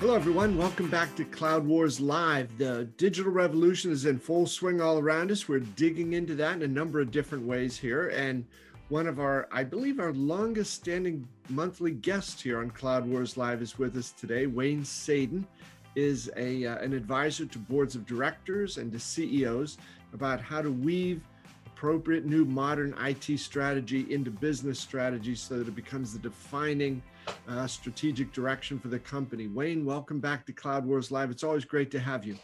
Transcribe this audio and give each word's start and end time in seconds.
Hello, 0.00 0.14
everyone. 0.14 0.56
Welcome 0.56 0.88
back 0.88 1.14
to 1.16 1.26
Cloud 1.26 1.66
Wars 1.66 2.00
Live. 2.00 2.56
The 2.56 2.88
digital 2.96 3.30
revolution 3.30 3.92
is 3.92 4.06
in 4.06 4.18
full 4.18 4.46
swing 4.46 4.80
all 4.80 4.98
around 4.98 5.30
us. 5.30 5.46
We're 5.46 5.58
digging 5.60 6.14
into 6.14 6.34
that 6.36 6.56
in 6.56 6.62
a 6.62 6.68
number 6.68 7.00
of 7.00 7.10
different 7.10 7.44
ways 7.44 7.76
here. 7.76 8.08
And 8.08 8.46
one 8.88 9.06
of 9.06 9.20
our, 9.20 9.46
I 9.52 9.62
believe, 9.62 10.00
our 10.00 10.14
longest 10.14 10.72
standing 10.72 11.28
monthly 11.50 11.90
guests 11.90 12.40
here 12.40 12.60
on 12.60 12.70
Cloud 12.70 13.06
Wars 13.06 13.36
Live 13.36 13.60
is 13.60 13.78
with 13.78 13.94
us 13.94 14.12
today. 14.12 14.46
Wayne 14.46 14.86
Sadin 14.86 15.46
is 15.94 16.30
a, 16.34 16.64
uh, 16.64 16.78
an 16.78 16.94
advisor 16.94 17.44
to 17.44 17.58
boards 17.58 17.94
of 17.94 18.06
directors 18.06 18.78
and 18.78 18.90
to 18.92 18.98
CEOs 18.98 19.76
about 20.14 20.40
how 20.40 20.62
to 20.62 20.70
weave 20.70 21.20
appropriate 21.66 22.24
new 22.24 22.46
modern 22.46 22.94
IT 23.02 23.38
strategy 23.38 24.10
into 24.10 24.30
business 24.30 24.80
strategy 24.80 25.34
so 25.34 25.58
that 25.58 25.68
it 25.68 25.76
becomes 25.76 26.14
the 26.14 26.18
defining 26.18 27.02
uh, 27.48 27.66
strategic 27.66 28.32
direction 28.32 28.78
for 28.78 28.88
the 28.88 28.98
company. 28.98 29.46
Wayne, 29.48 29.84
welcome 29.84 30.20
back 30.20 30.46
to 30.46 30.52
Cloud 30.52 30.84
Wars 30.86 31.10
Live. 31.10 31.30
It's 31.30 31.44
always 31.44 31.64
great 31.64 31.90
to 31.92 32.00
have 32.00 32.24
you. 32.24 32.36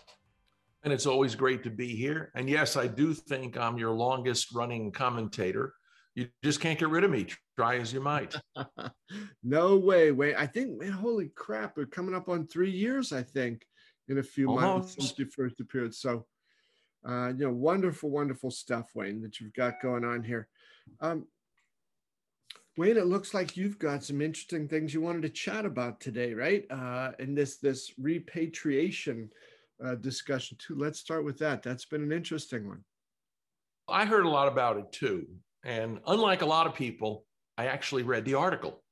And 0.85 0.93
it's 0.93 1.07
always 1.07 1.35
great 1.35 1.63
to 1.65 1.71
be 1.71 1.95
here. 1.95 2.31
And 2.35 2.49
yes, 2.49 2.77
I 2.77 2.87
do 2.87 3.13
think 3.13 3.57
I'm 3.57 3.79
your 3.79 3.93
longest 3.93 4.55
running 4.55 4.93
commentator. 4.93 5.75
You 6.15 6.29
just 6.43 6.61
can't 6.61 6.79
get 6.79 6.89
rid 6.89 7.05
of 7.05 7.11
me, 7.11 7.27
try 7.57 7.77
as 7.77 7.93
you 7.93 8.01
might. 8.01 8.35
no 9.43 9.77
way, 9.77 10.13
Wayne. 10.13 10.37
I 10.37 10.47
think, 10.47 10.80
man, 10.80 10.93
holy 10.93 11.30
crap, 11.35 11.77
we're 11.77 11.87
coming 11.87 12.15
up 12.15 12.29
on 12.29 12.47
three 12.47 12.71
years, 12.71 13.13
I 13.13 13.23
think, 13.23 13.66
in 14.09 14.19
a 14.19 14.23
few 14.23 14.49
Almost. 14.49 14.65
months 14.65 14.95
since 14.95 15.19
you 15.19 15.27
first 15.27 15.61
appeared. 15.61 15.95
So 15.95 16.27
uh, 17.07 17.29
you 17.29 17.47
know, 17.47 17.53
wonderful, 17.53 18.11
wonderful 18.11 18.51
stuff, 18.51 18.91
Wayne, 18.95 19.23
that 19.23 19.41
you've 19.41 19.53
got 19.53 19.80
going 19.80 20.05
on 20.05 20.25
here. 20.25 20.49
Um, 21.01 21.27
Wayne, 22.77 22.99
it 22.99 23.07
looks 23.07 23.32
like 23.32 23.57
you've 23.57 23.79
got 23.79 24.05
some 24.05 24.21
interesting 24.21 24.69
things 24.69 24.93
you 24.93 25.01
wanted 25.01 25.23
to 25.23 25.30
chat 25.30 25.65
about 25.65 25.99
today, 25.99 26.35
right? 26.35 26.66
Uh, 26.71 27.13
in 27.19 27.35
this 27.35 27.57
this 27.57 27.93
repatriation 27.99 29.30
uh, 29.82 29.95
discussion 29.95 30.59
too. 30.60 30.74
Let's 30.77 30.99
start 30.99 31.24
with 31.24 31.38
that. 31.38 31.63
That's 31.63 31.87
been 31.87 32.02
an 32.02 32.13
interesting 32.13 32.69
one. 32.69 32.85
I 33.88 34.04
heard 34.04 34.27
a 34.27 34.30
lot 34.30 34.49
about 34.49 34.77
it 34.77 34.93
too, 34.93 35.27
and 35.65 36.01
unlike 36.07 36.43
a 36.43 36.47
lot 36.47 36.66
of 36.66 36.74
people, 36.74 37.24
I 37.57 37.66
actually 37.66 38.02
read 38.02 38.27
the 38.27 38.35
article. 38.35 38.82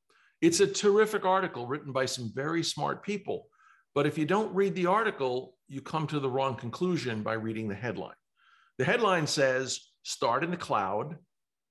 It's 0.41 0.61
a 0.61 0.67
terrific 0.67 1.27
article 1.27 1.67
written 1.67 1.93
by 1.93 2.07
some 2.07 2.33
very 2.35 2.63
smart 2.63 3.03
people. 3.03 3.49
But 3.95 4.07
if 4.07 4.19
you 4.19 4.25
don't 4.25 4.55
read 4.55 4.75
the 4.75 4.87
article, 4.87 5.57
you 5.69 5.81
come 5.81 6.07
to 6.09 6.21
the 6.21 6.29
wrong 6.29 6.57
conclusion 6.57 7.23
by 7.23 7.35
reading 7.35 7.69
the 7.69 7.75
headline. 7.75 8.17
The 8.79 8.85
headline 8.85 9.27
says 9.27 9.81
start 10.03 10.43
in 10.43 10.51
the 10.51 10.57
cloud 10.57 11.17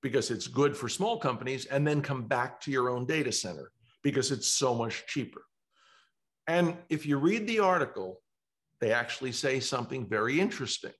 because 0.04 0.30
it's 0.30 0.46
good 0.46 0.76
for 0.76 0.86
small 0.86 1.18
companies, 1.18 1.64
and 1.64 1.86
then 1.86 2.02
come 2.02 2.24
back 2.24 2.60
to 2.60 2.70
your 2.70 2.90
own 2.90 3.06
data 3.06 3.32
center 3.32 3.72
because 4.02 4.30
it's 4.30 4.46
so 4.46 4.74
much 4.74 5.06
cheaper. 5.06 5.42
And 6.46 6.76
if 6.90 7.06
you 7.06 7.16
read 7.16 7.46
the 7.46 7.60
article, 7.60 8.20
they 8.82 8.92
actually 8.92 9.32
say 9.32 9.60
something 9.60 10.06
very 10.06 10.38
interesting. 10.38 10.92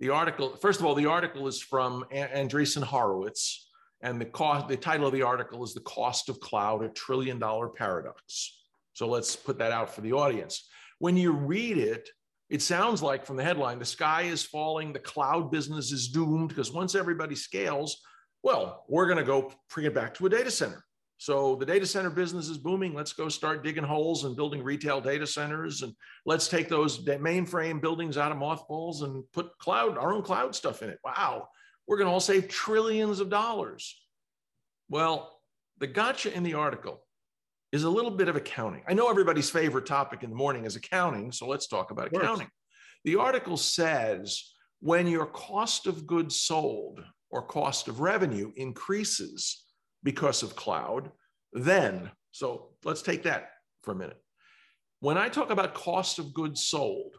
The 0.00 0.08
article, 0.08 0.56
first 0.56 0.80
of 0.80 0.86
all, 0.86 0.94
the 0.94 1.04
article 1.04 1.46
is 1.46 1.60
from 1.60 2.06
Andreessen 2.10 2.82
Horowitz, 2.82 3.68
and 4.00 4.18
the 4.18 4.24
cost, 4.24 4.68
the 4.68 4.76
title 4.78 5.06
of 5.06 5.12
the 5.12 5.20
article 5.20 5.62
is 5.62 5.74
"The 5.74 5.80
Cost 5.80 6.30
of 6.30 6.40
Cloud: 6.40 6.82
A 6.82 6.88
Trillion 6.88 7.38
Dollar 7.38 7.68
Paradox." 7.68 8.58
So 8.94 9.06
let's 9.06 9.36
put 9.36 9.58
that 9.58 9.70
out 9.70 9.94
for 9.94 10.00
the 10.00 10.14
audience. 10.14 10.66
When 10.98 11.18
you 11.18 11.32
read 11.32 11.76
it, 11.76 12.08
it 12.48 12.62
sounds 12.62 13.02
like 13.02 13.26
from 13.26 13.36
the 13.36 13.44
headline, 13.44 13.78
the 13.78 13.84
sky 13.84 14.22
is 14.22 14.42
falling, 14.42 14.94
the 14.94 14.98
cloud 14.98 15.50
business 15.50 15.92
is 15.92 16.08
doomed 16.08 16.48
because 16.48 16.72
once 16.72 16.94
everybody 16.94 17.34
scales, 17.34 18.00
well, 18.42 18.84
we're 18.88 19.06
going 19.06 19.18
to 19.18 19.24
go 19.24 19.52
bring 19.72 19.86
it 19.86 19.94
back 19.94 20.14
to 20.14 20.26
a 20.26 20.30
data 20.30 20.50
center. 20.50 20.84
So 21.18 21.56
the 21.56 21.66
data 21.66 21.86
center 21.86 22.10
business 22.10 22.48
is 22.48 22.58
booming. 22.58 22.92
Let's 22.94 23.12
go 23.12 23.28
start 23.28 23.64
digging 23.64 23.84
holes 23.84 24.24
and 24.24 24.36
building 24.36 24.62
retail 24.62 25.00
data 25.00 25.26
centers. 25.26 25.82
And 25.82 25.94
let's 26.26 26.46
take 26.46 26.68
those 26.68 27.04
mainframe 27.04 27.80
buildings 27.80 28.18
out 28.18 28.32
of 28.32 28.38
mothballs 28.38 29.02
and 29.02 29.24
put 29.32 29.56
cloud, 29.58 29.96
our 29.96 30.12
own 30.12 30.22
cloud 30.22 30.54
stuff 30.54 30.82
in 30.82 30.90
it. 30.90 30.98
Wow. 31.04 31.48
We're 31.86 31.96
going 31.96 32.06
to 32.06 32.12
all 32.12 32.20
save 32.20 32.48
trillions 32.48 33.20
of 33.20 33.30
dollars. 33.30 33.98
Well, 34.90 35.40
the 35.78 35.86
gotcha 35.86 36.32
in 36.34 36.42
the 36.42 36.54
article 36.54 37.02
is 37.72 37.84
a 37.84 37.90
little 37.90 38.10
bit 38.10 38.28
of 38.28 38.36
accounting. 38.36 38.82
I 38.86 38.94
know 38.94 39.08
everybody's 39.08 39.50
favorite 39.50 39.86
topic 39.86 40.22
in 40.22 40.30
the 40.30 40.36
morning 40.36 40.64
is 40.64 40.76
accounting, 40.76 41.32
so 41.32 41.46
let's 41.46 41.66
talk 41.66 41.90
about 41.90 42.08
accounting. 42.08 42.48
The 43.04 43.16
article 43.16 43.56
says 43.56 44.52
when 44.80 45.06
your 45.06 45.26
cost 45.26 45.86
of 45.86 46.06
goods 46.06 46.40
sold 46.40 47.02
or 47.30 47.42
cost 47.42 47.88
of 47.88 48.00
revenue 48.00 48.52
increases 48.56 49.64
because 50.02 50.42
of 50.42 50.56
cloud, 50.56 51.10
then, 51.52 52.10
so 52.30 52.70
let's 52.84 53.02
take 53.02 53.22
that 53.24 53.50
for 53.82 53.92
a 53.92 53.96
minute. 53.96 54.22
When 55.00 55.18
I 55.18 55.28
talk 55.28 55.50
about 55.50 55.74
cost 55.74 56.18
of 56.18 56.34
goods 56.34 56.64
sold, 56.64 57.16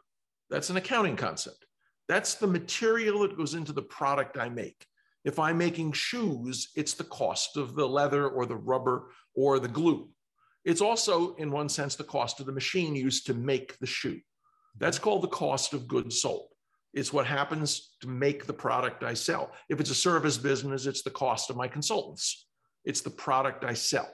that's 0.50 0.70
an 0.70 0.78
accounting 0.78 1.16
concept. 1.16 1.66
That's 2.08 2.36
the 2.36 2.48
material 2.48 3.20
that 3.20 3.38
goes 3.38 3.54
into 3.54 3.74
the 3.74 3.82
product 3.82 4.38
I 4.38 4.50
make. 4.50 4.86
If 5.26 5.40
I'm 5.40 5.58
making 5.58 5.92
shoes, 5.92 6.70
it's 6.76 6.94
the 6.94 7.04
cost 7.04 7.58
of 7.58 7.76
the 7.76 7.88
leather 7.88 8.30
or 8.30 8.46
the 8.46 8.56
rubber 8.56 9.12
or 9.36 9.60
the 9.60 9.68
glue. 9.68 10.10
It's 10.64 10.82
also, 10.82 11.36
in 11.36 11.52
one 11.52 11.70
sense, 11.70 11.96
the 11.96 12.04
cost 12.04 12.40
of 12.40 12.46
the 12.46 12.52
machine 12.52 12.96
used 12.96 13.26
to 13.28 13.34
make 13.34 13.78
the 13.80 13.88
shoe. 13.88 14.20
That's 14.78 15.00
called 15.00 15.24
the 15.24 15.28
cost 15.28 15.74
of 15.74 15.88
goods 15.88 16.22
sold. 16.22 16.50
It's 16.98 17.14
what 17.14 17.28
happens 17.28 17.92
to 18.02 18.08
make 18.08 18.48
the 18.48 18.54
product 18.54 19.04
I 19.04 19.14
sell. 19.14 19.52
If 19.70 19.80
it's 19.80 19.92
a 19.92 19.96
service 19.96 20.36
business, 20.36 20.88
it's 20.88 21.04
the 21.04 21.12
cost 21.12 21.52
of 21.52 21.56
my 21.56 21.68
consultants. 21.68 22.48
It's 22.86 23.02
the 23.02 23.12
product 23.12 23.64
I 23.64 23.76
sell. 23.76 24.10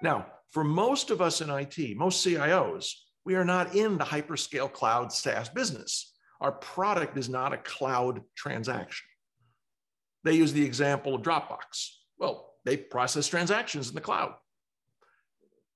Now, 0.00 0.28
for 0.52 0.62
most 0.62 1.10
of 1.10 1.20
us 1.20 1.40
in 1.40 1.50
IT, 1.50 1.96
most 1.96 2.24
CIOs, 2.24 2.92
we 3.24 3.34
are 3.34 3.44
not 3.44 3.74
in 3.74 3.98
the 3.98 4.04
hyperscale 4.04 4.72
cloud 4.72 5.12
SaaS 5.12 5.48
business. 5.48 6.14
Our 6.40 6.52
product 6.52 7.18
is 7.18 7.28
not 7.28 7.52
a 7.52 7.58
cloud 7.58 8.20
transaction. 8.36 9.06
They 10.22 10.34
use 10.34 10.52
the 10.52 10.64
example 10.64 11.16
of 11.16 11.22
Dropbox. 11.22 11.88
Well, 12.16 12.54
they 12.64 12.76
process 12.76 13.26
transactions 13.26 13.88
in 13.88 13.96
the 13.96 14.00
cloud. 14.00 14.34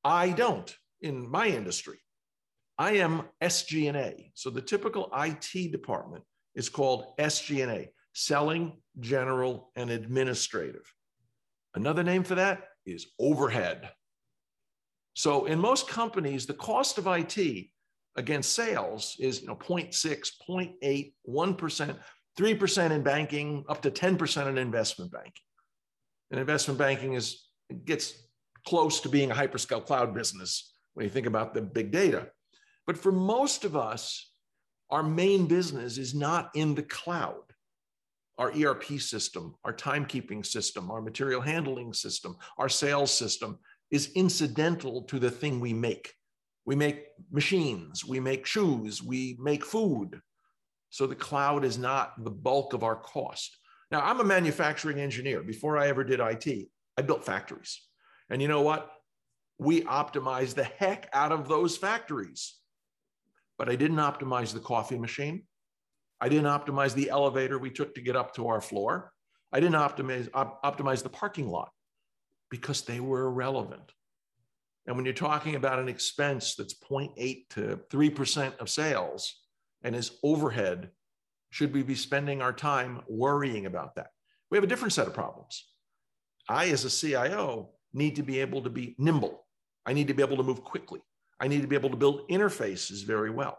I 0.04 0.30
don't 0.30 0.72
in 1.02 1.28
my 1.28 1.48
industry. 1.48 1.98
I 2.78 2.92
am 2.92 3.24
SG&A. 3.42 4.30
So 4.34 4.50
the 4.50 4.62
typical 4.62 5.10
IT 5.12 5.72
department 5.72 6.22
is 6.58 6.68
called 6.68 7.16
SG&A, 7.18 7.88
selling, 8.14 8.72
general, 8.98 9.70
and 9.76 9.90
administrative. 9.90 10.92
Another 11.76 12.02
name 12.02 12.24
for 12.24 12.34
that 12.34 12.64
is 12.84 13.06
overhead. 13.20 13.92
So 15.14 15.46
in 15.46 15.60
most 15.60 15.88
companies, 15.88 16.46
the 16.46 16.54
cost 16.54 16.98
of 16.98 17.06
IT 17.06 17.66
against 18.16 18.54
sales 18.54 19.14
is 19.20 19.40
you 19.40 19.46
know, 19.46 19.54
0.6, 19.54 20.30
0.8, 20.50 21.12
1%, 21.28 21.96
3% 22.36 22.90
in 22.90 23.02
banking, 23.02 23.64
up 23.68 23.80
to 23.82 23.90
10% 23.92 24.48
in 24.48 24.58
investment 24.58 25.12
banking. 25.12 25.32
And 26.32 26.40
investment 26.40 26.76
banking 26.76 27.14
is 27.14 27.44
gets 27.84 28.14
close 28.66 29.00
to 29.00 29.08
being 29.08 29.30
a 29.30 29.34
hyperscale 29.34 29.84
cloud 29.84 30.12
business 30.12 30.72
when 30.94 31.04
you 31.04 31.10
think 31.10 31.26
about 31.26 31.54
the 31.54 31.62
big 31.62 31.92
data. 31.92 32.26
But 32.84 32.98
for 32.98 33.12
most 33.12 33.64
of 33.64 33.76
us, 33.76 34.27
our 34.90 35.02
main 35.02 35.46
business 35.46 35.98
is 35.98 36.14
not 36.14 36.50
in 36.54 36.74
the 36.74 36.82
cloud. 36.82 37.42
Our 38.38 38.52
ERP 38.52 39.00
system, 39.00 39.56
our 39.64 39.72
timekeeping 39.72 40.46
system, 40.46 40.90
our 40.90 41.02
material 41.02 41.40
handling 41.40 41.92
system, 41.92 42.36
our 42.56 42.68
sales 42.68 43.12
system 43.12 43.58
is 43.90 44.12
incidental 44.14 45.02
to 45.02 45.18
the 45.18 45.30
thing 45.30 45.58
we 45.58 45.72
make. 45.72 46.14
We 46.64 46.76
make 46.76 47.06
machines, 47.32 48.04
we 48.04 48.20
make 48.20 48.46
shoes, 48.46 49.02
we 49.02 49.36
make 49.40 49.64
food. 49.64 50.20
So 50.90 51.06
the 51.06 51.14
cloud 51.14 51.64
is 51.64 51.78
not 51.78 52.22
the 52.22 52.30
bulk 52.30 52.74
of 52.74 52.84
our 52.84 52.96
cost. 52.96 53.56
Now, 53.90 54.00
I'm 54.02 54.20
a 54.20 54.24
manufacturing 54.24 55.00
engineer. 55.00 55.42
Before 55.42 55.78
I 55.78 55.88
ever 55.88 56.04
did 56.04 56.20
IT, 56.20 56.68
I 56.96 57.02
built 57.02 57.24
factories. 57.24 57.80
And 58.30 58.42
you 58.42 58.48
know 58.48 58.62
what? 58.62 58.90
We 59.58 59.82
optimized 59.82 60.54
the 60.54 60.64
heck 60.64 61.08
out 61.12 61.32
of 61.32 61.48
those 61.48 61.76
factories. 61.76 62.54
But 63.58 63.68
I 63.68 63.76
didn't 63.76 63.96
optimize 63.98 64.52
the 64.52 64.60
coffee 64.60 64.98
machine. 64.98 65.42
I 66.20 66.28
didn't 66.28 66.46
optimize 66.46 66.94
the 66.94 67.10
elevator 67.10 67.58
we 67.58 67.70
took 67.70 67.94
to 67.94 68.00
get 68.00 68.16
up 68.16 68.34
to 68.34 68.48
our 68.48 68.60
floor. 68.60 69.12
I 69.52 69.60
didn't 69.60 69.76
optimize, 69.76 70.28
op- 70.34 70.62
optimize 70.62 71.02
the 71.02 71.08
parking 71.08 71.48
lot 71.48 71.70
because 72.50 72.82
they 72.82 73.00
were 73.00 73.26
irrelevant. 73.26 73.92
And 74.86 74.96
when 74.96 75.04
you're 75.04 75.14
talking 75.14 75.54
about 75.54 75.78
an 75.78 75.88
expense 75.88 76.54
that's 76.54 76.74
0.8 76.74 77.48
to 77.50 77.80
3% 77.90 78.58
of 78.58 78.70
sales 78.70 79.34
and 79.82 79.94
is 79.94 80.12
overhead, 80.22 80.90
should 81.50 81.72
we 81.72 81.82
be 81.82 81.94
spending 81.94 82.42
our 82.42 82.52
time 82.52 83.02
worrying 83.08 83.66
about 83.66 83.94
that? 83.96 84.08
We 84.50 84.56
have 84.56 84.64
a 84.64 84.68
different 84.68 84.94
set 84.94 85.06
of 85.06 85.14
problems. 85.14 85.66
I, 86.48 86.68
as 86.68 86.84
a 86.84 86.90
CIO, 86.90 87.70
need 87.92 88.16
to 88.16 88.22
be 88.22 88.40
able 88.40 88.62
to 88.62 88.70
be 88.70 88.94
nimble. 88.98 89.44
I 89.84 89.92
need 89.92 90.08
to 90.08 90.14
be 90.14 90.22
able 90.22 90.36
to 90.38 90.42
move 90.42 90.64
quickly. 90.64 91.00
I 91.40 91.48
need 91.48 91.62
to 91.62 91.68
be 91.68 91.76
able 91.76 91.90
to 91.90 91.96
build 91.96 92.28
interfaces 92.28 93.04
very 93.04 93.30
well. 93.30 93.58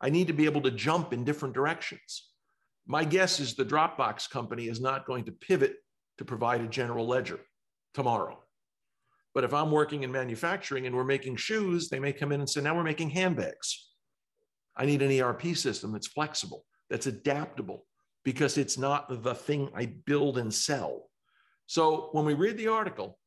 I 0.00 0.10
need 0.10 0.26
to 0.26 0.32
be 0.32 0.44
able 0.44 0.60
to 0.62 0.70
jump 0.70 1.12
in 1.12 1.24
different 1.24 1.54
directions. 1.54 2.30
My 2.86 3.04
guess 3.04 3.40
is 3.40 3.54
the 3.54 3.64
Dropbox 3.64 4.28
company 4.28 4.68
is 4.68 4.80
not 4.80 5.06
going 5.06 5.24
to 5.24 5.32
pivot 5.32 5.76
to 6.18 6.24
provide 6.24 6.60
a 6.60 6.68
general 6.68 7.06
ledger 7.06 7.40
tomorrow. 7.94 8.38
But 9.34 9.44
if 9.44 9.54
I'm 9.54 9.70
working 9.70 10.02
in 10.02 10.12
manufacturing 10.12 10.86
and 10.86 10.94
we're 10.94 11.04
making 11.04 11.36
shoes, 11.36 11.88
they 11.88 11.98
may 11.98 12.12
come 12.12 12.32
in 12.32 12.40
and 12.40 12.48
say, 12.48 12.60
now 12.60 12.76
we're 12.76 12.84
making 12.84 13.10
handbags. 13.10 13.90
I 14.76 14.86
need 14.86 15.02
an 15.02 15.20
ERP 15.20 15.56
system 15.56 15.92
that's 15.92 16.06
flexible, 16.06 16.64
that's 16.90 17.06
adaptable, 17.06 17.86
because 18.24 18.58
it's 18.58 18.76
not 18.76 19.22
the 19.22 19.34
thing 19.34 19.70
I 19.74 19.86
build 19.86 20.38
and 20.38 20.52
sell. 20.52 21.10
So 21.66 22.10
when 22.12 22.24
we 22.24 22.34
read 22.34 22.58
the 22.58 22.68
article, 22.68 23.18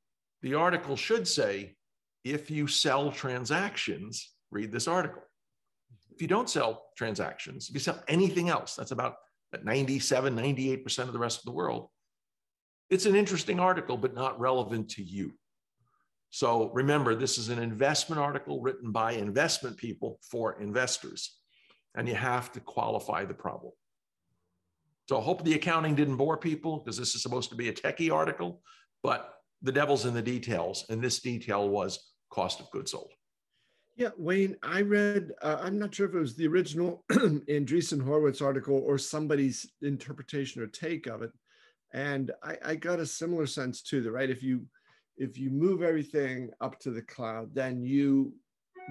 the 0.41 0.53
article 0.53 0.95
should 0.95 1.27
say, 1.27 1.76
if 2.23 2.51
you 2.51 2.67
sell 2.67 3.11
transactions, 3.11 4.33
read 4.51 4.71
this 4.71 4.87
article. 4.87 5.21
If 6.11 6.21
you 6.21 6.27
don't 6.27 6.49
sell 6.49 6.85
transactions, 6.97 7.69
if 7.69 7.75
you 7.75 7.79
sell 7.79 8.03
anything 8.07 8.49
else, 8.49 8.75
that's 8.75 8.91
about 8.91 9.15
97, 9.63 10.35
98% 10.35 10.99
of 10.99 11.13
the 11.13 11.19
rest 11.19 11.39
of 11.39 11.45
the 11.45 11.51
world. 11.51 11.89
It's 12.89 13.05
an 13.05 13.15
interesting 13.15 13.59
article, 13.59 13.97
but 13.97 14.13
not 14.13 14.39
relevant 14.39 14.89
to 14.91 15.03
you. 15.03 15.33
So 16.29 16.69
remember, 16.73 17.15
this 17.15 17.37
is 17.37 17.49
an 17.49 17.59
investment 17.59 18.21
article 18.21 18.61
written 18.61 18.91
by 18.91 19.13
investment 19.13 19.77
people 19.77 20.19
for 20.29 20.59
investors, 20.61 21.37
and 21.95 22.07
you 22.07 22.15
have 22.15 22.51
to 22.53 22.59
qualify 22.59 23.25
the 23.25 23.33
problem. 23.33 23.73
So 25.07 25.17
I 25.17 25.21
hope 25.21 25.43
the 25.43 25.53
accounting 25.53 25.95
didn't 25.95 26.17
bore 26.17 26.37
people 26.37 26.79
because 26.79 26.97
this 26.97 27.15
is 27.15 27.21
supposed 27.21 27.49
to 27.51 27.55
be 27.55 27.69
a 27.69 27.73
techie 27.73 28.13
article, 28.13 28.61
but 29.03 29.36
the 29.61 29.71
devil's 29.71 30.05
in 30.05 30.13
the 30.13 30.21
details. 30.21 30.85
And 30.89 31.01
this 31.01 31.19
detail 31.19 31.69
was 31.69 32.11
cost 32.29 32.59
of 32.59 32.69
goods 32.71 32.91
sold. 32.91 33.11
Yeah, 33.95 34.09
Wayne, 34.17 34.55
I 34.61 34.81
read, 34.81 35.31
uh, 35.41 35.57
I'm 35.59 35.79
not 35.79 35.95
sure 35.95 36.07
if 36.07 36.13
it 36.13 36.19
was 36.19 36.35
the 36.35 36.47
original 36.47 37.03
Andreessen 37.11 38.01
Horowitz 38.01 38.41
article 38.41 38.83
or 38.85 38.99
somebody's 38.99 39.65
interpretation 39.81 40.61
or 40.61 40.67
take 40.67 41.07
of 41.07 41.23
it. 41.23 41.31
And 41.93 42.31
I, 42.43 42.57
I 42.63 42.75
got 42.75 42.99
a 42.99 43.05
similar 43.05 43.47
sense 43.47 43.81
too, 43.81 44.01
that 44.03 44.11
right, 44.11 44.29
if 44.29 44.43
you 44.43 44.65
if 45.19 45.35
you 45.35 45.49
move 45.49 45.81
everything 45.81 46.51
up 46.61 46.79
to 46.81 46.91
the 46.91 47.01
cloud, 47.01 47.55
then 47.55 47.81
you 47.81 48.33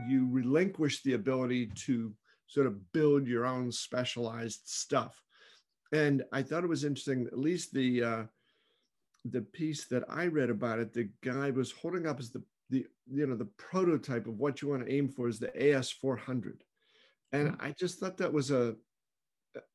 you 0.08 0.28
relinquish 0.28 1.02
the 1.02 1.12
ability 1.12 1.70
to 1.86 2.12
sort 2.48 2.66
of 2.66 2.92
build 2.92 3.28
your 3.28 3.46
own 3.46 3.70
specialized 3.70 4.62
stuff 4.64 5.22
and 5.92 6.24
I 6.32 6.42
thought 6.42 6.64
it 6.64 6.68
was 6.68 6.84
interesting. 6.84 7.26
At 7.26 7.38
least 7.38 7.72
the 7.72 8.02
uh, 8.02 8.22
the 9.30 9.42
piece 9.42 9.86
that 9.86 10.04
I 10.08 10.26
read 10.26 10.50
about 10.50 10.78
it, 10.78 10.92
the 10.92 11.08
guy 11.22 11.50
was 11.50 11.72
holding 11.72 12.06
up 12.06 12.20
as 12.20 12.30
the 12.30 12.42
the 12.68 12.86
you 13.12 13.26
know 13.26 13.36
the 13.36 13.44
prototype 13.44 14.26
of 14.26 14.38
what 14.38 14.60
you 14.60 14.68
want 14.68 14.84
to 14.84 14.92
aim 14.92 15.08
for 15.08 15.28
is 15.28 15.38
the 15.38 15.48
AS400, 15.48 16.58
and 17.32 17.50
mm-hmm. 17.50 17.64
I 17.64 17.72
just 17.72 17.98
thought 17.98 18.16
that 18.18 18.32
was 18.32 18.50
a 18.50 18.76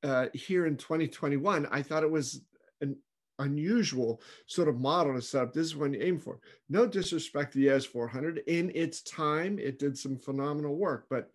uh, 0.03 0.27
here 0.33 0.65
in 0.65 0.77
2021. 0.77 1.67
I 1.71 1.81
thought 1.81 2.03
it 2.03 2.11
was 2.11 2.41
an 2.81 2.97
unusual 3.39 4.21
sort 4.45 4.67
of 4.67 4.79
model 4.79 5.15
to 5.15 5.21
set 5.21 5.43
up. 5.43 5.53
This 5.53 5.67
is 5.67 5.75
what 5.75 5.93
you 5.93 6.01
aim 6.01 6.19
for. 6.19 6.39
No 6.69 6.85
disrespect 6.85 7.53
to 7.53 7.59
the 7.59 7.67
AS400. 7.67 8.45
In 8.47 8.71
its 8.75 9.01
time, 9.01 9.57
it 9.57 9.79
did 9.79 9.97
some 9.97 10.17
phenomenal 10.17 10.75
work, 10.75 11.05
but 11.09 11.31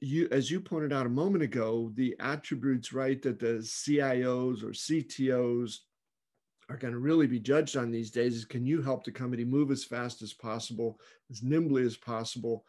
you, 0.00 0.28
as 0.30 0.50
you 0.50 0.60
pointed 0.60 0.92
out 0.92 1.06
a 1.06 1.10
moment 1.10 1.42
ago, 1.42 1.90
the 1.94 2.14
attributes, 2.20 2.92
right, 2.92 3.20
that 3.22 3.38
the 3.38 3.58
CIOs 3.58 4.62
or 4.62 4.70
CTOs 4.70 5.78
are 6.68 6.76
going 6.76 6.92
to 6.92 6.98
really 6.98 7.26
be 7.26 7.38
judged 7.38 7.76
on 7.76 7.90
these 7.90 8.10
days 8.10 8.34
is 8.34 8.44
can 8.44 8.66
you 8.66 8.82
help 8.82 9.04
the 9.04 9.12
company 9.12 9.44
move 9.44 9.70
as 9.70 9.84
fast 9.84 10.22
as 10.22 10.32
possible, 10.32 10.98
as 11.30 11.42
nimbly 11.42 11.84
as 11.84 11.96
possible, 11.96 12.64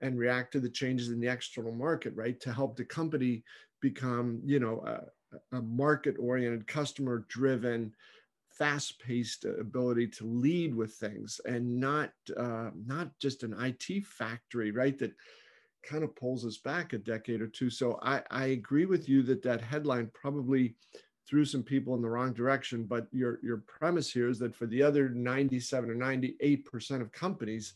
and 0.00 0.18
react 0.18 0.52
to 0.52 0.60
the 0.60 0.68
changes 0.68 1.10
in 1.10 1.20
the 1.20 1.28
external 1.28 1.72
market, 1.72 2.14
right, 2.16 2.40
to 2.40 2.52
help 2.52 2.76
the 2.76 2.84
company 2.84 3.44
become, 3.80 4.40
you 4.44 4.58
know, 4.58 4.82
a, 4.86 5.56
a 5.56 5.62
market-oriented, 5.62 6.66
customer-driven, 6.66 7.92
fast-paced 8.50 9.44
ability 9.44 10.06
to 10.06 10.26
lead 10.26 10.74
with 10.74 10.94
things, 10.94 11.40
and 11.46 11.80
not 11.80 12.10
uh, 12.36 12.70
not 12.86 13.10
just 13.18 13.42
an 13.42 13.54
IT 13.60 14.06
factory, 14.06 14.70
right, 14.70 14.98
that 14.98 15.12
kind 15.82 16.04
of 16.04 16.14
pulls 16.14 16.44
us 16.44 16.58
back 16.58 16.92
a 16.92 16.98
decade 16.98 17.40
or 17.40 17.48
two. 17.48 17.70
So 17.70 17.98
I, 18.02 18.22
I 18.30 18.46
agree 18.46 18.86
with 18.86 19.08
you 19.08 19.22
that 19.24 19.42
that 19.42 19.60
headline 19.60 20.10
probably 20.14 20.74
threw 21.28 21.44
some 21.44 21.62
people 21.62 21.94
in 21.94 22.02
the 22.02 22.08
wrong 22.08 22.32
direction. 22.32 22.84
But 22.84 23.06
your 23.12 23.38
your 23.42 23.58
premise 23.58 24.12
here 24.12 24.28
is 24.28 24.38
that 24.40 24.54
for 24.54 24.66
the 24.66 24.82
other 24.82 25.08
97 25.08 25.90
or 25.90 25.94
98 25.94 26.64
percent 26.64 27.02
of 27.02 27.12
companies, 27.12 27.74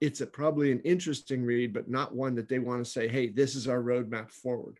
it's 0.00 0.20
a, 0.20 0.26
probably 0.26 0.72
an 0.72 0.80
interesting 0.80 1.44
read, 1.44 1.72
but 1.72 1.88
not 1.88 2.14
one 2.14 2.34
that 2.36 2.48
they 2.48 2.58
want 2.58 2.84
to 2.84 2.90
say, 2.90 3.08
"Hey, 3.08 3.28
this 3.28 3.54
is 3.54 3.68
our 3.68 3.82
roadmap 3.82 4.30
forward." 4.30 4.78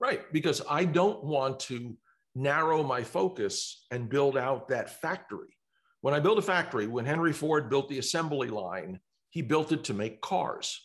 Right, 0.00 0.32
because 0.32 0.62
I 0.68 0.84
don't 0.84 1.22
want 1.22 1.60
to 1.60 1.96
narrow 2.34 2.82
my 2.82 3.02
focus 3.02 3.86
and 3.90 4.08
build 4.08 4.36
out 4.36 4.68
that 4.68 5.00
factory. 5.00 5.56
When 6.00 6.14
I 6.14 6.18
build 6.18 6.38
a 6.38 6.42
factory, 6.42 6.88
when 6.88 7.04
Henry 7.04 7.32
Ford 7.32 7.70
built 7.70 7.88
the 7.88 7.98
assembly 7.98 8.48
line, 8.48 8.98
he 9.30 9.42
built 9.42 9.70
it 9.70 9.84
to 9.84 9.94
make 9.94 10.20
cars 10.20 10.80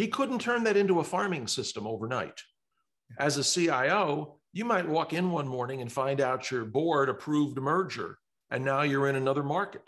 he 0.00 0.08
couldn't 0.08 0.38
turn 0.38 0.64
that 0.64 0.78
into 0.78 1.00
a 1.00 1.04
farming 1.04 1.46
system 1.46 1.86
overnight. 1.86 2.40
As 3.18 3.36
a 3.36 3.44
CIO, 3.44 4.39
you 4.52 4.64
might 4.64 4.88
walk 4.88 5.12
in 5.12 5.30
one 5.30 5.46
morning 5.46 5.80
and 5.80 5.92
find 5.92 6.20
out 6.20 6.50
your 6.50 6.64
board 6.64 7.08
approved 7.08 7.56
a 7.58 7.60
merger, 7.60 8.18
and 8.50 8.64
now 8.64 8.82
you're 8.82 9.08
in 9.08 9.16
another 9.16 9.42
market. 9.42 9.82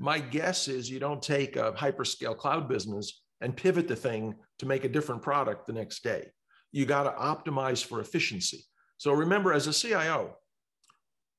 My 0.00 0.18
guess 0.18 0.66
is 0.66 0.90
you 0.90 0.98
don't 0.98 1.22
take 1.22 1.56
a 1.56 1.72
hyperscale 1.72 2.36
cloud 2.36 2.68
business 2.68 3.22
and 3.40 3.56
pivot 3.56 3.86
the 3.86 3.94
thing 3.94 4.34
to 4.58 4.66
make 4.66 4.84
a 4.84 4.88
different 4.88 5.22
product 5.22 5.66
the 5.66 5.72
next 5.72 6.02
day. 6.02 6.26
You 6.72 6.86
got 6.86 7.04
to 7.04 7.10
optimize 7.10 7.84
for 7.84 8.00
efficiency. 8.00 8.64
So 8.98 9.12
remember, 9.12 9.52
as 9.52 9.68
a 9.68 9.72
CIO, 9.72 10.36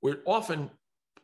we're 0.01 0.21
often 0.25 0.69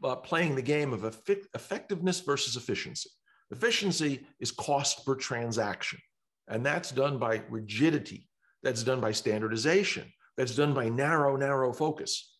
uh, 0.03 0.15
playing 0.17 0.55
the 0.55 0.61
game 0.61 0.91
of 0.91 1.05
effectiveness 1.05 2.19
versus 2.19 2.57
efficiency. 2.57 3.09
Efficiency 3.51 4.25
is 4.39 4.51
cost 4.51 5.05
per 5.05 5.15
transaction. 5.15 5.99
And 6.47 6.65
that's 6.65 6.91
done 6.91 7.17
by 7.17 7.43
rigidity, 7.49 8.27
that's 8.63 8.83
done 8.83 8.99
by 8.99 9.11
standardization, 9.11 10.11
that's 10.41 10.55
done 10.55 10.73
by 10.73 10.89
narrow, 10.89 11.35
narrow 11.35 11.71
focus. 11.71 12.35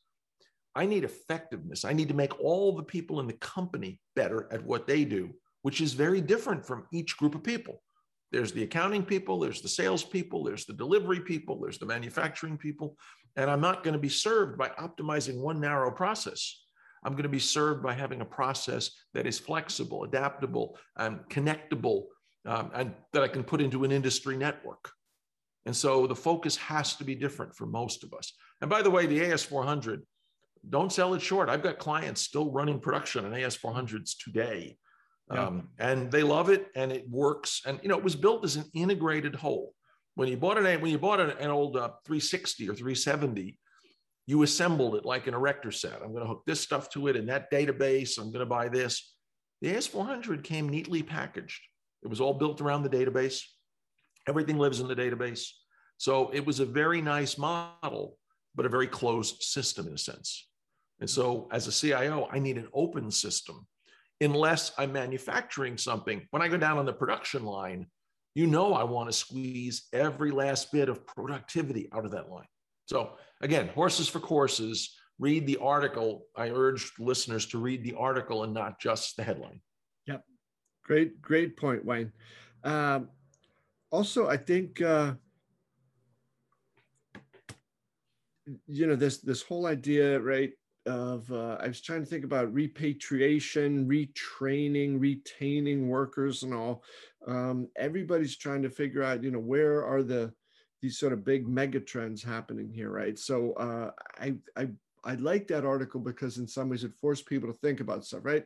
I 0.73 0.87
need 0.87 1.03
effectiveness. 1.03 1.85
I 1.85 1.93
need 1.93 2.07
to 2.07 2.15
make 2.15 2.39
all 2.39 2.75
the 2.75 2.81
people 2.81 3.19
in 3.19 3.27
the 3.27 3.33
company 3.33 3.99
better 4.15 4.51
at 4.51 4.65
what 4.65 4.87
they 4.87 5.05
do, 5.05 5.29
which 5.61 5.81
is 5.81 5.93
very 5.93 6.19
different 6.19 6.65
from 6.65 6.87
each 6.91 7.15
group 7.15 7.35
of 7.35 7.43
people. 7.43 7.83
There's 8.31 8.53
the 8.53 8.63
accounting 8.63 9.05
people, 9.05 9.37
there's 9.37 9.61
the 9.61 9.69
sales 9.69 10.03
people, 10.03 10.43
there's 10.43 10.65
the 10.65 10.73
delivery 10.73 11.19
people, 11.19 11.59
there's 11.61 11.77
the 11.77 11.85
manufacturing 11.85 12.57
people. 12.57 12.97
And 13.35 13.51
I'm 13.51 13.61
not 13.61 13.83
going 13.83 13.93
to 13.93 13.99
be 13.99 14.09
served 14.09 14.57
by 14.57 14.69
optimizing 14.69 15.39
one 15.39 15.59
narrow 15.59 15.91
process. 15.91 16.63
I'm 17.03 17.11
going 17.11 17.21
to 17.21 17.29
be 17.29 17.37
served 17.37 17.83
by 17.83 17.93
having 17.93 18.21
a 18.21 18.25
process 18.25 18.89
that 19.13 19.27
is 19.27 19.37
flexible, 19.37 20.05
adaptable, 20.05 20.75
and 20.97 21.19
connectable 21.29 22.05
um, 22.47 22.71
and 22.73 22.95
that 23.13 23.21
I 23.21 23.27
can 23.27 23.43
put 23.43 23.61
into 23.61 23.83
an 23.83 23.91
industry 23.91 24.37
network. 24.37 24.89
And 25.65 25.75
so 25.75 26.07
the 26.07 26.15
focus 26.15 26.57
has 26.57 26.95
to 26.95 27.03
be 27.03 27.15
different 27.15 27.55
for 27.55 27.65
most 27.65 28.03
of 28.03 28.13
us. 28.13 28.33
And 28.61 28.69
by 28.69 28.81
the 28.81 28.89
way, 28.89 29.05
the 29.05 29.19
AS400, 29.19 30.01
don't 30.69 30.91
sell 30.91 31.13
it 31.13 31.21
short. 31.21 31.49
I've 31.49 31.63
got 31.63 31.79
clients 31.79 32.21
still 32.21 32.51
running 32.51 32.79
production 32.79 33.25
on 33.25 33.31
AS400s 33.31 34.15
today. 34.23 34.77
Yeah. 35.31 35.47
Um, 35.47 35.69
and 35.79 36.11
they 36.11 36.23
love 36.23 36.49
it 36.49 36.67
and 36.75 36.91
it 36.91 37.09
works. 37.09 37.61
And 37.65 37.79
you 37.81 37.89
know, 37.89 37.97
it 37.97 38.03
was 38.03 38.15
built 38.15 38.43
as 38.43 38.57
an 38.57 38.65
integrated 38.73 39.35
whole. 39.35 39.73
When 40.15 40.27
you 40.27 40.37
bought 40.37 40.57
an 40.57 40.81
when 40.81 40.91
you 40.91 40.99
bought 40.99 41.21
an, 41.21 41.31
an 41.31 41.49
old 41.49 41.77
uh, 41.77 41.91
360 42.05 42.69
or 42.69 42.73
370, 42.75 43.57
you 44.27 44.43
assembled 44.43 44.95
it 44.95 45.05
like 45.05 45.27
an 45.27 45.33
erector 45.33 45.71
set. 45.71 46.01
I'm 46.01 46.11
going 46.11 46.23
to 46.23 46.27
hook 46.27 46.43
this 46.45 46.59
stuff 46.59 46.89
to 46.91 47.07
it 47.07 47.15
in 47.15 47.25
that 47.27 47.51
database. 47.51 48.17
I'm 48.17 48.31
going 48.31 48.41
to 48.41 48.45
buy 48.45 48.67
this. 48.67 49.13
The 49.61 49.73
AS400 49.73 50.43
came 50.43 50.69
neatly 50.69 51.01
packaged. 51.01 51.61
It 52.03 52.07
was 52.07 52.19
all 52.19 52.33
built 52.33 52.61
around 52.61 52.83
the 52.83 52.89
database. 52.89 53.41
Everything 54.27 54.57
lives 54.57 54.79
in 54.79 54.87
the 54.87 54.95
database. 54.95 55.47
So 55.97 56.29
it 56.33 56.45
was 56.45 56.59
a 56.59 56.65
very 56.65 57.01
nice 57.01 57.37
model, 57.37 58.17
but 58.55 58.65
a 58.65 58.69
very 58.69 58.87
closed 58.87 59.41
system 59.43 59.87
in 59.87 59.93
a 59.93 59.97
sense. 59.97 60.47
And 60.99 61.09
so 61.09 61.47
as 61.51 61.67
a 61.67 61.71
CIO, 61.71 62.27
I 62.31 62.39
need 62.39 62.57
an 62.57 62.67
open 62.73 63.11
system 63.11 63.67
unless 64.21 64.71
I'm 64.77 64.93
manufacturing 64.93 65.77
something. 65.77 66.27
When 66.29 66.41
I 66.41 66.47
go 66.47 66.57
down 66.57 66.77
on 66.77 66.85
the 66.85 66.93
production 66.93 67.43
line, 67.43 67.87
you 68.35 68.47
know 68.47 68.73
I 68.73 68.83
want 68.83 69.09
to 69.09 69.13
squeeze 69.13 69.87
every 69.93 70.31
last 70.31 70.71
bit 70.71 70.89
of 70.89 71.05
productivity 71.05 71.89
out 71.93 72.05
of 72.05 72.11
that 72.11 72.29
line. 72.29 72.45
So 72.85 73.17
again, 73.41 73.69
horses 73.69 74.07
for 74.07 74.19
courses, 74.19 74.95
read 75.19 75.45
the 75.47 75.57
article. 75.57 76.25
I 76.35 76.49
urge 76.49 76.91
listeners 76.99 77.45
to 77.47 77.57
read 77.57 77.83
the 77.83 77.95
article 77.95 78.43
and 78.43 78.53
not 78.53 78.79
just 78.79 79.17
the 79.17 79.23
headline. 79.23 79.61
Yep, 80.07 80.23
great, 80.83 81.21
great 81.21 81.57
point, 81.57 81.83
Wayne. 81.83 82.11
Um, 82.63 83.09
also, 83.91 84.27
I 84.27 84.37
think 84.37 84.81
uh, 84.81 85.13
you 88.67 88.87
know 88.87 88.95
this 88.95 89.19
this 89.19 89.41
whole 89.41 89.65
idea, 89.65 90.19
right? 90.19 90.51
Of 90.87 91.31
uh, 91.31 91.57
I 91.59 91.67
was 91.67 91.81
trying 91.81 91.99
to 91.99 92.07
think 92.07 92.23
about 92.23 92.53
repatriation, 92.53 93.87
retraining, 93.87 94.99
retaining 94.99 95.89
workers, 95.89 96.41
and 96.43 96.53
all. 96.53 96.83
Um, 97.27 97.67
everybody's 97.75 98.35
trying 98.35 98.63
to 98.63 98.69
figure 98.69 99.03
out, 99.03 99.23
you 99.23 99.29
know, 99.29 99.39
where 99.39 99.85
are 99.85 100.01
the 100.01 100.33
these 100.81 100.97
sort 100.97 101.13
of 101.13 101.23
big 101.23 101.47
mega 101.47 101.79
trends 101.79 102.23
happening 102.23 102.71
here, 102.73 102.89
right? 102.89 103.19
So 103.19 103.53
uh, 103.53 103.91
I 104.19 104.35
I 104.55 104.69
I 105.03 105.15
like 105.15 105.47
that 105.49 105.65
article 105.65 105.99
because 105.99 106.37
in 106.37 106.47
some 106.47 106.69
ways 106.69 106.83
it 106.83 106.93
forced 106.99 107.27
people 107.27 107.51
to 107.51 107.59
think 107.59 107.79
about 107.79 108.05
stuff, 108.05 108.21
right? 108.23 108.45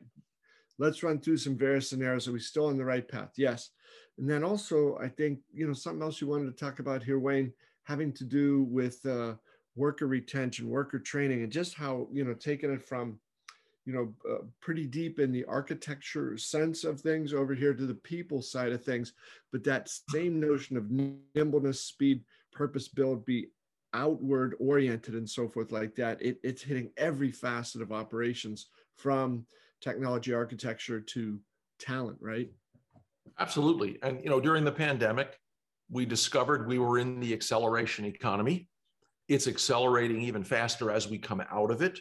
let's 0.77 1.03
run 1.03 1.19
through 1.19 1.37
some 1.37 1.57
various 1.57 1.89
scenarios. 1.89 2.27
Are 2.27 2.33
we 2.33 2.39
still 2.39 2.67
on 2.67 2.77
the 2.77 2.85
right 2.85 3.07
path? 3.07 3.31
Yes. 3.37 3.69
And 4.17 4.29
then 4.29 4.43
also, 4.43 4.97
I 5.01 5.09
think, 5.09 5.39
you 5.53 5.67
know, 5.67 5.73
something 5.73 6.01
else 6.01 6.21
you 6.21 6.27
wanted 6.27 6.45
to 6.45 6.65
talk 6.65 6.79
about 6.79 7.03
here, 7.03 7.19
Wayne, 7.19 7.51
having 7.83 8.13
to 8.13 8.23
do 8.23 8.63
with 8.63 9.05
uh, 9.05 9.33
worker 9.75 10.07
retention, 10.07 10.69
worker 10.69 10.99
training, 10.99 11.43
and 11.43 11.51
just 11.51 11.75
how, 11.75 12.07
you 12.11 12.23
know, 12.23 12.33
taking 12.33 12.71
it 12.71 12.81
from, 12.81 13.19
you 13.85 13.93
know, 13.93 14.13
uh, 14.29 14.43
pretty 14.61 14.87
deep 14.87 15.19
in 15.19 15.31
the 15.31 15.43
architecture 15.45 16.37
sense 16.37 16.83
of 16.83 17.01
things 17.01 17.33
over 17.33 17.53
here 17.53 17.73
to 17.73 17.85
the 17.85 17.93
people 17.93 18.41
side 18.41 18.71
of 18.71 18.83
things. 18.83 19.13
But 19.51 19.63
that 19.65 19.89
same 20.09 20.39
notion 20.39 20.77
of 20.77 20.89
nimbleness, 20.89 21.81
speed, 21.81 22.23
purpose 22.53 22.87
build, 22.87 23.25
be 23.25 23.49
outward 23.93 24.55
oriented 24.59 25.13
and 25.13 25.29
so 25.29 25.47
forth 25.47 25.71
like 25.71 25.95
that, 25.95 26.21
it, 26.21 26.37
it's 26.43 26.61
hitting 26.61 26.91
every 26.97 27.31
facet 27.31 27.81
of 27.81 27.91
operations 27.91 28.67
from 28.97 29.45
technology 29.81 30.33
architecture 30.33 30.99
to 30.99 31.39
talent, 31.79 32.17
right? 32.19 32.49
Absolutely. 33.39 33.99
And 34.01 34.23
you 34.23 34.29
know, 34.29 34.39
during 34.39 34.63
the 34.63 34.71
pandemic, 34.71 35.37
we 35.89 36.05
discovered 36.05 36.67
we 36.67 36.79
were 36.79 36.99
in 36.99 37.19
the 37.19 37.33
acceleration 37.33 38.05
economy. 38.05 38.67
It's 39.27 39.47
accelerating 39.47 40.21
even 40.21 40.43
faster 40.43 40.91
as 40.91 41.07
we 41.07 41.17
come 41.17 41.43
out 41.51 41.71
of 41.71 41.81
it. 41.81 41.99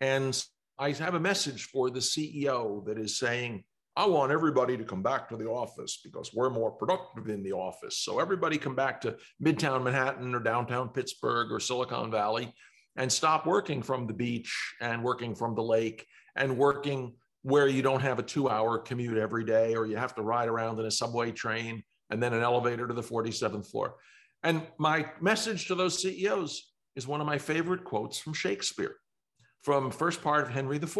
And 0.00 0.42
I 0.78 0.92
have 0.92 1.14
a 1.14 1.20
message 1.20 1.64
for 1.64 1.90
the 1.90 2.00
CEO 2.00 2.84
that 2.86 2.98
is 2.98 3.18
saying, 3.18 3.64
I 3.96 4.06
want 4.06 4.32
everybody 4.32 4.76
to 4.76 4.84
come 4.84 5.02
back 5.02 5.28
to 5.28 5.36
the 5.36 5.48
office 5.48 6.00
because 6.02 6.32
we're 6.32 6.48
more 6.48 6.70
productive 6.70 7.28
in 7.28 7.42
the 7.42 7.52
office. 7.52 7.98
So 7.98 8.18
everybody 8.18 8.56
come 8.56 8.76
back 8.76 9.00
to 9.02 9.16
Midtown 9.42 9.82
Manhattan 9.82 10.34
or 10.34 10.40
downtown 10.40 10.88
Pittsburgh 10.90 11.50
or 11.50 11.60
Silicon 11.60 12.10
Valley 12.10 12.54
and 12.96 13.12
stop 13.12 13.46
working 13.46 13.82
from 13.82 14.06
the 14.06 14.14
beach 14.14 14.74
and 14.80 15.02
working 15.02 15.34
from 15.34 15.54
the 15.54 15.62
lake 15.62 16.06
and 16.36 16.56
working 16.56 17.14
where 17.42 17.68
you 17.68 17.82
don't 17.82 18.02
have 18.02 18.18
a 18.18 18.22
two 18.22 18.48
hour 18.48 18.78
commute 18.78 19.16
every 19.16 19.44
day 19.44 19.74
or 19.74 19.86
you 19.86 19.96
have 19.96 20.14
to 20.14 20.22
ride 20.22 20.48
around 20.48 20.78
in 20.78 20.86
a 20.86 20.90
subway 20.90 21.32
train 21.32 21.82
and 22.10 22.22
then 22.22 22.32
an 22.32 22.42
elevator 22.42 22.86
to 22.86 22.94
the 22.94 23.02
47th 23.02 23.70
floor. 23.70 23.96
And 24.42 24.62
my 24.78 25.10
message 25.20 25.66
to 25.68 25.74
those 25.74 26.00
CEOs 26.02 26.72
is 26.96 27.06
one 27.06 27.20
of 27.20 27.26
my 27.26 27.38
favorite 27.38 27.84
quotes 27.84 28.18
from 28.18 28.34
Shakespeare, 28.34 28.96
from 29.62 29.90
first 29.90 30.22
part 30.22 30.42
of 30.42 30.50
Henry 30.50 30.76
IV. 30.76 30.96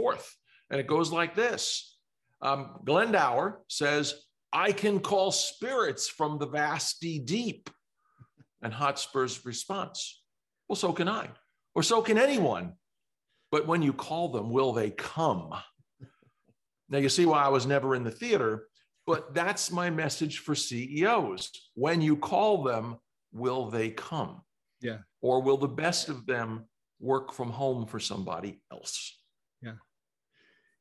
And 0.70 0.80
it 0.80 0.86
goes 0.86 1.10
like 1.10 1.34
this 1.34 1.98
um, 2.42 2.80
Glendower 2.84 3.60
says, 3.68 4.14
I 4.52 4.72
can 4.72 5.00
call 5.00 5.30
spirits 5.30 6.08
from 6.08 6.38
the 6.38 6.46
vasty 6.46 7.18
deep. 7.18 7.70
And 8.62 8.72
Hotspur's 8.72 9.44
response, 9.44 10.22
well, 10.68 10.76
so 10.76 10.92
can 10.92 11.08
I, 11.08 11.30
or 11.74 11.82
so 11.82 12.02
can 12.02 12.18
anyone. 12.18 12.74
But 13.50 13.66
when 13.66 13.82
you 13.82 13.92
call 13.92 14.28
them, 14.28 14.50
will 14.50 14.72
they 14.72 14.90
come? 14.90 15.54
Now, 16.90 16.98
you 16.98 17.08
see 17.08 17.24
why 17.24 17.44
I 17.44 17.48
was 17.48 17.66
never 17.66 17.94
in 17.94 18.02
the 18.02 18.10
theater, 18.10 18.66
but 19.06 19.32
that's 19.32 19.70
my 19.70 19.90
message 19.90 20.40
for 20.40 20.54
CEOs. 20.54 21.50
When 21.74 22.02
you 22.02 22.16
call 22.16 22.64
them, 22.64 22.96
will 23.32 23.70
they 23.70 23.90
come? 23.90 24.42
Yeah. 24.80 24.98
Or 25.22 25.40
will 25.40 25.56
the 25.56 25.68
best 25.68 26.08
of 26.08 26.26
them 26.26 26.64
work 26.98 27.32
from 27.32 27.50
home 27.50 27.86
for 27.86 28.00
somebody 28.00 28.60
else? 28.72 29.16
Yeah. 29.62 29.74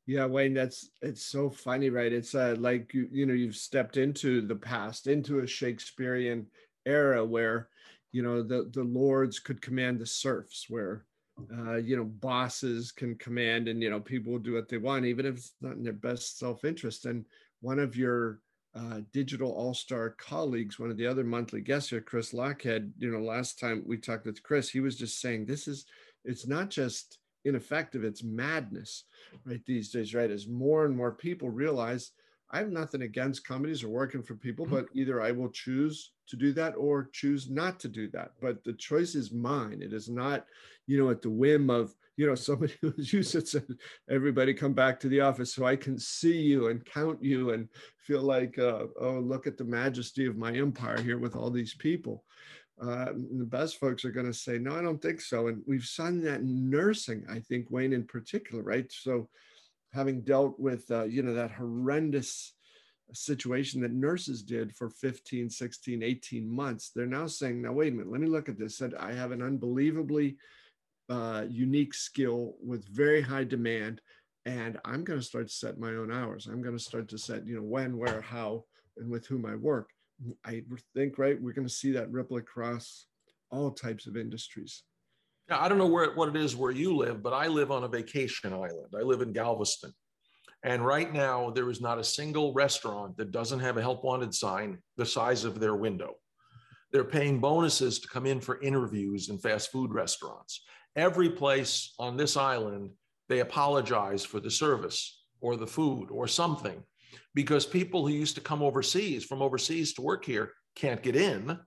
Yeah, 0.07 0.25
Wayne, 0.25 0.55
that's 0.55 0.89
it's 1.03 1.25
so 1.25 1.51
funny, 1.51 1.91
right? 1.91 2.11
It's 2.11 2.33
uh, 2.33 2.55
like 2.57 2.93
you, 2.93 3.07
you 3.11 3.27
know, 3.27 3.33
you've 3.33 3.55
stepped 3.55 3.97
into 3.97 4.41
the 4.41 4.55
past, 4.55 5.05
into 5.05 5.39
a 5.39 5.47
Shakespearean 5.47 6.47
era 6.85 7.23
where, 7.23 7.69
you 8.11 8.23
know, 8.23 8.41
the 8.41 8.71
the 8.73 8.83
lords 8.83 9.37
could 9.37 9.61
command 9.61 9.99
the 9.99 10.07
serfs, 10.07 10.65
where 10.67 11.05
uh, 11.57 11.75
you 11.75 11.95
know, 11.95 12.05
bosses 12.05 12.91
can 12.91 13.15
command 13.15 13.67
and, 13.67 13.81
you 13.81 13.89
know, 13.89 13.99
people 13.99 14.33
will 14.33 14.39
do 14.39 14.53
what 14.53 14.69
they 14.69 14.77
want, 14.77 15.05
even 15.05 15.25
if 15.25 15.37
it's 15.37 15.53
not 15.61 15.73
in 15.73 15.83
their 15.83 15.93
best 15.93 16.37
self 16.39 16.65
interest. 16.65 17.05
And 17.05 17.25
one 17.61 17.79
of 17.79 17.95
your 17.95 18.39
uh, 18.75 19.01
digital 19.13 19.51
all 19.51 19.73
star 19.73 20.11
colleagues, 20.11 20.79
one 20.79 20.91
of 20.91 20.97
the 20.97 21.07
other 21.07 21.23
monthly 21.23 21.61
guests 21.61 21.89
here, 21.89 22.01
Chris 22.01 22.33
Lochhead 22.33 22.91
you 22.97 23.11
know, 23.11 23.19
last 23.19 23.59
time 23.59 23.83
we 23.85 23.97
talked 23.97 24.25
with 24.25 24.43
Chris, 24.43 24.69
he 24.69 24.79
was 24.79 24.97
just 24.97 25.19
saying 25.19 25.45
this 25.45 25.67
is, 25.67 25.85
it's 26.25 26.47
not 26.47 26.69
just 26.69 27.19
ineffective, 27.45 28.03
it's 28.03 28.23
madness, 28.23 29.05
right? 29.45 29.65
These 29.65 29.91
days, 29.91 30.13
right? 30.13 30.29
As 30.29 30.47
more 30.47 30.85
and 30.85 30.95
more 30.95 31.11
people 31.11 31.49
realize 31.49 32.11
I 32.51 32.57
have 32.59 32.71
nothing 32.71 33.03
against 33.03 33.47
companies 33.47 33.83
or 33.83 33.89
working 33.89 34.23
for 34.23 34.35
people, 34.35 34.65
mm-hmm. 34.65 34.75
but 34.75 34.85
either 34.93 35.21
I 35.21 35.31
will 35.31 35.49
choose 35.49 36.11
to 36.29 36.35
do 36.35 36.53
that 36.53 36.73
or 36.77 37.09
choose 37.11 37.49
not 37.49 37.79
to 37.81 37.87
do 37.87 38.09
that. 38.11 38.31
But 38.41 38.63
the 38.63 38.73
choice 38.73 39.15
is 39.15 39.31
mine. 39.31 39.81
It 39.81 39.93
is 39.93 40.09
not, 40.09 40.45
you 40.87 41.01
know, 41.01 41.09
at 41.09 41.21
the 41.21 41.29
whim 41.29 41.69
of, 41.69 41.93
you 42.17 42.27
know, 42.27 42.35
somebody 42.35 42.73
who's 42.81 43.11
used 43.11 43.31
to 43.31 43.45
say, 43.45 43.61
everybody 44.09 44.53
come 44.53 44.73
back 44.73 44.99
to 44.99 45.09
the 45.09 45.21
office 45.21 45.53
so 45.53 45.65
I 45.65 45.75
can 45.75 45.97
see 45.97 46.37
you 46.37 46.67
and 46.67 46.85
count 46.85 47.23
you 47.23 47.51
and 47.51 47.67
feel 47.97 48.21
like, 48.21 48.57
uh, 48.59 48.85
oh, 48.99 49.19
look 49.19 49.47
at 49.47 49.57
the 49.57 49.65
majesty 49.65 50.25
of 50.25 50.37
my 50.37 50.51
empire 50.51 51.01
here 51.01 51.17
with 51.17 51.35
all 51.35 51.49
these 51.49 51.73
people. 51.73 52.23
Uh, 52.81 53.11
the 53.37 53.45
best 53.45 53.77
folks 53.77 54.05
are 54.05 54.11
going 54.11 54.25
to 54.25 54.33
say, 54.33 54.57
no, 54.57 54.73
I 54.75 54.81
don't 54.81 55.01
think 55.01 55.19
so. 55.19 55.47
And 55.47 55.61
we've 55.67 55.83
seen 55.83 56.21
that 56.23 56.39
in 56.39 56.69
nursing, 56.69 57.25
I 57.29 57.39
think, 57.39 57.69
Wayne, 57.69 57.91
in 57.91 58.05
particular, 58.05 58.63
right? 58.63 58.89
So, 58.89 59.29
having 59.93 60.21
dealt 60.21 60.59
with 60.59 60.89
uh, 60.91 61.05
you 61.05 61.23
know 61.23 61.33
that 61.33 61.51
horrendous 61.51 62.53
situation 63.13 63.81
that 63.81 63.91
nurses 63.91 64.43
did 64.43 64.75
for 64.75 64.89
15 64.89 65.49
16 65.49 66.03
18 66.03 66.49
months. 66.49 66.91
They're 66.95 67.05
now 67.05 67.27
saying 67.27 67.61
now 67.61 67.73
wait 67.73 67.93
a 67.93 67.95
minute 67.95 68.11
let 68.11 68.21
me 68.21 68.27
look 68.27 68.49
at 68.49 68.57
this. 68.57 68.77
Said 68.77 68.93
i 68.95 69.13
have 69.13 69.31
an 69.31 69.41
unbelievably 69.41 70.37
uh, 71.09 71.45
unique 71.49 71.93
skill 71.93 72.55
with 72.63 72.87
very 72.87 73.21
high 73.21 73.43
demand 73.43 73.99
and 74.45 74.77
i'm 74.85 75.03
going 75.03 75.19
to 75.19 75.25
start 75.25 75.47
to 75.47 75.53
set 75.53 75.79
my 75.79 75.89
own 75.89 76.11
hours. 76.11 76.47
I'm 76.47 76.61
going 76.61 76.77
to 76.77 76.83
start 76.83 77.07
to 77.09 77.17
set 77.17 77.47
you 77.47 77.55
know 77.55 77.63
when 77.63 77.97
where 77.97 78.21
how 78.21 78.65
and 78.97 79.09
with 79.09 79.25
whom 79.27 79.45
i 79.45 79.55
work. 79.55 79.89
I 80.45 80.63
think 80.95 81.17
right 81.17 81.41
we're 81.41 81.53
going 81.53 81.67
to 81.67 81.73
see 81.73 81.91
that 81.93 82.11
ripple 82.11 82.37
across 82.37 83.05
all 83.51 83.71
types 83.71 84.07
of 84.07 84.17
industries. 84.17 84.83
Now, 85.49 85.61
I 85.61 85.67
don't 85.67 85.79
know 85.79 85.87
where 85.87 86.13
what 86.13 86.29
it 86.29 86.35
is 86.35 86.55
where 86.55 86.71
you 86.71 86.95
live, 86.95 87.23
but 87.23 87.33
I 87.33 87.47
live 87.47 87.71
on 87.71 87.83
a 87.83 87.87
vacation 87.87 88.53
island. 88.53 88.93
I 88.95 89.01
live 89.01 89.21
in 89.21 89.33
Galveston. 89.33 89.91
And 90.63 90.85
right 90.85 91.11
now, 91.13 91.51
there 91.51 91.69
is 91.69 91.79
not 91.79 91.99
a 91.99 92.03
single 92.03 92.53
restaurant 92.53 93.15
that 93.17 93.31
doesn't 93.31 93.59
have 93.59 93.77
a 93.77 93.81
help 93.81 94.03
wanted 94.03 94.33
sign 94.33 94.79
the 94.97 95.05
size 95.05 95.45
of 95.45 95.59
their 95.59 95.75
window. 95.75 96.15
They're 96.91 97.03
paying 97.03 97.39
bonuses 97.39 97.99
to 97.99 98.07
come 98.07 98.25
in 98.25 98.41
for 98.41 98.61
interviews 98.61 99.29
in 99.29 99.37
fast 99.37 99.71
food 99.71 99.93
restaurants. 99.93 100.63
Every 100.95 101.29
place 101.29 101.93
on 101.99 102.17
this 102.17 102.35
island, 102.35 102.91
they 103.29 103.39
apologize 103.39 104.25
for 104.25 104.39
the 104.39 104.51
service 104.51 105.23
or 105.39 105.55
the 105.55 105.67
food 105.67 106.09
or 106.11 106.27
something 106.27 106.83
because 107.33 107.65
people 107.65 108.05
who 108.05 108.13
used 108.13 108.35
to 108.35 108.41
come 108.41 108.61
overseas 108.61 109.23
from 109.23 109.41
overseas 109.41 109.93
to 109.93 110.01
work 110.01 110.25
here 110.25 110.51
can't 110.75 111.03
get 111.03 111.15
in 111.15 111.57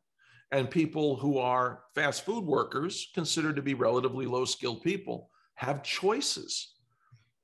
and 0.53 0.71
people 0.71 1.17
who 1.17 1.39
are 1.39 1.83
fast 1.95 2.27
food 2.27 2.45
workers, 2.45 3.09
considered 3.15 3.57
to 3.57 3.63
be 3.63 3.73
relatively 3.73 4.27
low 4.27 4.45
skilled 4.45 4.83
people, 4.83 5.31
have 5.55 5.83
choices. 5.83 6.75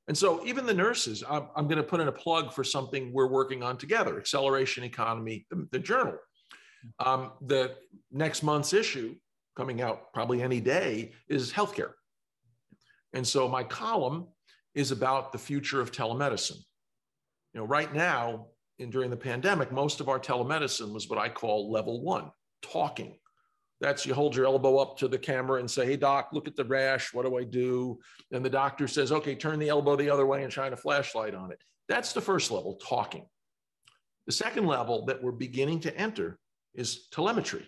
And 0.09 0.17
so, 0.17 0.45
even 0.47 0.65
the 0.65 0.75
nurses, 0.75 1.23
I'm, 1.29 1.49
I'm 1.55 1.69
going 1.69 1.77
to 1.77 1.83
put 1.83 2.01
in 2.01 2.09
a 2.09 2.13
plug 2.13 2.55
for 2.55 2.65
something 2.65 3.13
we're 3.13 3.29
working 3.29 3.63
on 3.63 3.77
together 3.77 4.19
Acceleration 4.19 4.83
Economy, 4.83 5.47
the, 5.51 5.69
the 5.71 5.79
journal. 5.79 6.17
Um, 6.99 7.33
the 7.43 7.75
next 8.11 8.43
month's 8.43 8.73
issue, 8.73 9.15
coming 9.55 9.83
out 9.83 10.13
probably 10.15 10.43
any 10.43 10.61
day, 10.61 11.13
is 11.29 11.53
healthcare. 11.53 11.93
And 13.13 13.27
so, 13.27 13.49
my 13.49 13.63
column 13.63 14.29
is 14.75 14.93
about 14.93 15.31
the 15.31 15.39
future 15.39 15.81
of 15.83 15.93
telemedicine. 15.93 16.63
You 17.53 17.61
know, 17.61 17.67
right 17.67 17.93
now, 17.93 18.47
in, 18.79 18.89
during 18.89 19.11
the 19.11 19.17
pandemic, 19.17 19.71
most 19.73 20.01
of 20.01 20.09
our 20.09 20.19
telemedicine 20.19 20.93
was 20.95 21.11
what 21.11 21.19
I 21.19 21.29
call 21.29 21.71
level 21.71 22.01
one 22.03 22.31
talking. 22.63 23.19
That's 23.81 24.05
you 24.05 24.13
hold 24.13 24.35
your 24.35 24.47
elbow 24.47 24.79
up 24.79 24.99
to 24.99 25.09
the 25.09 25.19
camera 25.19 25.61
and 25.61 25.71
say, 25.71 25.87
Hey, 25.87 25.97
doc, 25.97 26.31
look 26.33 26.49
at 26.49 26.57
the 26.57 26.65
rash. 26.65 27.15
What 27.15 27.25
do 27.25 27.39
I 27.39 27.45
do? 27.45 27.99
And 28.33 28.45
the 28.45 28.51
doctor 28.51 28.89
says, 28.89 29.13
Okay, 29.13 29.35
turn 29.35 29.59
the 29.59 29.69
elbow 29.69 29.97
the 29.97 30.11
other 30.11 30.27
way 30.27 30.43
and 30.43 30.53
shine 30.53 30.73
a 30.73 30.77
flashlight 30.77 31.35
on 31.35 31.53
it. 31.53 31.63
That's 31.89 32.13
the 32.13 32.21
first 32.21 32.51
level, 32.51 32.75
talking. 32.77 33.27
The 34.27 34.33
second 34.33 34.67
level 34.67 35.07
that 35.07 35.23
we're 35.23 35.33
beginning 35.33 35.81
to 35.81 35.97
enter 35.97 36.39
is 36.75 37.09
telemetry. 37.09 37.67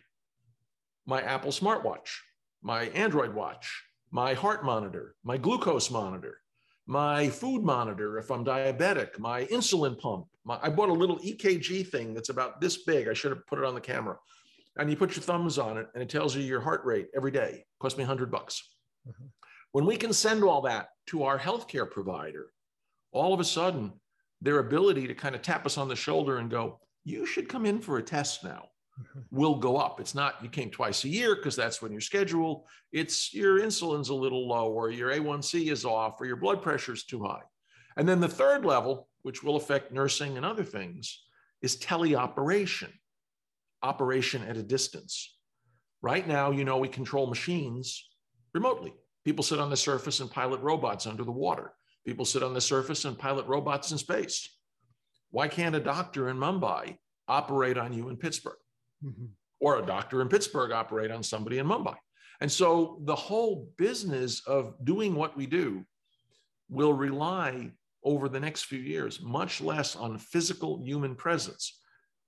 My 1.06 1.22
Apple 1.22 1.52
smartwatch, 1.52 2.18
my 2.62 2.84
Android 2.88 3.34
watch, 3.34 3.82
my 4.10 4.34
heart 4.34 4.64
monitor, 4.64 5.14
my 5.24 5.38
glucose 5.38 5.90
monitor, 5.90 6.38
my 6.86 7.28
food 7.28 7.62
monitor 7.62 8.18
if 8.18 8.30
I'm 8.30 8.44
diabetic, 8.44 9.18
my 9.18 9.44
insulin 9.46 9.98
pump. 9.98 10.26
My, 10.44 10.58
I 10.62 10.70
bought 10.70 10.88
a 10.88 10.92
little 10.92 11.18
EKG 11.18 11.86
thing 11.86 12.14
that's 12.14 12.30
about 12.30 12.60
this 12.60 12.82
big. 12.84 13.08
I 13.08 13.14
should 13.14 13.30
have 13.30 13.46
put 13.46 13.58
it 13.58 13.64
on 13.64 13.74
the 13.74 13.80
camera 13.80 14.16
and 14.78 14.90
you 14.90 14.96
put 14.96 15.16
your 15.16 15.22
thumbs 15.22 15.58
on 15.58 15.76
it 15.76 15.88
and 15.94 16.02
it 16.02 16.08
tells 16.08 16.34
you 16.34 16.42
your 16.42 16.60
heart 16.60 16.84
rate 16.84 17.08
every 17.14 17.30
day. 17.30 17.50
It 17.50 17.66
cost 17.80 17.98
me 17.98 18.04
100 18.04 18.30
bucks. 18.30 18.62
Mm-hmm. 19.08 19.26
When 19.72 19.86
we 19.86 19.96
can 19.96 20.12
send 20.12 20.42
all 20.42 20.62
that 20.62 20.88
to 21.08 21.24
our 21.24 21.38
healthcare 21.38 21.90
provider, 21.90 22.52
all 23.12 23.34
of 23.34 23.40
a 23.40 23.44
sudden 23.44 23.92
their 24.40 24.58
ability 24.58 25.06
to 25.06 25.14
kind 25.14 25.34
of 25.34 25.42
tap 25.42 25.66
us 25.66 25.78
on 25.78 25.88
the 25.88 25.96
shoulder 25.96 26.38
and 26.38 26.50
go, 26.50 26.80
you 27.04 27.26
should 27.26 27.48
come 27.48 27.66
in 27.66 27.78
for 27.78 27.98
a 27.98 28.02
test 28.02 28.44
now 28.44 28.68
mm-hmm. 29.00 29.20
will 29.30 29.56
go 29.56 29.76
up. 29.76 30.00
It's 30.00 30.14
not 30.14 30.42
you 30.42 30.48
came 30.48 30.70
twice 30.70 31.04
a 31.04 31.08
year 31.08 31.36
because 31.36 31.56
that's 31.56 31.82
when 31.82 31.92
you're 31.92 32.00
scheduled. 32.00 32.64
It's 32.92 33.32
your 33.34 33.58
insulin's 33.58 34.08
a 34.08 34.14
little 34.14 34.48
low 34.48 34.70
or 34.70 34.90
your 34.90 35.10
A1C 35.10 35.70
is 35.70 35.84
off 35.84 36.20
or 36.20 36.26
your 36.26 36.36
blood 36.36 36.62
pressure 36.62 36.92
is 36.92 37.04
too 37.04 37.22
high. 37.22 37.42
And 37.96 38.08
then 38.08 38.20
the 38.20 38.28
third 38.28 38.64
level 38.64 39.08
which 39.22 39.42
will 39.42 39.56
affect 39.56 39.92
nursing 39.92 40.36
and 40.36 40.46
other 40.46 40.64
things, 40.64 41.22
is 41.62 41.76
teleoperation, 41.76 42.90
operation 43.82 44.42
at 44.44 44.56
a 44.56 44.62
distance. 44.62 45.36
Right 46.02 46.26
now, 46.26 46.50
you 46.50 46.64
know, 46.64 46.78
we 46.78 46.88
control 46.88 47.26
machines 47.26 48.08
remotely. 48.54 48.94
People 49.24 49.44
sit 49.44 49.60
on 49.60 49.70
the 49.70 49.76
surface 49.76 50.20
and 50.20 50.30
pilot 50.30 50.60
robots 50.60 51.06
under 51.06 51.24
the 51.24 51.32
water. 51.32 51.72
People 52.06 52.24
sit 52.24 52.42
on 52.42 52.54
the 52.54 52.60
surface 52.60 53.04
and 53.04 53.18
pilot 53.18 53.46
robots 53.46 53.92
in 53.92 53.98
space. 53.98 54.48
Why 55.30 55.48
can't 55.48 55.76
a 55.76 55.80
doctor 55.80 56.28
in 56.28 56.36
Mumbai 56.36 56.96
operate 57.28 57.76
on 57.76 57.92
you 57.92 58.08
in 58.08 58.16
Pittsburgh? 58.16 58.58
Mm-hmm. 59.04 59.26
Or 59.60 59.78
a 59.78 59.86
doctor 59.86 60.22
in 60.22 60.28
Pittsburgh 60.28 60.72
operate 60.72 61.10
on 61.10 61.22
somebody 61.22 61.58
in 61.58 61.66
Mumbai? 61.66 61.96
And 62.40 62.50
so 62.50 63.00
the 63.04 63.14
whole 63.14 63.70
business 63.76 64.42
of 64.46 64.74
doing 64.84 65.14
what 65.14 65.36
we 65.36 65.46
do 65.46 65.84
will 66.70 66.94
rely 66.94 67.70
over 68.02 68.28
the 68.28 68.40
next 68.40 68.64
few 68.64 68.78
years 68.78 69.20
much 69.20 69.60
less 69.60 69.94
on 69.94 70.16
physical 70.16 70.80
human 70.82 71.14
presence. 71.14 71.79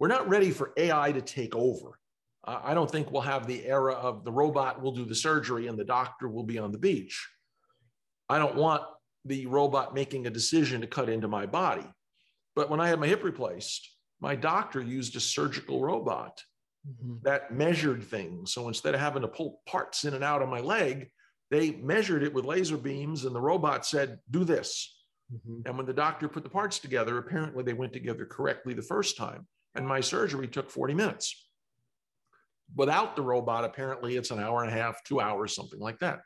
We're 0.03 0.09
not 0.09 0.29
ready 0.29 0.51
for 0.51 0.73
AI 0.77 1.13
to 1.13 1.21
take 1.21 1.55
over. 1.55 1.97
Uh, 2.43 2.59
I 2.61 2.75
don't 2.75 2.91
think 2.91 3.13
we'll 3.13 3.23
have 3.23 3.47
the 3.47 3.65
era 3.65 3.93
of 3.93 4.25
the 4.25 4.33
robot 4.33 4.83
will 4.83 4.91
do 4.91 5.05
the 5.05 5.15
surgery 5.15 5.69
and 5.69 5.79
the 5.79 5.85
doctor 5.85 6.27
will 6.27 6.43
be 6.43 6.59
on 6.59 6.73
the 6.73 6.79
beach. 6.79 7.25
I 8.29 8.41
don't 8.41 8.57
want 8.57 8.83
the 9.25 9.47
robot 9.47 9.95
making 9.95 10.27
a 10.27 10.31
decision 10.31 10.81
to 10.81 10.89
cut 10.89 11.09
into 11.09 11.29
my 11.29 11.47
body. 11.47 11.89
But 12.57 12.69
when 12.69 12.81
I 12.81 12.89
had 12.89 12.99
my 12.99 13.07
hip 13.07 13.23
replaced, 13.23 13.89
my 14.21 14.35
doctor 14.35 14.83
used 14.83 15.15
a 15.15 15.21
surgical 15.21 15.81
robot 15.81 16.43
mm-hmm. 16.85 17.19
that 17.23 17.55
measured 17.55 18.03
things. 18.03 18.53
So 18.53 18.67
instead 18.67 18.97
of 18.97 19.01
having 19.01 19.23
to 19.23 19.29
pull 19.29 19.61
parts 19.69 20.03
in 20.03 20.15
and 20.15 20.25
out 20.25 20.43
of 20.43 20.49
my 20.49 20.59
leg, 20.59 21.13
they 21.53 21.71
measured 21.77 22.25
it 22.25 22.35
with 22.35 22.45
laser 22.45 22.77
beams, 22.77 23.25
and 23.25 23.37
the 23.37 23.41
robot 23.41 23.87
said, 23.87 24.19
Do 24.29 24.43
this. 24.43 25.01
Mm-hmm. 25.33 25.61
And 25.65 25.77
when 25.77 25.87
the 25.87 25.93
doctor 25.93 26.27
put 26.27 26.43
the 26.43 26.51
parts 26.51 26.81
together, 26.81 27.19
apparently 27.19 27.63
they 27.63 27.73
went 27.73 27.93
together 27.93 28.27
correctly 28.27 28.75
the 28.75 28.83
first 28.83 29.17
time. 29.17 29.47
And 29.75 29.87
my 29.87 30.01
surgery 30.01 30.49
took 30.49 30.71
40 30.71 30.95
minutes. 30.95 31.49
Without 32.75 33.17
the 33.17 33.23
robot, 33.23 33.65
apparently 33.65 34.17
it's 34.17 34.31
an 34.31 34.41
hour 34.41 34.63
and 34.63 34.73
a 34.73 34.77
half, 34.77 35.03
two 35.05 35.21
hours, 35.21 35.55
something 35.55 35.81
like 35.81 35.99
that. 35.99 36.21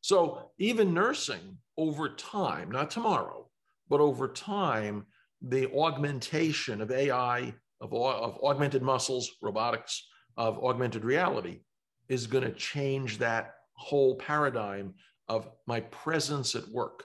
So 0.00 0.50
even 0.58 0.94
nursing 0.94 1.58
over 1.76 2.14
time, 2.14 2.70
not 2.70 2.90
tomorrow, 2.90 3.48
but 3.88 4.00
over 4.00 4.28
time, 4.28 5.06
the 5.42 5.70
augmentation 5.72 6.80
of 6.80 6.90
AI, 6.90 7.54
of, 7.80 7.92
of 7.92 8.38
augmented 8.42 8.82
muscles, 8.82 9.30
robotics, 9.42 10.06
of 10.36 10.62
augmented 10.64 11.04
reality 11.04 11.60
is 12.08 12.26
going 12.26 12.44
to 12.44 12.52
change 12.52 13.18
that 13.18 13.54
whole 13.74 14.16
paradigm 14.16 14.94
of 15.28 15.48
my 15.66 15.80
presence 15.80 16.54
at 16.54 16.68
work. 16.68 17.04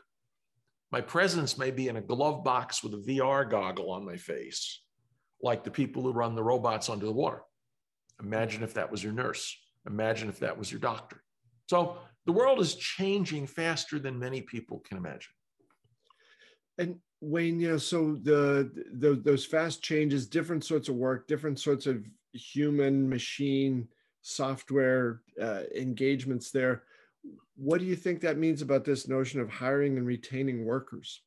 My 0.92 1.02
presence 1.02 1.58
may 1.58 1.72
be 1.72 1.88
in 1.88 1.98
a 1.98 2.02
glove 2.02 2.44
box 2.44 2.84
with 2.84 2.94
a 2.94 2.98
VR 2.98 3.50
goggle 3.50 3.92
on 3.92 4.06
my 4.06 4.18
face, 4.18 4.82
like 5.46 5.64
the 5.64 5.72
people 5.72 6.02
who 6.02 6.12
run 6.12 6.34
the 6.34 6.44
robots 6.44 6.90
under 6.90 7.06
the 7.06 7.12
water. 7.12 7.42
Imagine 8.20 8.64
if 8.64 8.74
that 8.74 8.90
was 8.92 9.04
your 9.04 9.14
nurse. 9.14 9.56
Imagine 9.88 10.28
if 10.28 10.40
that 10.40 10.58
was 10.58 10.72
your 10.72 10.80
doctor. 10.80 11.22
So 11.70 11.98
the 12.26 12.32
world 12.32 12.60
is 12.60 12.74
changing 12.76 13.46
faster 13.46 14.00
than 14.00 14.18
many 14.18 14.42
people 14.42 14.80
can 14.80 14.98
imagine. 14.98 15.32
And 16.80 16.96
Wayne, 17.22 17.60
you 17.60 17.70
know, 17.70 17.78
so 17.78 18.18
the, 18.24 18.72
the 18.94 19.22
those 19.24 19.46
fast 19.46 19.84
changes, 19.84 20.28
different 20.28 20.66
sorts 20.66 20.90
of 20.90 20.96
work, 20.96 21.28
different 21.28 21.60
sorts 21.60 21.86
of 21.86 22.04
human 22.34 23.08
machine 23.08 23.88
software 24.24 25.22
uh, 25.40 25.62
engagements 25.76 26.50
there. 26.50 26.84
What 27.56 27.80
do 27.80 27.86
you 27.86 27.96
think 27.96 28.20
that 28.22 28.40
means 28.40 28.64
about 28.64 28.84
this 28.84 29.08
notion 29.08 29.40
of 29.40 29.50
hiring 29.50 29.98
and 29.98 30.08
retaining 30.08 30.66
workers? 30.66 31.22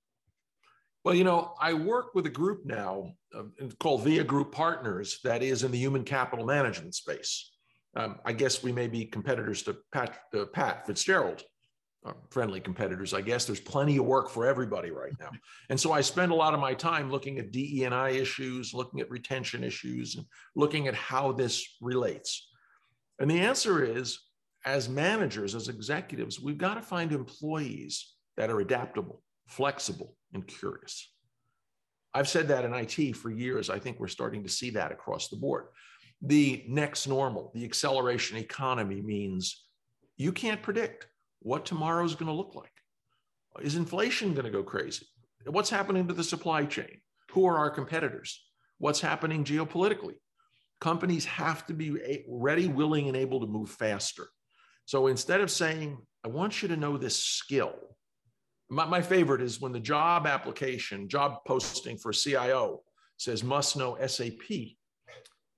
Well, 1.08 1.16
you 1.16 1.24
know, 1.24 1.54
I 1.58 1.72
work 1.72 2.14
with 2.14 2.26
a 2.26 2.28
group 2.28 2.66
now 2.66 3.14
uh, 3.34 3.44
called 3.78 4.04
Via 4.04 4.22
Group 4.22 4.52
Partners 4.52 5.20
that 5.24 5.42
is 5.42 5.62
in 5.62 5.70
the 5.70 5.78
human 5.78 6.04
capital 6.04 6.44
management 6.44 6.94
space. 6.94 7.50
Um, 7.96 8.18
I 8.26 8.34
guess 8.34 8.62
we 8.62 8.72
may 8.72 8.88
be 8.88 9.06
competitors 9.06 9.62
to 9.62 9.78
Pat, 9.90 10.18
uh, 10.36 10.44
Pat 10.52 10.86
Fitzgerald, 10.86 11.44
uh, 12.04 12.12
friendly 12.28 12.60
competitors. 12.60 13.14
I 13.14 13.22
guess 13.22 13.46
there's 13.46 13.58
plenty 13.58 13.96
of 13.96 14.04
work 14.04 14.28
for 14.28 14.44
everybody 14.44 14.90
right 14.90 15.14
now, 15.18 15.30
and 15.70 15.80
so 15.80 15.92
I 15.92 16.02
spend 16.02 16.30
a 16.30 16.34
lot 16.34 16.52
of 16.52 16.60
my 16.60 16.74
time 16.74 17.10
looking 17.10 17.38
at 17.38 17.52
DE 17.52 17.84
and 17.84 17.94
I 17.94 18.10
issues, 18.10 18.74
looking 18.74 19.00
at 19.00 19.10
retention 19.10 19.64
issues, 19.64 20.16
and 20.16 20.26
looking 20.56 20.88
at 20.88 20.94
how 20.94 21.32
this 21.32 21.78
relates. 21.80 22.50
And 23.18 23.30
the 23.30 23.40
answer 23.40 23.82
is, 23.82 24.18
as 24.66 24.90
managers, 24.90 25.54
as 25.54 25.68
executives, 25.68 26.38
we've 26.38 26.58
got 26.58 26.74
to 26.74 26.82
find 26.82 27.12
employees 27.12 28.12
that 28.36 28.50
are 28.50 28.60
adaptable, 28.60 29.22
flexible, 29.48 30.14
and 30.32 30.46
curious. 30.46 31.10
I've 32.14 32.28
said 32.28 32.48
that 32.48 32.64
in 32.64 32.74
IT 32.74 33.16
for 33.16 33.30
years. 33.30 33.70
I 33.70 33.78
think 33.78 33.98
we're 33.98 34.08
starting 34.08 34.42
to 34.44 34.48
see 34.48 34.70
that 34.70 34.92
across 34.92 35.28
the 35.28 35.36
board. 35.36 35.66
The 36.22 36.64
next 36.68 37.06
normal, 37.06 37.50
the 37.54 37.64
acceleration 37.64 38.38
economy 38.38 39.00
means 39.00 39.64
you 40.16 40.32
can't 40.32 40.62
predict 40.62 41.06
what 41.40 41.64
tomorrow 41.64 42.04
is 42.04 42.14
going 42.14 42.26
to 42.26 42.32
look 42.32 42.54
like. 42.54 42.72
Is 43.60 43.76
inflation 43.76 44.34
going 44.34 44.44
to 44.44 44.50
go 44.50 44.62
crazy? 44.62 45.06
What's 45.46 45.70
happening 45.70 46.06
to 46.08 46.14
the 46.14 46.24
supply 46.24 46.64
chain? 46.64 47.00
Who 47.32 47.46
are 47.46 47.58
our 47.58 47.70
competitors? 47.70 48.42
What's 48.78 49.00
happening 49.00 49.44
geopolitically? 49.44 50.14
Companies 50.80 51.24
have 51.24 51.66
to 51.66 51.74
be 51.74 52.22
ready, 52.28 52.68
willing, 52.68 53.08
and 53.08 53.16
able 53.16 53.40
to 53.40 53.46
move 53.46 53.70
faster. 53.70 54.28
So 54.86 55.08
instead 55.08 55.40
of 55.40 55.50
saying, 55.50 55.98
I 56.24 56.28
want 56.28 56.62
you 56.62 56.68
to 56.68 56.76
know 56.76 56.96
this 56.96 57.22
skill, 57.22 57.74
my, 58.70 58.84
my 58.84 59.02
favorite 59.02 59.40
is 59.40 59.60
when 59.60 59.72
the 59.72 59.80
job 59.80 60.26
application, 60.26 61.08
job 61.08 61.38
posting 61.46 61.96
for 61.96 62.12
CIO 62.12 62.82
says 63.16 63.42
must 63.42 63.76
know 63.76 63.98
SAP 64.06 64.76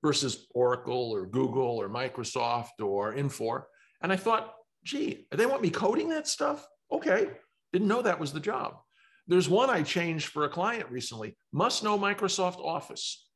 versus 0.02 0.46
Oracle 0.54 1.10
or 1.10 1.26
Google 1.26 1.80
or 1.80 1.88
Microsoft 1.88 2.80
or 2.80 3.14
Infor. 3.14 3.64
And 4.02 4.12
I 4.12 4.16
thought, 4.16 4.54
gee, 4.84 5.26
they 5.30 5.46
want 5.46 5.62
me 5.62 5.70
coding 5.70 6.08
that 6.10 6.26
stuff? 6.26 6.66
Okay. 6.90 7.28
Didn't 7.72 7.88
know 7.88 8.02
that 8.02 8.18
was 8.18 8.32
the 8.32 8.40
job. 8.40 8.78
There's 9.26 9.48
one 9.48 9.70
I 9.70 9.82
changed 9.82 10.28
for 10.28 10.44
a 10.44 10.48
client 10.48 10.90
recently 10.90 11.36
must 11.52 11.84
know 11.84 11.98
Microsoft 11.98 12.58
Office, 12.58 13.28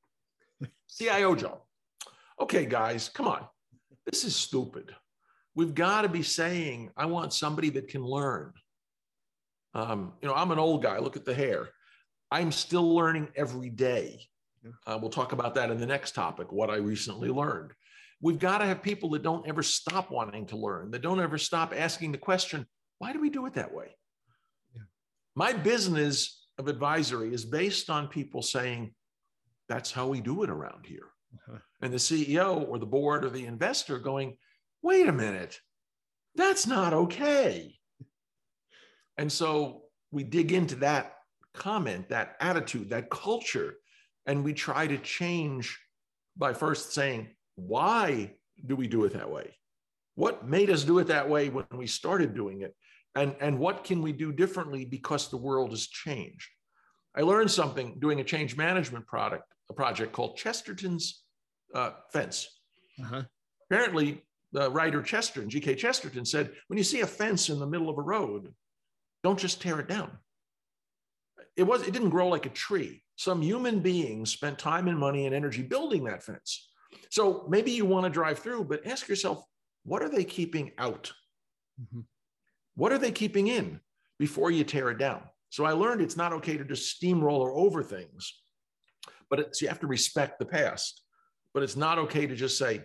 CIO 0.88 1.34
job. 1.34 1.60
Okay, 2.40 2.66
guys, 2.66 3.08
come 3.08 3.28
on. 3.28 3.46
This 4.06 4.24
is 4.24 4.34
stupid. 4.34 4.94
We've 5.54 5.74
got 5.74 6.02
to 6.02 6.08
be 6.08 6.22
saying, 6.22 6.90
I 6.96 7.06
want 7.06 7.32
somebody 7.32 7.70
that 7.70 7.88
can 7.88 8.02
learn. 8.02 8.52
Um, 9.74 10.12
you 10.22 10.28
know, 10.28 10.34
I'm 10.34 10.50
an 10.50 10.58
old 10.58 10.82
guy. 10.82 10.98
Look 10.98 11.16
at 11.16 11.24
the 11.24 11.34
hair. 11.34 11.68
I'm 12.30 12.52
still 12.52 12.94
learning 12.94 13.28
every 13.36 13.70
day. 13.70 14.20
Uh, 14.86 14.98
we'll 15.00 15.10
talk 15.10 15.32
about 15.32 15.54
that 15.56 15.70
in 15.70 15.78
the 15.78 15.86
next 15.86 16.14
topic, 16.14 16.50
what 16.50 16.70
I 16.70 16.76
recently 16.76 17.28
learned. 17.28 17.72
We've 18.20 18.38
got 18.38 18.58
to 18.58 18.64
have 18.64 18.82
people 18.82 19.10
that 19.10 19.22
don't 19.22 19.46
ever 19.46 19.62
stop 19.62 20.10
wanting 20.10 20.46
to 20.46 20.56
learn, 20.56 20.90
that 20.92 21.02
don't 21.02 21.20
ever 21.20 21.36
stop 21.36 21.74
asking 21.76 22.12
the 22.12 22.18
question, 22.18 22.66
why 22.98 23.12
do 23.12 23.20
we 23.20 23.28
do 23.28 23.44
it 23.46 23.54
that 23.54 23.74
way? 23.74 23.94
Yeah. 24.74 24.82
My 25.34 25.52
business 25.52 26.46
of 26.56 26.68
advisory 26.68 27.34
is 27.34 27.44
based 27.44 27.90
on 27.90 28.08
people 28.08 28.40
saying, 28.40 28.94
that's 29.68 29.92
how 29.92 30.06
we 30.06 30.20
do 30.20 30.42
it 30.42 30.50
around 30.50 30.86
here. 30.86 31.08
Uh-huh. 31.34 31.58
And 31.82 31.92
the 31.92 31.98
CEO 31.98 32.66
or 32.68 32.78
the 32.78 32.86
board 32.86 33.24
or 33.24 33.30
the 33.30 33.44
investor 33.44 33.98
going, 33.98 34.36
wait 34.82 35.08
a 35.08 35.12
minute, 35.12 35.58
that's 36.34 36.66
not 36.66 36.92
okay. 36.94 37.74
And 39.16 39.30
so 39.30 39.82
we 40.10 40.24
dig 40.24 40.52
into 40.52 40.76
that 40.76 41.16
comment, 41.54 42.08
that 42.08 42.36
attitude, 42.40 42.90
that 42.90 43.10
culture, 43.10 43.76
and 44.26 44.44
we 44.44 44.52
try 44.52 44.86
to 44.86 44.98
change 44.98 45.78
by 46.36 46.52
first 46.52 46.92
saying, 46.92 47.28
why 47.56 48.34
do 48.66 48.74
we 48.76 48.88
do 48.88 49.04
it 49.04 49.12
that 49.12 49.30
way? 49.30 49.56
What 50.16 50.46
made 50.46 50.70
us 50.70 50.84
do 50.84 50.98
it 50.98 51.08
that 51.08 51.28
way 51.28 51.48
when 51.48 51.66
we 51.72 51.86
started 51.86 52.34
doing 52.34 52.62
it? 52.62 52.74
And, 53.14 53.36
and 53.40 53.58
what 53.58 53.84
can 53.84 54.02
we 54.02 54.12
do 54.12 54.32
differently 54.32 54.84
because 54.84 55.28
the 55.28 55.36
world 55.36 55.70
has 55.70 55.86
changed? 55.86 56.48
I 57.16 57.22
learned 57.22 57.50
something 57.50 57.98
doing 58.00 58.20
a 58.20 58.24
change 58.24 58.56
management 58.56 59.06
product, 59.06 59.44
a 59.70 59.74
project 59.74 60.12
called 60.12 60.36
Chesterton's 60.36 61.22
uh, 61.74 61.90
Fence. 62.12 62.48
Uh-huh. 63.00 63.22
Apparently, 63.70 64.22
the 64.52 64.70
writer 64.70 65.02
Chesterton, 65.02 65.50
G.K. 65.50 65.76
Chesterton, 65.76 66.24
said, 66.24 66.52
when 66.68 66.76
you 66.76 66.84
see 66.84 67.00
a 67.00 67.06
fence 67.06 67.50
in 67.50 67.58
the 67.58 67.66
middle 67.66 67.88
of 67.88 67.98
a 67.98 68.02
road, 68.02 68.52
don't 69.24 69.38
just 69.38 69.60
tear 69.60 69.80
it 69.80 69.88
down. 69.88 70.16
It 71.56 71.64
was 71.64 71.82
it 71.82 71.92
didn't 71.92 72.10
grow 72.10 72.28
like 72.28 72.46
a 72.46 72.50
tree. 72.50 73.02
Some 73.16 73.42
human 73.42 73.80
beings 73.80 74.30
spent 74.30 74.58
time 74.58 74.86
and 74.86 74.98
money 74.98 75.26
and 75.26 75.34
energy 75.34 75.62
building 75.62 76.04
that 76.04 76.22
fence. 76.22 76.68
So 77.10 77.46
maybe 77.48 77.72
you 77.72 77.84
want 77.84 78.04
to 78.04 78.10
drive 78.10 78.38
through, 78.38 78.64
but 78.64 78.86
ask 78.86 79.08
yourself, 79.08 79.44
what 79.84 80.02
are 80.02 80.08
they 80.08 80.24
keeping 80.24 80.72
out? 80.78 81.12
Mm-hmm. 81.80 82.00
What 82.76 82.92
are 82.92 82.98
they 82.98 83.12
keeping 83.12 83.48
in 83.48 83.80
before 84.18 84.50
you 84.50 84.62
tear 84.64 84.90
it 84.90 84.98
down? 84.98 85.22
So 85.50 85.64
I 85.64 85.72
learned 85.72 86.00
it's 86.00 86.16
not 86.16 86.32
okay 86.34 86.56
to 86.56 86.64
just 86.64 86.90
steamroller 86.90 87.52
over 87.52 87.82
things, 87.82 88.40
but 89.30 89.38
it's, 89.38 89.62
you 89.62 89.68
have 89.68 89.80
to 89.80 89.86
respect 89.86 90.38
the 90.38 90.44
past. 90.46 91.02
But 91.52 91.62
it's 91.62 91.76
not 91.76 91.98
okay 91.98 92.26
to 92.26 92.34
just 92.34 92.58
say, 92.58 92.82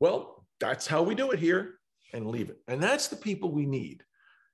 well, 0.00 0.44
that's 0.58 0.86
how 0.86 1.02
we 1.02 1.14
do 1.14 1.30
it 1.30 1.38
here 1.38 1.78
and 2.12 2.26
leave 2.26 2.50
it. 2.50 2.58
And 2.66 2.82
that's 2.82 3.06
the 3.06 3.16
people 3.16 3.52
we 3.52 3.66
need. 3.66 4.02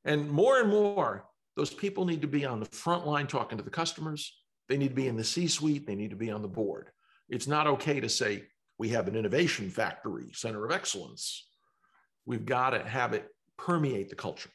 And 0.06 0.30
more 0.30 0.60
and 0.60 0.70
more, 0.70 1.26
those 1.56 1.74
people 1.74 2.04
need 2.04 2.22
to 2.22 2.28
be 2.28 2.46
on 2.46 2.60
the 2.60 2.66
front 2.66 3.06
line 3.06 3.26
talking 3.26 3.58
to 3.58 3.64
the 3.64 3.70
customers, 3.70 4.32
They 4.68 4.78
need 4.78 4.88
to 4.88 4.94
be 4.94 5.08
in 5.08 5.16
the 5.16 5.24
C 5.24 5.46
suite, 5.48 5.86
they 5.86 5.94
need 5.94 6.10
to 6.10 6.16
be 6.16 6.30
on 6.30 6.42
the 6.42 6.48
board. 6.48 6.90
It's 7.28 7.46
not 7.46 7.66
okay 7.66 8.00
to 8.00 8.08
say, 8.08 8.44
we 8.78 8.88
have 8.90 9.08
an 9.08 9.16
innovation 9.16 9.68
factory, 9.68 10.30
center 10.32 10.64
of 10.64 10.70
excellence. 10.70 11.48
We've 12.24 12.46
got 12.46 12.70
to 12.70 12.88
have 12.88 13.14
it 13.14 13.28
permeate 13.56 14.08
the 14.08 14.16
culture. 14.16 14.50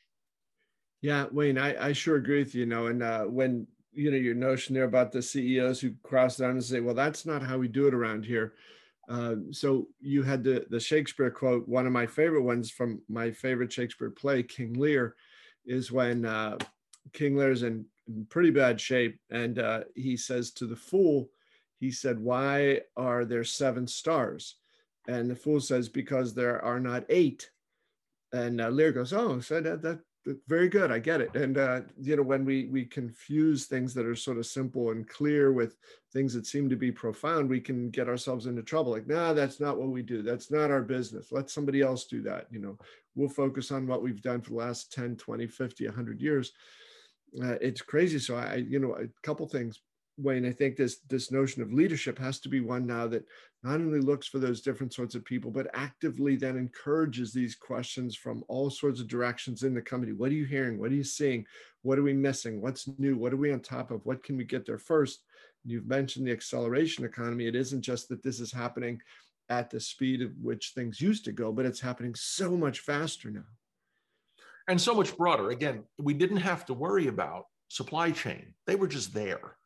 Yeah, 1.01 1.25
Wayne, 1.31 1.57
I, 1.57 1.87
I 1.87 1.93
sure 1.93 2.15
agree 2.15 2.39
with 2.39 2.55
you. 2.55 2.61
You 2.61 2.67
know, 2.67 2.87
and 2.87 3.01
uh, 3.03 3.23
when 3.23 3.67
you 3.91 4.11
know 4.11 4.17
your 4.17 4.35
notion 4.35 4.75
there 4.75 4.83
about 4.83 5.11
the 5.11 5.21
CEOs 5.21 5.81
who 5.81 5.93
cross 6.03 6.37
down 6.37 6.51
and 6.51 6.63
say, 6.63 6.79
"Well, 6.79 6.93
that's 6.93 7.25
not 7.25 7.41
how 7.41 7.57
we 7.57 7.67
do 7.67 7.87
it 7.87 7.93
around 7.93 8.23
here." 8.23 8.53
Uh, 9.09 9.35
so 9.51 9.87
you 9.99 10.21
had 10.21 10.43
the 10.43 10.65
the 10.69 10.79
Shakespeare 10.79 11.31
quote. 11.31 11.67
One 11.67 11.87
of 11.87 11.91
my 11.91 12.05
favorite 12.05 12.43
ones 12.43 12.69
from 12.69 13.01
my 13.09 13.31
favorite 13.31 13.73
Shakespeare 13.73 14.11
play, 14.11 14.43
King 14.43 14.73
Lear, 14.73 15.15
is 15.65 15.91
when 15.91 16.25
uh, 16.25 16.57
King 17.13 17.37
Lear's 17.37 17.63
in, 17.63 17.85
in 18.07 18.25
pretty 18.29 18.51
bad 18.51 18.79
shape, 18.79 19.19
and 19.29 19.59
uh, 19.59 19.81
he 19.95 20.17
says 20.17 20.51
to 20.51 20.65
the 20.65 20.75
fool, 20.75 21.29
he 21.79 21.91
said, 21.91 22.19
"Why 22.19 22.81
are 22.95 23.25
there 23.25 23.43
seven 23.43 23.87
stars?" 23.87 24.55
And 25.07 25.29
the 25.29 25.35
fool 25.35 25.59
says, 25.59 25.89
"Because 25.89 26.33
there 26.33 26.61
are 26.63 26.79
not 26.79 27.05
eight. 27.09 27.49
And 28.33 28.61
uh, 28.61 28.69
Lear 28.69 28.91
goes, 28.91 29.13
"Oh, 29.13 29.39
so 29.39 29.61
that, 29.61 29.81
that 29.81 29.99
very 30.47 30.69
good 30.69 30.91
i 30.91 30.99
get 30.99 31.19
it 31.19 31.35
and 31.35 31.57
uh, 31.57 31.81
you 31.99 32.15
know 32.15 32.21
when 32.21 32.45
we 32.45 32.65
we 32.65 32.85
confuse 32.85 33.65
things 33.65 33.93
that 33.93 34.05
are 34.05 34.15
sort 34.15 34.37
of 34.37 34.45
simple 34.45 34.91
and 34.91 35.09
clear 35.09 35.51
with 35.51 35.77
things 36.13 36.33
that 36.33 36.45
seem 36.45 36.69
to 36.69 36.75
be 36.75 36.91
profound 36.91 37.49
we 37.49 37.59
can 37.59 37.89
get 37.89 38.07
ourselves 38.07 38.45
into 38.45 38.61
trouble 38.61 38.91
like 38.91 39.07
nah 39.07 39.33
that's 39.33 39.59
not 39.59 39.77
what 39.77 39.89
we 39.89 40.03
do 40.03 40.21
that's 40.21 40.51
not 40.51 40.69
our 40.69 40.83
business 40.83 41.31
let 41.31 41.49
somebody 41.49 41.81
else 41.81 42.05
do 42.05 42.21
that 42.21 42.45
you 42.51 42.59
know 42.59 42.77
we'll 43.15 43.29
focus 43.29 43.71
on 43.71 43.87
what 43.87 44.03
we've 44.03 44.21
done 44.21 44.41
for 44.41 44.51
the 44.51 44.57
last 44.57 44.93
10 44.93 45.15
20 45.15 45.47
50 45.47 45.87
100 45.87 46.21
years 46.21 46.51
uh, 47.43 47.55
it's 47.61 47.81
crazy 47.81 48.19
so 48.19 48.35
i 48.35 48.55
you 48.55 48.79
know 48.79 48.93
a 48.93 49.07
couple 49.23 49.47
things 49.47 49.81
Wayne, 50.17 50.45
I 50.45 50.51
think 50.51 50.75
this 50.75 50.99
this 51.09 51.31
notion 51.31 51.61
of 51.61 51.73
leadership 51.73 52.19
has 52.19 52.39
to 52.41 52.49
be 52.49 52.59
one 52.59 52.85
now 52.85 53.07
that 53.07 53.25
not 53.63 53.75
only 53.75 53.99
looks 53.99 54.27
for 54.27 54.39
those 54.39 54.61
different 54.61 54.93
sorts 54.93 55.15
of 55.15 55.23
people, 55.23 55.51
but 55.51 55.69
actively 55.73 56.35
then 56.35 56.57
encourages 56.57 57.31
these 57.31 57.55
questions 57.55 58.15
from 58.15 58.43
all 58.47 58.69
sorts 58.69 58.99
of 58.99 59.07
directions 59.07 59.63
in 59.63 59.73
the 59.73 59.81
company. 59.81 60.13
What 60.13 60.31
are 60.31 60.35
you 60.35 60.45
hearing? 60.45 60.79
What 60.79 60.91
are 60.91 60.95
you 60.95 61.03
seeing? 61.03 61.45
What 61.83 61.99
are 61.99 62.03
we 62.03 62.13
missing? 62.13 62.61
What's 62.61 62.87
new? 62.97 63.17
What 63.17 63.33
are 63.33 63.37
we 63.37 63.53
on 63.53 63.59
top 63.59 63.91
of? 63.91 64.05
What 64.05 64.23
can 64.23 64.37
we 64.37 64.43
get 64.43 64.65
there 64.65 64.79
first? 64.79 65.23
You've 65.63 65.87
mentioned 65.87 66.27
the 66.27 66.31
acceleration 66.31 67.05
economy. 67.05 67.47
It 67.47 67.55
isn't 67.55 67.81
just 67.81 68.09
that 68.09 68.23
this 68.23 68.39
is 68.39 68.51
happening 68.51 68.99
at 69.49 69.69
the 69.69 69.79
speed 69.79 70.21
at 70.21 70.31
which 70.41 70.71
things 70.73 71.01
used 71.01 71.25
to 71.25 71.31
go, 71.31 71.51
but 71.51 71.65
it's 71.65 71.79
happening 71.79 72.15
so 72.15 72.57
much 72.57 72.79
faster 72.79 73.29
now. 73.29 73.45
And 74.67 74.79
so 74.79 74.95
much 74.95 75.15
broader. 75.17 75.49
Again, 75.49 75.83
we 75.99 76.13
didn't 76.13 76.37
have 76.37 76.65
to 76.67 76.73
worry 76.73 77.07
about 77.07 77.45
supply 77.67 78.11
chain. 78.11 78.53
They 78.65 78.75
were 78.75 78.87
just 78.87 79.13
there 79.13 79.57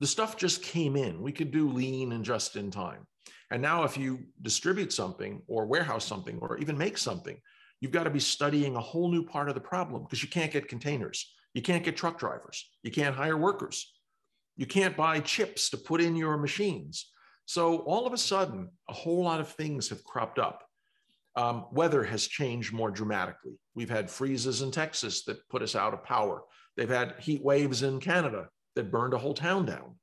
the 0.00 0.06
stuff 0.06 0.36
just 0.36 0.62
came 0.62 0.96
in. 0.96 1.22
We 1.22 1.32
could 1.32 1.50
do 1.50 1.68
lean 1.70 2.12
and 2.12 2.24
just 2.24 2.56
in 2.56 2.70
time. 2.70 3.06
And 3.50 3.62
now, 3.62 3.84
if 3.84 3.96
you 3.96 4.20
distribute 4.42 4.92
something 4.92 5.42
or 5.46 5.66
warehouse 5.66 6.04
something 6.04 6.38
or 6.40 6.58
even 6.58 6.76
make 6.76 6.98
something, 6.98 7.40
you've 7.80 7.92
got 7.92 8.04
to 8.04 8.10
be 8.10 8.20
studying 8.20 8.76
a 8.76 8.80
whole 8.80 9.10
new 9.10 9.24
part 9.24 9.48
of 9.48 9.54
the 9.54 9.60
problem 9.60 10.02
because 10.02 10.22
you 10.22 10.28
can't 10.28 10.52
get 10.52 10.68
containers. 10.68 11.34
You 11.54 11.62
can't 11.62 11.84
get 11.84 11.96
truck 11.96 12.18
drivers. 12.18 12.68
You 12.82 12.90
can't 12.90 13.16
hire 13.16 13.36
workers. 13.36 13.92
You 14.56 14.66
can't 14.66 14.96
buy 14.96 15.20
chips 15.20 15.70
to 15.70 15.76
put 15.76 16.00
in 16.00 16.14
your 16.14 16.36
machines. 16.36 17.10
So, 17.46 17.78
all 17.78 18.06
of 18.06 18.12
a 18.12 18.18
sudden, 18.18 18.68
a 18.88 18.92
whole 18.92 19.24
lot 19.24 19.40
of 19.40 19.48
things 19.48 19.88
have 19.88 20.04
cropped 20.04 20.38
up. 20.38 20.64
Um, 21.36 21.66
weather 21.72 22.04
has 22.04 22.26
changed 22.26 22.72
more 22.72 22.90
dramatically. 22.90 23.52
We've 23.74 23.88
had 23.88 24.10
freezes 24.10 24.60
in 24.60 24.70
Texas 24.70 25.24
that 25.24 25.48
put 25.48 25.62
us 25.62 25.74
out 25.74 25.94
of 25.94 26.04
power. 26.04 26.42
They've 26.76 26.88
had 26.88 27.14
heat 27.20 27.42
waves 27.42 27.82
in 27.82 28.00
Canada 28.00 28.48
that 28.76 28.90
burned 28.90 29.14
a 29.14 29.18
whole 29.18 29.34
town 29.34 29.66
down. 29.66 29.96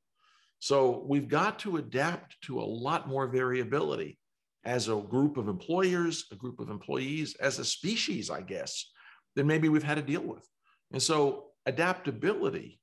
So 0.60 1.04
we've 1.08 1.28
got 1.28 1.60
to 1.60 1.78
adapt 1.78 2.42
to 2.44 2.60
a 2.60 2.64
lot 2.64 3.08
more 3.08 3.28
variability 3.28 4.18
as 4.64 4.88
a 4.88 4.96
group 4.96 5.38
of 5.38 5.48
employers, 5.48 6.26
a 6.32 6.36
group 6.36 6.60
of 6.60 6.70
employees, 6.70 7.36
as 7.36 7.60
a 7.60 7.66
species, 7.66 8.30
I 8.30 8.42
guess, 8.42 8.92
than 9.36 9.48
maybe 9.48 9.70
we've 9.70 9.84
had 9.84 9.96
to 9.96 10.02
deal 10.02 10.24
with. 10.24 10.48
And 10.92 11.02
so 11.02 11.48
adaptability. 11.66 12.80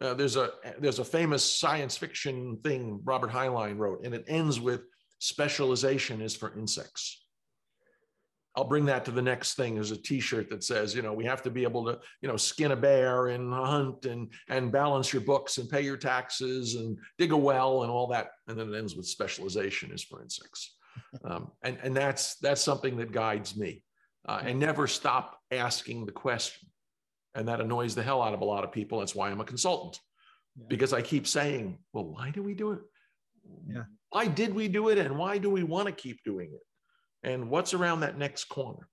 Uh, 0.00 0.14
there's 0.14 0.36
a 0.36 0.50
there's 0.78 1.00
a 1.00 1.04
famous 1.04 1.44
science 1.44 1.96
fiction 1.96 2.58
thing 2.62 3.00
Robert 3.04 3.30
Heinlein 3.30 3.78
wrote, 3.78 4.04
and 4.04 4.14
it 4.14 4.24
ends 4.28 4.60
with 4.60 4.82
specialization 5.18 6.20
is 6.20 6.36
for 6.36 6.56
insects. 6.56 7.26
I'll 8.58 8.64
bring 8.64 8.86
that 8.86 9.04
to 9.04 9.12
the 9.12 9.22
next 9.22 9.54
thing. 9.54 9.76
There's 9.76 9.92
a 9.92 9.96
T-shirt 9.96 10.50
that 10.50 10.64
says, 10.64 10.92
you 10.92 11.00
know, 11.00 11.12
we 11.12 11.24
have 11.26 11.42
to 11.42 11.50
be 11.50 11.62
able 11.62 11.84
to, 11.84 12.00
you 12.20 12.28
know, 12.28 12.36
skin 12.36 12.72
a 12.72 12.76
bear 12.76 13.28
and 13.28 13.52
hunt 13.54 14.04
and 14.04 14.32
and 14.48 14.72
balance 14.72 15.12
your 15.12 15.22
books 15.22 15.58
and 15.58 15.70
pay 15.70 15.82
your 15.82 15.96
taxes 15.96 16.74
and 16.74 16.98
dig 17.18 17.30
a 17.30 17.36
well 17.36 17.84
and 17.84 17.90
all 17.92 18.08
that. 18.08 18.30
And 18.48 18.58
then 18.58 18.74
it 18.74 18.76
ends 18.76 18.96
with 18.96 19.06
specialization 19.06 19.92
is 19.92 20.02
for 20.02 20.20
insects, 20.22 20.76
um, 21.24 21.52
and 21.62 21.78
and 21.84 21.96
that's 21.96 22.34
that's 22.38 22.60
something 22.60 22.96
that 22.96 23.12
guides 23.12 23.56
me. 23.56 23.84
Uh, 24.26 24.40
and 24.42 24.58
never 24.58 24.88
stop 24.88 25.38
asking 25.52 26.04
the 26.04 26.10
question, 26.10 26.68
and 27.36 27.46
that 27.46 27.60
annoys 27.60 27.94
the 27.94 28.02
hell 28.02 28.20
out 28.20 28.34
of 28.34 28.40
a 28.40 28.44
lot 28.44 28.64
of 28.64 28.72
people. 28.72 28.98
That's 28.98 29.14
why 29.14 29.30
I'm 29.30 29.40
a 29.40 29.44
consultant, 29.44 30.00
yeah. 30.56 30.66
because 30.68 30.92
I 30.92 31.00
keep 31.00 31.28
saying, 31.28 31.78
well, 31.92 32.06
why 32.06 32.30
do 32.30 32.42
we 32.42 32.54
do 32.54 32.72
it? 32.72 32.80
Yeah. 33.68 33.84
Why 34.10 34.26
did 34.26 34.52
we 34.52 34.66
do 34.66 34.88
it, 34.88 34.98
and 34.98 35.16
why 35.16 35.38
do 35.38 35.48
we 35.48 35.62
want 35.62 35.86
to 35.86 35.92
keep 35.92 36.24
doing 36.24 36.50
it? 36.52 36.64
And 37.22 37.50
what's 37.50 37.74
around 37.74 38.00
that 38.00 38.18
next 38.18 38.44
corner? 38.44 38.88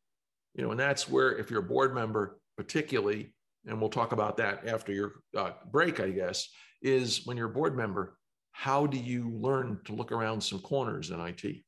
You 0.55 0.63
know 0.63 0.71
and 0.71 0.79
that's 0.79 1.09
where 1.09 1.38
if 1.38 1.51
you're 1.51 1.59
a 1.59 1.63
board 1.63 1.93
member 1.93 2.39
particularly 2.57 3.33
and 3.67 3.79
we'll 3.79 3.89
talk 3.89 4.11
about 4.11 4.38
that 4.38 4.67
after 4.67 4.93
your 4.93 5.15
uh, 5.35 5.51
break 5.69 5.99
i 5.99 6.09
guess 6.09 6.47
is 6.81 7.25
when 7.25 7.35
you're 7.35 7.49
a 7.49 7.53
board 7.53 7.75
member 7.75 8.17
how 8.53 8.85
do 8.85 8.97
you 8.97 9.29
learn 9.31 9.77
to 9.83 9.93
look 9.93 10.13
around 10.13 10.41
some 10.41 10.59
corners 10.59 11.09
in 11.09 11.19
it 11.19 11.65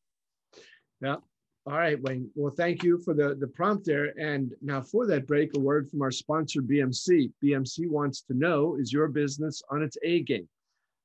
yeah. 1.02 1.15
All 1.65 1.78
right 1.78 2.02
wayne. 2.02 2.30
Well 2.36 2.54
thank 2.56 2.84
you 2.84 2.98
for 3.00 3.13
the 3.13 3.36
the 3.36 3.48
prompt 3.48 3.86
there. 3.86 4.17
And 4.20 4.54
now 4.62 4.82
for 4.82 5.06
that 5.08 5.28
break 5.28 5.56
a 5.56 5.60
word 5.60 5.89
from 5.89 6.02
our 6.02 6.12
sponsor 6.12 6.62
bmc 6.62 7.32
bmc 7.43 7.89
wants 7.89 8.22
to 8.22 8.34
know 8.34 8.78
is 8.78 8.93
your 8.93 9.08
business 9.08 9.62
on 9.70 9.84
its 9.84 9.98
a 10.04 10.24
game? 10.24 10.48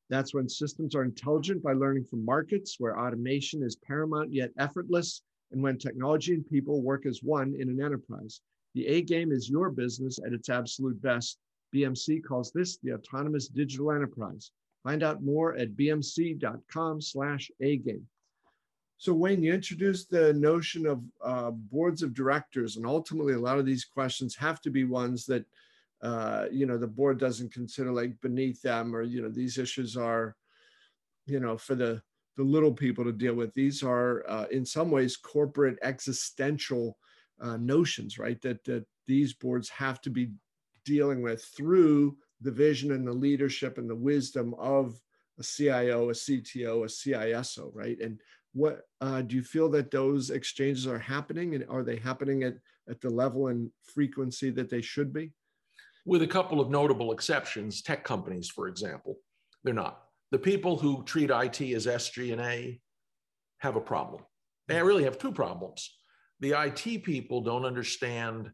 That's 0.08 0.34
when 0.34 0.48
systems 0.48 0.94
are 0.94 1.04
intelligent 1.04 1.62
by 1.62 1.72
learning 1.72 2.04
from 2.04 2.24
markets 2.24 2.76
where 2.78 2.98
automation 2.98 3.62
is 3.62 3.76
paramount 3.76 4.32
yet 4.32 4.50
effortless 4.58 5.22
and 5.52 5.62
when 5.62 5.78
technology 5.78 6.34
and 6.34 6.48
people 6.48 6.82
work 6.82 7.06
as 7.06 7.22
one 7.22 7.54
in 7.58 7.68
an 7.68 7.82
enterprise. 7.82 8.40
The 8.74 8.86
A 8.86 9.02
game 9.02 9.32
is 9.32 9.50
your 9.50 9.70
business 9.70 10.18
at 10.24 10.32
its 10.32 10.48
absolute 10.48 11.00
best. 11.02 11.38
BMC 11.74 12.24
calls 12.24 12.52
this 12.52 12.78
the 12.78 12.94
autonomous 12.94 13.48
digital 13.48 13.92
enterprise. 13.92 14.50
Find 14.82 15.02
out 15.02 15.22
more 15.22 15.54
at 15.56 15.76
bmc.com 15.76 17.00
slash 17.00 17.50
A 17.60 17.76
game. 17.76 18.06
So 18.98 19.12
Wayne, 19.12 19.42
you 19.42 19.52
introduced 19.52 20.10
the 20.10 20.32
notion 20.32 20.86
of 20.86 21.02
uh, 21.24 21.50
boards 21.50 22.02
of 22.02 22.14
directors, 22.14 22.76
and 22.76 22.86
ultimately 22.86 23.34
a 23.34 23.38
lot 23.38 23.58
of 23.58 23.66
these 23.66 23.84
questions 23.84 24.36
have 24.36 24.60
to 24.60 24.70
be 24.70 24.84
ones 24.84 25.26
that, 25.26 25.44
uh, 26.02 26.46
you 26.52 26.66
know, 26.66 26.78
the 26.78 26.86
board 26.86 27.18
doesn't 27.18 27.52
consider 27.52 27.92
like 27.92 28.20
beneath 28.20 28.62
them, 28.62 28.94
or, 28.94 29.02
you 29.02 29.20
know, 29.20 29.28
these 29.28 29.58
issues 29.58 29.96
are, 29.96 30.36
you 31.26 31.40
know, 31.40 31.56
for 31.56 31.74
the 31.74 32.00
the 32.36 32.42
little 32.42 32.72
people 32.72 33.04
to 33.04 33.12
deal 33.12 33.34
with. 33.34 33.52
These 33.54 33.82
are, 33.82 34.24
uh, 34.28 34.46
in 34.50 34.64
some 34.64 34.90
ways, 34.90 35.16
corporate 35.16 35.78
existential 35.82 36.96
uh, 37.40 37.56
notions, 37.56 38.18
right? 38.18 38.40
That, 38.42 38.64
that 38.64 38.84
these 39.06 39.34
boards 39.34 39.68
have 39.68 40.00
to 40.02 40.10
be 40.10 40.30
dealing 40.84 41.22
with 41.22 41.44
through 41.56 42.16
the 42.40 42.50
vision 42.50 42.92
and 42.92 43.06
the 43.06 43.12
leadership 43.12 43.78
and 43.78 43.88
the 43.88 43.96
wisdom 43.96 44.54
of 44.58 45.00
a 45.38 45.42
CIO, 45.42 46.10
a 46.10 46.12
CTO, 46.12 46.84
a 46.84 46.86
CISO, 46.86 47.70
right? 47.74 47.98
And 48.00 48.20
what 48.52 48.82
uh, 49.00 49.22
do 49.22 49.36
you 49.36 49.42
feel 49.42 49.68
that 49.70 49.90
those 49.90 50.30
exchanges 50.30 50.86
are 50.86 50.98
happening, 50.98 51.54
and 51.54 51.64
are 51.68 51.82
they 51.82 51.96
happening 51.96 52.42
at 52.42 52.54
at 52.88 53.00
the 53.00 53.08
level 53.08 53.46
and 53.46 53.70
frequency 53.82 54.50
that 54.50 54.68
they 54.68 54.82
should 54.82 55.12
be? 55.12 55.32
With 56.04 56.22
a 56.22 56.26
couple 56.26 56.60
of 56.60 56.68
notable 56.68 57.12
exceptions, 57.12 57.80
tech 57.80 58.04
companies, 58.04 58.48
for 58.50 58.68
example, 58.68 59.18
they're 59.64 59.72
not 59.72 60.02
the 60.32 60.38
people 60.38 60.76
who 60.78 61.04
treat 61.04 61.30
IT 61.30 61.60
as 61.60 61.86
SG&A 61.86 62.80
have 63.58 63.76
a 63.76 63.80
problem. 63.80 64.22
They 64.66 64.74
mm-hmm. 64.74 64.86
really 64.86 65.04
have 65.04 65.18
two 65.18 65.30
problems. 65.30 65.94
The 66.40 66.60
IT 66.60 67.04
people 67.04 67.42
don't 67.42 67.66
understand 67.66 68.50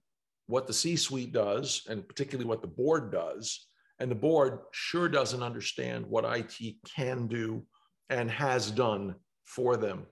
what 0.47 0.67
the 0.67 0.73
C-suite 0.73 1.33
does, 1.33 1.83
and 1.89 2.07
particularly 2.07 2.49
what 2.49 2.63
the 2.63 2.69
board 2.69 3.13
does. 3.13 3.67
And 4.01 4.11
the 4.11 4.17
board 4.17 4.59
sure 4.73 5.09
doesn't 5.09 5.43
understand 5.43 6.05
what 6.07 6.25
IT 6.25 6.77
can 6.95 7.27
do 7.27 7.65
and 8.11 8.31
has 8.31 8.71
done 8.71 9.15
for 9.45 9.77
them. 9.77 10.07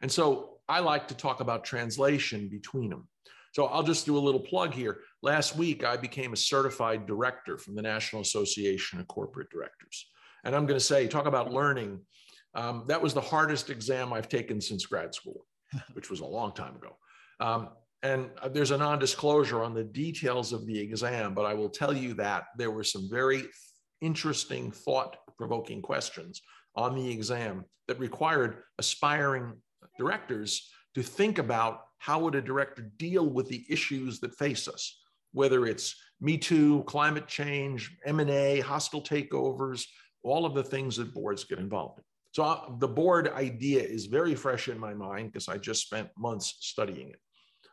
And 0.00 0.10
so 0.10 0.58
I 0.68 0.80
like 0.80 1.08
to 1.08 1.14
talk 1.14 1.40
about 1.40 1.64
translation 1.64 2.48
between 2.48 2.90
them. 2.90 3.08
So 3.52 3.66
I'll 3.66 3.82
just 3.82 4.06
do 4.06 4.16
a 4.16 4.20
little 4.20 4.40
plug 4.40 4.72
here. 4.74 5.00
Last 5.22 5.56
week, 5.56 5.84
I 5.84 5.96
became 5.96 6.32
a 6.32 6.36
certified 6.36 7.06
director 7.06 7.58
from 7.58 7.74
the 7.74 7.82
National 7.82 8.22
Association 8.22 8.98
of 8.98 9.06
Corporate 9.08 9.50
Directors. 9.50 10.06
And 10.44 10.54
I'm 10.54 10.66
going 10.66 10.78
to 10.78 10.84
say, 10.84 11.06
talk 11.06 11.26
about 11.26 11.52
learning. 11.52 12.00
Um, 12.54 12.84
that 12.88 13.00
was 13.00 13.14
the 13.14 13.20
hardest 13.20 13.70
exam 13.70 14.12
I've 14.12 14.28
taken 14.28 14.60
since 14.60 14.86
grad 14.86 15.14
school, 15.14 15.46
which 15.92 16.10
was 16.10 16.20
a 16.20 16.26
long 16.26 16.52
time 16.52 16.76
ago. 16.76 16.96
Um, 17.40 17.70
and 18.02 18.30
uh, 18.40 18.48
there's 18.48 18.72
a 18.72 18.78
non 18.78 18.98
disclosure 18.98 19.62
on 19.62 19.74
the 19.74 19.84
details 19.84 20.52
of 20.52 20.66
the 20.66 20.78
exam, 20.78 21.34
but 21.34 21.44
I 21.44 21.54
will 21.54 21.70
tell 21.70 21.96
you 21.96 22.14
that 22.14 22.44
there 22.58 22.70
were 22.70 22.84
some 22.84 23.08
very 23.10 23.44
interesting, 24.00 24.70
thought 24.70 25.16
provoking 25.38 25.80
questions 25.80 26.42
on 26.74 26.94
the 26.96 27.10
exam 27.10 27.64
that 27.88 27.98
required 27.98 28.62
aspiring 28.78 29.52
directors 29.98 30.70
to 30.94 31.02
think 31.02 31.38
about 31.38 31.82
how 31.98 32.18
would 32.20 32.34
a 32.34 32.42
director 32.42 32.90
deal 32.96 33.28
with 33.28 33.48
the 33.48 33.64
issues 33.68 34.18
that 34.20 34.34
face 34.36 34.66
us, 34.66 35.00
whether 35.32 35.66
it's 35.66 35.94
Me 36.20 36.36
Too, 36.36 36.82
climate 36.86 37.28
change, 37.28 37.96
M&A, 38.04 38.60
hostile 38.60 39.02
takeovers, 39.02 39.84
all 40.22 40.46
of 40.46 40.54
the 40.54 40.62
things 40.62 40.96
that 40.96 41.14
boards 41.14 41.44
get 41.44 41.58
involved 41.58 41.98
in. 41.98 42.04
So 42.32 42.44
uh, 42.44 42.60
the 42.78 42.88
board 42.88 43.28
idea 43.28 43.82
is 43.82 44.06
very 44.06 44.34
fresh 44.34 44.68
in 44.68 44.78
my 44.78 44.94
mind 44.94 45.32
because 45.32 45.48
I 45.48 45.58
just 45.58 45.82
spent 45.82 46.08
months 46.16 46.56
studying 46.60 47.10
it. 47.10 47.20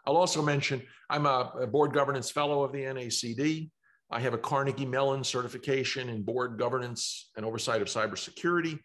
I'll 0.05 0.17
also 0.17 0.41
mention 0.41 0.81
I'm 1.09 1.25
a, 1.25 1.51
a 1.61 1.67
board 1.67 1.93
governance 1.93 2.29
fellow 2.29 2.63
of 2.63 2.71
the 2.71 2.79
NACD. 2.79 3.69
I 4.11 4.19
have 4.19 4.33
a 4.33 4.37
Carnegie 4.37 4.85
Mellon 4.85 5.23
certification 5.23 6.09
in 6.09 6.23
board 6.23 6.57
governance 6.57 7.29
and 7.37 7.45
oversight 7.45 7.81
of 7.81 7.87
cybersecurity, 7.87 8.79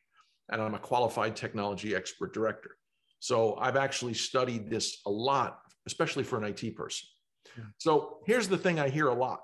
and 0.50 0.60
I'm 0.60 0.74
a 0.74 0.78
qualified 0.78 1.34
technology 1.34 1.94
expert 1.94 2.34
director. 2.34 2.76
So 3.20 3.56
I've 3.56 3.76
actually 3.76 4.14
studied 4.14 4.68
this 4.68 5.00
a 5.06 5.10
lot, 5.10 5.60
especially 5.86 6.24
for 6.24 6.36
an 6.36 6.44
IT 6.44 6.76
person. 6.76 7.08
Yeah. 7.56 7.64
So 7.78 8.18
here's 8.26 8.48
the 8.48 8.58
thing 8.58 8.78
I 8.78 8.90
hear 8.90 9.08
a 9.08 9.14
lot. 9.14 9.40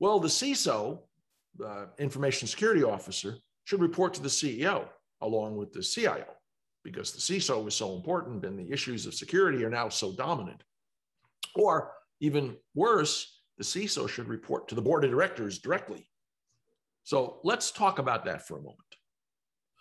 Well, 0.00 0.18
the 0.18 0.28
CISO, 0.28 0.98
the 1.56 1.88
information 1.98 2.48
security 2.48 2.82
officer, 2.82 3.36
should 3.64 3.80
report 3.80 4.14
to 4.14 4.22
the 4.22 4.28
CEO 4.28 4.88
along 5.22 5.56
with 5.56 5.72
the 5.72 5.82
CIO 5.82 6.26
because 6.82 7.12
the 7.12 7.18
CISO 7.18 7.66
is 7.66 7.74
so 7.74 7.96
important 7.96 8.44
and 8.44 8.58
the 8.58 8.70
issues 8.70 9.06
of 9.06 9.14
security 9.14 9.64
are 9.64 9.70
now 9.70 9.88
so 9.88 10.12
dominant. 10.12 10.62
Or 11.56 11.92
even 12.20 12.56
worse, 12.74 13.40
the 13.56 13.64
CISO 13.64 14.08
should 14.08 14.28
report 14.28 14.68
to 14.68 14.74
the 14.74 14.82
board 14.82 15.04
of 15.04 15.10
directors 15.10 15.58
directly. 15.58 16.08
So 17.04 17.40
let's 17.42 17.70
talk 17.70 17.98
about 17.98 18.24
that 18.26 18.46
for 18.46 18.58
a 18.58 18.62
moment. 18.62 18.78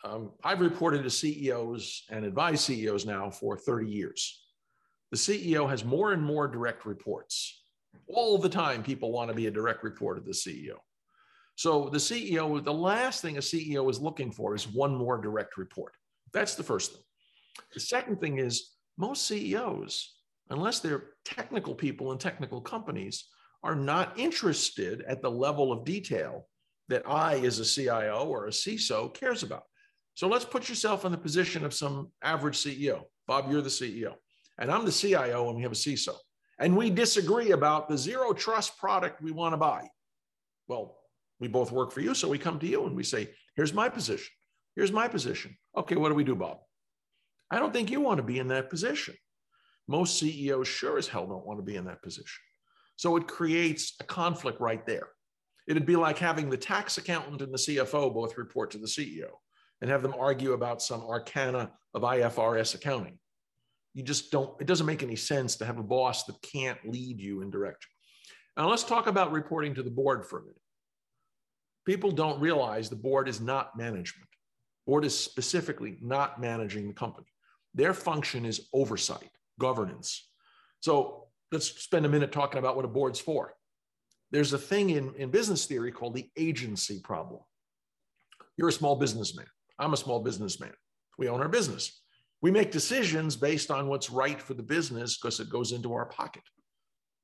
Um, 0.05 0.31
I've 0.43 0.59
reported 0.59 1.03
to 1.03 1.09
CEOs 1.09 2.03
and 2.09 2.25
advised 2.25 2.63
CEOs 2.63 3.05
now 3.05 3.29
for 3.29 3.57
30 3.57 3.89
years. 3.89 4.45
The 5.11 5.17
CEO 5.17 5.69
has 5.69 5.85
more 5.85 6.11
and 6.11 6.21
more 6.21 6.47
direct 6.47 6.85
reports. 6.85 7.63
All 8.07 8.37
the 8.37 8.49
time, 8.49 8.83
people 8.83 9.11
want 9.11 9.29
to 9.29 9.35
be 9.35 9.47
a 9.47 9.51
direct 9.51 9.83
report 9.83 10.17
of 10.17 10.25
the 10.25 10.31
CEO. 10.31 10.75
So 11.55 11.89
the 11.89 11.97
CEO, 11.97 12.63
the 12.63 12.73
last 12.73 13.21
thing 13.21 13.37
a 13.37 13.41
CEO 13.41 13.89
is 13.89 13.99
looking 13.99 14.31
for 14.31 14.55
is 14.55 14.67
one 14.67 14.95
more 14.95 15.17
direct 15.19 15.57
report. 15.57 15.93
That's 16.33 16.55
the 16.55 16.63
first 16.63 16.93
thing. 16.93 17.03
The 17.73 17.79
second 17.79 18.19
thing 18.19 18.39
is 18.39 18.71
most 18.97 19.27
CEOs, 19.27 20.15
unless 20.49 20.79
they're 20.79 21.11
technical 21.25 21.75
people 21.75 22.11
in 22.11 22.17
technical 22.17 22.61
companies, 22.61 23.25
are 23.63 23.75
not 23.75 24.17
interested 24.19 25.03
at 25.07 25.21
the 25.21 25.31
level 25.31 25.71
of 25.71 25.85
detail 25.85 26.47
that 26.89 27.07
I, 27.07 27.35
as 27.39 27.59
a 27.59 27.65
CIO 27.65 28.25
or 28.25 28.47
a 28.47 28.51
CISO, 28.51 29.13
cares 29.13 29.43
about. 29.43 29.63
So 30.15 30.27
let's 30.27 30.45
put 30.45 30.69
yourself 30.69 31.05
in 31.05 31.11
the 31.11 31.17
position 31.17 31.63
of 31.65 31.73
some 31.73 32.11
average 32.21 32.57
CEO. 32.57 33.03
Bob, 33.25 33.49
you're 33.49 33.61
the 33.61 33.69
CEO, 33.69 34.15
and 34.59 34.69
I'm 34.69 34.85
the 34.85 34.91
CIO, 34.91 35.47
and 35.47 35.55
we 35.55 35.63
have 35.63 35.71
a 35.71 35.75
CISO, 35.75 36.15
and 36.59 36.75
we 36.75 36.89
disagree 36.89 37.51
about 37.51 37.87
the 37.87 37.97
zero 37.97 38.33
trust 38.33 38.77
product 38.77 39.21
we 39.21 39.31
want 39.31 39.53
to 39.53 39.57
buy. 39.57 39.87
Well, 40.67 40.97
we 41.43 41.49
both 41.49 41.73
work 41.73 41.91
for 41.91 41.99
you, 41.99 42.15
so 42.15 42.29
we 42.29 42.37
come 42.37 42.57
to 42.57 42.65
you 42.65 42.85
and 42.85 42.95
we 42.95 43.03
say, 43.03 43.29
"Here's 43.57 43.73
my 43.73 43.89
position. 43.89 44.33
Here's 44.77 44.93
my 44.93 45.09
position." 45.09 45.57
Okay, 45.75 45.97
what 45.97 46.07
do 46.07 46.15
we 46.15 46.23
do, 46.23 46.35
Bob? 46.35 46.59
I 47.51 47.59
don't 47.59 47.73
think 47.73 47.91
you 47.91 47.99
want 47.99 48.17
to 48.17 48.23
be 48.23 48.39
in 48.39 48.47
that 48.47 48.69
position. 48.69 49.15
Most 49.89 50.17
CEOs 50.19 50.69
sure 50.69 50.97
as 50.97 51.09
hell 51.09 51.27
don't 51.27 51.45
want 51.45 51.59
to 51.59 51.65
be 51.65 51.75
in 51.75 51.83
that 51.83 52.01
position. 52.01 52.41
So 52.95 53.17
it 53.17 53.27
creates 53.27 53.93
a 53.99 54.05
conflict 54.05 54.61
right 54.61 54.85
there. 54.85 55.09
It'd 55.67 55.85
be 55.85 55.97
like 55.97 56.17
having 56.17 56.49
the 56.49 56.55
tax 56.55 56.97
accountant 56.97 57.41
and 57.41 57.53
the 57.53 57.57
CFO 57.57 58.13
both 58.13 58.37
report 58.37 58.71
to 58.71 58.77
the 58.77 58.87
CEO 58.87 59.31
and 59.81 59.91
have 59.91 60.01
them 60.01 60.15
argue 60.17 60.53
about 60.53 60.81
some 60.81 61.01
arcana 61.01 61.73
of 61.93 62.03
IFRS 62.03 62.73
accounting. 62.73 63.19
You 63.93 64.03
just 64.03 64.31
don't, 64.31 64.49
it 64.61 64.65
doesn't 64.65 64.85
make 64.85 65.03
any 65.03 65.17
sense 65.17 65.57
to 65.57 65.65
have 65.65 65.77
a 65.77 65.83
boss 65.83 66.23
that 66.23 66.41
can't 66.41 66.79
lead 66.89 67.19
you 67.19 67.41
in 67.41 67.51
direction. 67.51 67.91
Now 68.55 68.69
let's 68.69 68.83
talk 68.83 69.07
about 69.07 69.33
reporting 69.33 69.75
to 69.75 69.83
the 69.83 69.91
board 69.91 70.25
for 70.25 70.39
a 70.39 70.41
minute. 70.41 70.62
People 71.85 72.11
don't 72.11 72.39
realize 72.39 72.89
the 72.89 72.95
board 72.95 73.27
is 73.27 73.41
not 73.41 73.77
management. 73.77 74.29
Board 74.85 75.05
is 75.05 75.17
specifically 75.17 75.97
not 76.01 76.39
managing 76.39 76.87
the 76.87 76.93
company. 76.93 77.27
Their 77.73 77.93
function 77.93 78.45
is 78.45 78.69
oversight, 78.73 79.29
governance. 79.59 80.29
So 80.81 81.27
let's 81.51 81.67
spend 81.67 82.05
a 82.05 82.09
minute 82.09 82.31
talking 82.31 82.59
about 82.59 82.75
what 82.75 82.85
a 82.85 82.89
board's 82.89 83.19
for. 83.19 83.55
There's 84.31 84.53
a 84.53 84.57
thing 84.57 84.91
in, 84.91 85.13
in 85.15 85.29
business 85.29 85.65
theory 85.65 85.91
called 85.91 86.15
the 86.15 86.29
agency 86.37 86.99
problem. 87.03 87.41
You're 88.57 88.69
a 88.69 88.73
small 88.73 88.95
businessman. 88.95 89.45
I'm 89.79 89.93
a 89.93 89.97
small 89.97 90.21
businessman. 90.21 90.73
We 91.17 91.29
own 91.29 91.41
our 91.41 91.49
business. 91.49 92.01
We 92.41 92.51
make 92.51 92.71
decisions 92.71 93.35
based 93.35 93.71
on 93.71 93.87
what's 93.87 94.09
right 94.09 94.41
for 94.41 94.53
the 94.53 94.63
business 94.63 95.17
because 95.17 95.39
it 95.39 95.49
goes 95.49 95.71
into 95.71 95.93
our 95.93 96.05
pocket. 96.05 96.43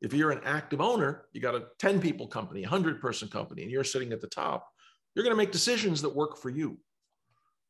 If 0.01 0.13
you're 0.13 0.31
an 0.31 0.41
active 0.45 0.79
owner, 0.79 1.25
you 1.33 1.41
got 1.41 1.55
a 1.55 1.67
10 1.79 1.99
people 1.99 2.27
company, 2.27 2.61
100 2.61 3.01
person 3.01 3.27
company, 3.27 3.63
and 3.63 3.71
you're 3.71 3.83
sitting 3.83 4.13
at 4.13 4.21
the 4.21 4.27
top, 4.27 4.67
you're 5.13 5.23
going 5.23 5.35
to 5.35 5.37
make 5.37 5.51
decisions 5.51 6.01
that 6.01 6.15
work 6.15 6.37
for 6.37 6.49
you. 6.49 6.77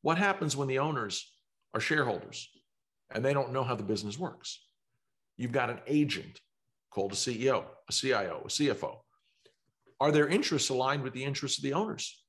What 0.01 0.17
happens 0.17 0.55
when 0.55 0.67
the 0.67 0.79
owners 0.79 1.31
are 1.73 1.79
shareholders 1.79 2.49
and 3.13 3.25
they 3.25 3.33
don't 3.33 3.51
know 3.51 3.63
how 3.63 3.75
the 3.75 3.83
business 3.83 4.19
works? 4.19 4.65
You've 5.37 5.51
got 5.51 5.69
an 5.69 5.79
agent 5.87 6.39
called 6.91 7.13
a 7.13 7.15
CEO, 7.15 7.63
a 7.87 7.91
CIO, 7.93 8.43
a 8.45 8.47
CFO. 8.47 8.97
Are 9.99 10.11
their 10.11 10.27
interests 10.27 10.69
aligned 10.69 11.03
with 11.03 11.13
the 11.13 11.23
interests 11.23 11.57
of 11.57 11.63
the 11.63 11.73
owners? 11.73 12.23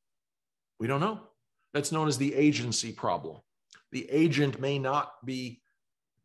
We 0.79 0.87
don't 0.87 1.01
know. 1.01 1.21
That's 1.75 1.93
known 1.93 2.09
as 2.09 2.19
the 2.19 2.35
agency 2.35 2.93
problem. 2.93 3.37
The 3.93 4.09
agent 4.11 4.61
may 4.61 4.79
not 4.79 5.13
be 5.25 5.61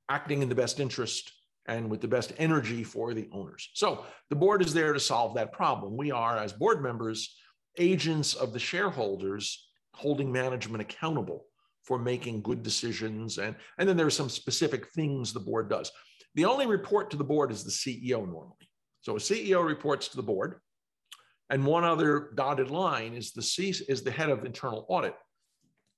acting 0.09 0.41
in 0.41 0.49
the 0.49 0.55
best 0.55 0.79
interest 0.79 1.31
and 1.67 1.89
with 1.89 2.01
the 2.01 2.08
best 2.08 2.34
energy 2.38 2.84
for 2.84 3.13
the 3.13 3.28
owners. 3.32 3.69
So 3.73 4.06
the 4.30 4.36
board 4.36 4.62
is 4.62 4.73
there 4.73 4.93
to 4.93 4.99
solve 4.99 5.36
that 5.36 5.51
problem. 5.51 5.97
We 5.97 6.12
are, 6.12 6.38
as 6.38 6.54
board 6.54 6.82
members, 6.82 7.36
agents 7.78 8.34
of 8.34 8.54
the 8.54 8.60
shareholders 8.60 9.67
holding 9.93 10.32
management 10.32 10.82
accountable 10.82 11.45
for 11.84 11.97
making 11.99 12.41
good 12.41 12.63
decisions. 12.63 13.38
And, 13.38 13.56
and 13.78 13.88
then 13.88 13.97
there 13.97 14.08
are 14.08 14.12
some 14.12 14.30
specific 14.30 14.89
things 14.89 15.34
the 15.34 15.39
board 15.39 15.69
does. 15.69 15.91
The 16.36 16.45
only 16.45 16.67
report 16.67 17.12
to 17.12 17.17
the 17.17 17.23
board 17.23 17.51
is 17.51 17.63
the 17.63 17.71
CEO 17.71 18.28
normally. 18.28 18.69
So 19.01 19.15
a 19.15 19.19
CEO 19.19 19.65
reports 19.65 20.08
to 20.10 20.15
the 20.15 20.23
board. 20.23 20.60
And 21.49 21.65
one 21.65 21.84
other 21.84 22.32
dotted 22.36 22.71
line 22.71 23.13
is 23.13 23.32
the 23.32 23.41
C 23.41 23.73
is 23.88 24.01
the 24.01 24.12
head 24.12 24.30
of 24.30 24.45
internal 24.45 24.86
audit 24.89 25.15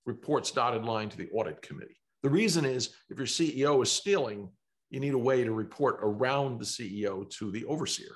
reports 0.06 0.52
dotted 0.52 0.84
line 0.84 1.10
to 1.10 1.18
the 1.18 1.30
audit 1.34 1.62
committee. 1.62 1.98
The 2.24 2.30
reason 2.30 2.66
is 2.66 2.90
if 3.10 3.18
your 3.18 3.28
CEO 3.28 3.82
is 3.82 3.92
stealing, 3.92 4.50
you 4.90 5.00
need 5.00 5.14
a 5.14 5.18
way 5.18 5.44
to 5.44 5.52
report 5.52 6.00
around 6.02 6.60
the 6.60 6.66
CEO 6.66 7.30
to 7.38 7.52
the 7.52 7.66
overseer. 7.66 8.16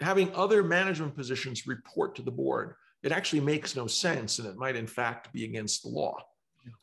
Having 0.00 0.34
other 0.34 0.62
management 0.62 1.16
positions 1.16 1.66
report 1.66 2.14
to 2.16 2.22
the 2.22 2.30
board, 2.30 2.74
it 3.02 3.12
actually 3.12 3.40
makes 3.40 3.74
no 3.74 3.86
sense 3.86 4.38
and 4.38 4.46
it 4.46 4.56
might 4.56 4.76
in 4.76 4.86
fact 4.86 5.32
be 5.32 5.44
against 5.44 5.82
the 5.82 5.88
law. 5.88 6.16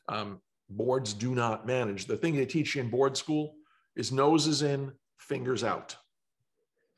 Um, 0.08 0.40
boards 0.68 1.14
do 1.14 1.34
not 1.34 1.66
manage. 1.66 2.06
The 2.06 2.16
thing 2.16 2.36
they 2.36 2.46
teach 2.46 2.74
you 2.74 2.82
in 2.82 2.90
board 2.90 3.16
school 3.16 3.54
is 3.96 4.12
noses 4.12 4.62
in, 4.62 4.92
fingers 5.18 5.64
out. 5.64 5.96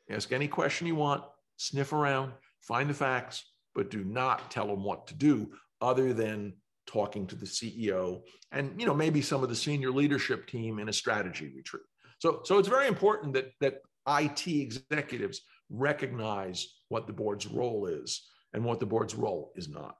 Ask 0.08 0.32
any 0.32 0.48
question 0.48 0.86
you 0.86 0.96
want, 0.96 1.22
sniff 1.56 1.92
around, 1.92 2.32
find 2.60 2.90
the 2.90 2.94
facts, 2.94 3.44
but 3.74 3.90
do 3.90 4.02
not 4.02 4.50
tell 4.50 4.66
them 4.66 4.82
what 4.82 5.06
to 5.06 5.14
do 5.14 5.52
other 5.80 6.12
than 6.12 6.54
talking 6.90 7.26
to 7.26 7.36
the 7.36 7.46
CEO 7.46 8.22
and 8.52 8.78
you 8.80 8.86
know 8.86 8.94
maybe 8.94 9.22
some 9.22 9.42
of 9.42 9.48
the 9.48 9.54
senior 9.54 9.90
leadership 9.90 10.46
team 10.46 10.78
in 10.78 10.88
a 10.88 10.92
strategy 10.92 11.52
retreat. 11.54 11.82
So 12.18 12.40
so 12.44 12.58
it's 12.58 12.68
very 12.68 12.88
important 12.88 13.34
that 13.34 13.52
that 13.60 13.82
IT 14.08 14.46
executives 14.46 15.42
recognize 15.68 16.66
what 16.88 17.06
the 17.06 17.12
board's 17.12 17.46
role 17.46 17.86
is 17.86 18.26
and 18.52 18.64
what 18.64 18.80
the 18.80 18.86
board's 18.86 19.14
role 19.14 19.52
is 19.54 19.68
not. 19.68 19.94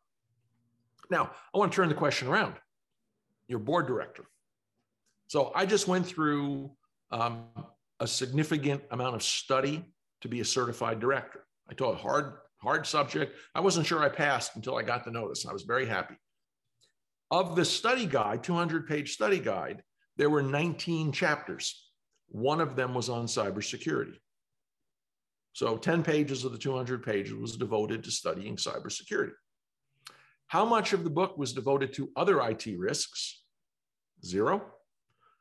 Now, 1.11 1.31
I 1.55 1.59
want 1.59 1.73
to 1.73 1.77
turn 1.77 1.89
the 1.89 1.95
question 1.95 2.29
around. 2.29 2.55
Your 3.49 3.59
board 3.59 3.87
director. 3.87 4.25
So 5.29 5.53
I 5.55 5.67
just 5.67 5.87
went 5.87 6.07
through 6.07 6.71
um, 7.13 7.45
a 8.01 8.07
significant 8.07 8.83
amount 8.91 9.15
of 9.15 9.23
study 9.23 9.85
to 10.23 10.29
be 10.29 10.41
a 10.41 10.45
certified 10.45 11.01
director. 11.01 11.45
I 11.69 11.75
told 11.75 11.95
a 11.95 11.99
hard, 11.99 12.35
hard 12.59 12.87
subject. 12.87 13.37
I 13.55 13.61
wasn't 13.61 13.87
sure 13.87 14.03
I 14.03 14.09
passed 14.09 14.57
until 14.57 14.77
I 14.77 14.83
got 14.83 15.05
the 15.05 15.11
notice. 15.11 15.47
I 15.47 15.53
was 15.53 15.63
very 15.63 15.87
happy. 15.87 16.15
Of 17.31 17.57
the 17.57 17.65
study 17.65 18.07
guide, 18.07 18.43
200 18.43 18.87
page 18.87 19.13
study 19.13 19.39
guide, 19.39 19.83
there 20.17 20.31
were 20.31 20.43
19 20.43 21.13
chapters. 21.13 21.91
One 22.29 22.61
of 22.61 22.77
them 22.77 22.95
was 22.95 23.09
on 23.09 23.27
cybersecurity. 23.27 24.17
So 25.53 25.77
10 25.77 26.03
pages 26.03 26.45
of 26.45 26.53
the 26.53 26.59
200 26.59 27.03
pages 27.03 27.35
was 27.35 27.57
devoted 27.57 28.05
to 28.05 28.11
studying 28.11 28.57
cybersecurity. 28.57 29.33
How 30.47 30.65
much 30.65 30.93
of 30.93 31.05
the 31.05 31.11
book 31.11 31.39
was 31.39 31.53
devoted 31.53 31.93
to 31.95 32.11
other 32.17 32.41
IT 32.41 32.67
risks? 32.79 33.43
Zero. 34.25 34.63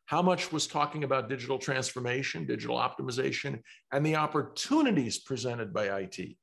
How 0.05 0.21
much 0.21 0.51
was 0.51 0.65
talking 0.65 1.03
about 1.03 1.29
digital 1.29 1.59
transformation, 1.59 2.45
digital 2.45 2.77
optimization, 2.77 3.61
and 3.91 4.05
the 4.05 4.15
opportunities 4.15 5.19
presented 5.19 5.73
by 5.73 5.85
IT? 5.85 6.37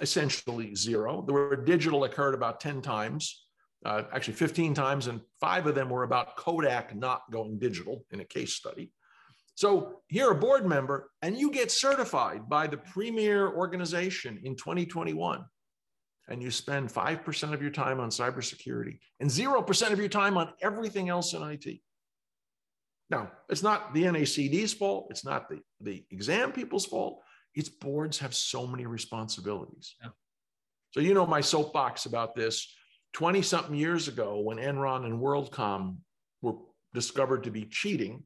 essentially 0.00 0.74
zero. 0.74 1.22
The 1.26 1.32
word 1.32 1.64
digital 1.64 2.04
occurred 2.04 2.34
about 2.34 2.60
10 2.60 2.82
times, 2.82 3.45
uh, 3.86 4.02
actually 4.12 4.34
15 4.34 4.74
times, 4.74 5.06
and 5.06 5.20
five 5.40 5.66
of 5.66 5.76
them 5.76 5.88
were 5.88 6.02
about 6.02 6.36
Kodak 6.36 6.94
not 6.94 7.22
going 7.30 7.58
digital 7.58 8.04
in 8.10 8.20
a 8.20 8.24
case 8.24 8.54
study. 8.54 8.90
So 9.54 10.00
you're 10.10 10.32
a 10.32 10.38
board 10.38 10.66
member 10.66 11.10
and 11.22 11.38
you 11.38 11.50
get 11.50 11.70
certified 11.70 12.48
by 12.48 12.66
the 12.66 12.76
premier 12.76 13.48
organization 13.48 14.40
in 14.42 14.56
2021 14.56 15.44
and 16.28 16.42
you 16.42 16.50
spend 16.50 16.90
5% 16.90 17.52
of 17.54 17.62
your 17.62 17.70
time 17.70 18.00
on 18.00 18.10
cybersecurity 18.10 18.98
and 19.20 19.30
0% 19.30 19.92
of 19.92 19.98
your 19.98 20.08
time 20.08 20.36
on 20.36 20.52
everything 20.60 21.08
else 21.08 21.32
in 21.32 21.42
IT. 21.42 21.80
Now, 23.08 23.30
it's 23.48 23.62
not 23.62 23.94
the 23.94 24.02
NACD's 24.02 24.74
fault. 24.74 25.06
It's 25.10 25.24
not 25.24 25.48
the, 25.48 25.60
the 25.80 26.04
exam 26.10 26.52
people's 26.52 26.84
fault. 26.84 27.22
It's 27.54 27.68
boards 27.68 28.18
have 28.18 28.34
so 28.34 28.66
many 28.66 28.84
responsibilities. 28.84 29.94
Yeah. 30.02 30.10
So, 30.90 31.00
you 31.00 31.14
know, 31.14 31.26
my 31.26 31.40
soapbox 31.40 32.06
about 32.06 32.34
this 32.34 32.74
20 33.16 33.40
something 33.40 33.74
years 33.74 34.08
ago 34.08 34.40
when 34.40 34.58
Enron 34.58 35.06
and 35.06 35.18
WorldCom 35.18 35.96
were 36.42 36.56
discovered 36.92 37.44
to 37.44 37.50
be 37.50 37.64
cheating, 37.64 38.22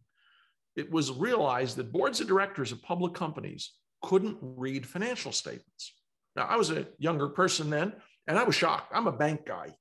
it 0.75 0.91
was 0.91 1.13
realized 1.13 1.77
that 1.77 1.93
boards 1.93 2.21
of 2.21 2.27
directors 2.27 2.73
of 2.73 2.83
public 2.83 3.15
companies 3.15 3.71
couldn't 4.03 4.37
read 4.41 4.85
financial 4.85 5.31
statements. 5.31 5.95
Now, 6.35 6.47
I 6.47 6.57
was 6.57 6.73
a 6.73 6.89
younger 6.99 7.29
person 7.29 7.71
then, 7.71 7.93
and 8.27 8.37
I 8.37 8.43
was 8.43 8.57
shocked. 8.57 8.91
I'm 8.93 9.07
a 9.07 9.13
bank 9.13 9.47
guy. 9.47 9.77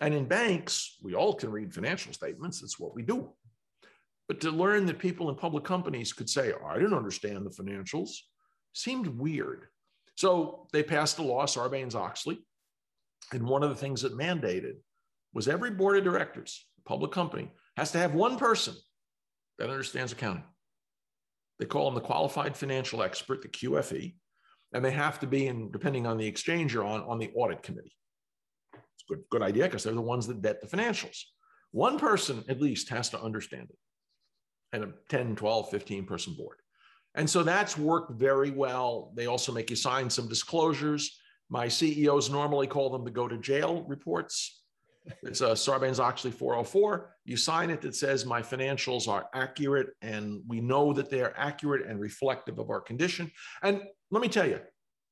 And 0.00 0.14
in 0.14 0.26
banks, 0.26 0.98
we 1.02 1.14
all 1.14 1.34
can 1.34 1.50
read 1.50 1.74
financial 1.74 2.12
statements. 2.12 2.62
It's 2.62 2.78
what 2.78 2.94
we 2.94 3.02
do. 3.02 3.32
But 4.28 4.40
to 4.42 4.52
learn 4.52 4.86
that 4.86 5.00
people 5.00 5.30
in 5.30 5.34
public 5.34 5.64
companies 5.64 6.12
could 6.12 6.30
say, 6.30 6.52
I 6.64 6.74
didn't 6.74 6.94
understand 6.94 7.44
the 7.44 7.50
financials, 7.50 8.10
seemed 8.72 9.08
weird. 9.08 9.66
So 10.14 10.68
they 10.72 10.84
passed 10.84 11.18
a 11.18 11.22
law, 11.22 11.44
Sarbanes 11.44 11.96
Oxley. 11.96 12.38
And 13.32 13.46
one 13.46 13.62
of 13.62 13.70
the 13.70 13.76
things 13.76 14.04
it 14.04 14.12
mandated 14.12 14.74
was 15.32 15.48
every 15.48 15.70
board 15.70 15.96
of 15.96 16.04
directors, 16.04 16.66
public 16.84 17.10
company, 17.10 17.50
has 17.76 17.90
to 17.92 17.98
have 17.98 18.14
one 18.14 18.36
person 18.36 18.74
that 19.58 19.70
understands 19.70 20.12
accounting. 20.12 20.44
They 21.58 21.66
call 21.66 21.86
them 21.86 21.94
the 21.94 22.00
qualified 22.00 22.56
financial 22.56 23.02
expert, 23.02 23.42
the 23.42 23.48
QFE, 23.48 24.14
and 24.72 24.84
they 24.84 24.90
have 24.90 25.20
to 25.20 25.26
be 25.26 25.46
in, 25.46 25.70
depending 25.70 26.06
on 26.06 26.18
the 26.18 26.26
exchange 26.26 26.74
you're 26.74 26.84
on, 26.84 27.02
on 27.02 27.18
the 27.18 27.30
audit 27.34 27.62
committee. 27.62 27.96
It's 28.74 29.04
a 29.08 29.14
good, 29.14 29.24
good 29.30 29.42
idea 29.42 29.64
because 29.64 29.84
they're 29.84 29.92
the 29.92 30.00
ones 30.00 30.26
that 30.26 30.38
vet 30.38 30.60
the 30.60 30.66
financials. 30.66 31.20
One 31.70 31.98
person 31.98 32.44
at 32.48 32.60
least 32.60 32.88
has 32.90 33.08
to 33.10 33.20
understand 33.20 33.68
it, 33.70 33.78
and 34.72 34.84
a 34.84 34.92
10, 35.08 35.36
12, 35.36 35.70
15 35.70 36.06
person 36.06 36.34
board. 36.34 36.58
And 37.14 37.30
so 37.30 37.44
that's 37.44 37.78
worked 37.78 38.18
very 38.18 38.50
well. 38.50 39.12
They 39.14 39.26
also 39.26 39.52
make 39.52 39.70
you 39.70 39.76
sign 39.76 40.10
some 40.10 40.28
disclosures. 40.28 41.18
My 41.50 41.68
CEOs 41.68 42.30
normally 42.30 42.66
call 42.66 42.90
them 42.90 43.04
the 43.04 43.10
go 43.10 43.28
to 43.28 43.38
jail 43.38 43.84
reports. 43.86 44.62
It's 45.22 45.42
a 45.42 45.48
Sarbanes 45.48 45.98
Oxley 45.98 46.30
404. 46.30 47.14
You 47.26 47.36
sign 47.36 47.68
it 47.70 47.82
that 47.82 47.94
says 47.94 48.24
my 48.24 48.40
financials 48.40 49.06
are 49.06 49.26
accurate 49.34 49.88
and 50.00 50.40
we 50.48 50.60
know 50.60 50.94
that 50.94 51.10
they 51.10 51.20
are 51.20 51.34
accurate 51.36 51.86
and 51.86 52.00
reflective 52.00 52.58
of 52.58 52.70
our 52.70 52.80
condition. 52.80 53.30
And 53.62 53.82
let 54.10 54.22
me 54.22 54.28
tell 54.28 54.48
you, 54.48 54.60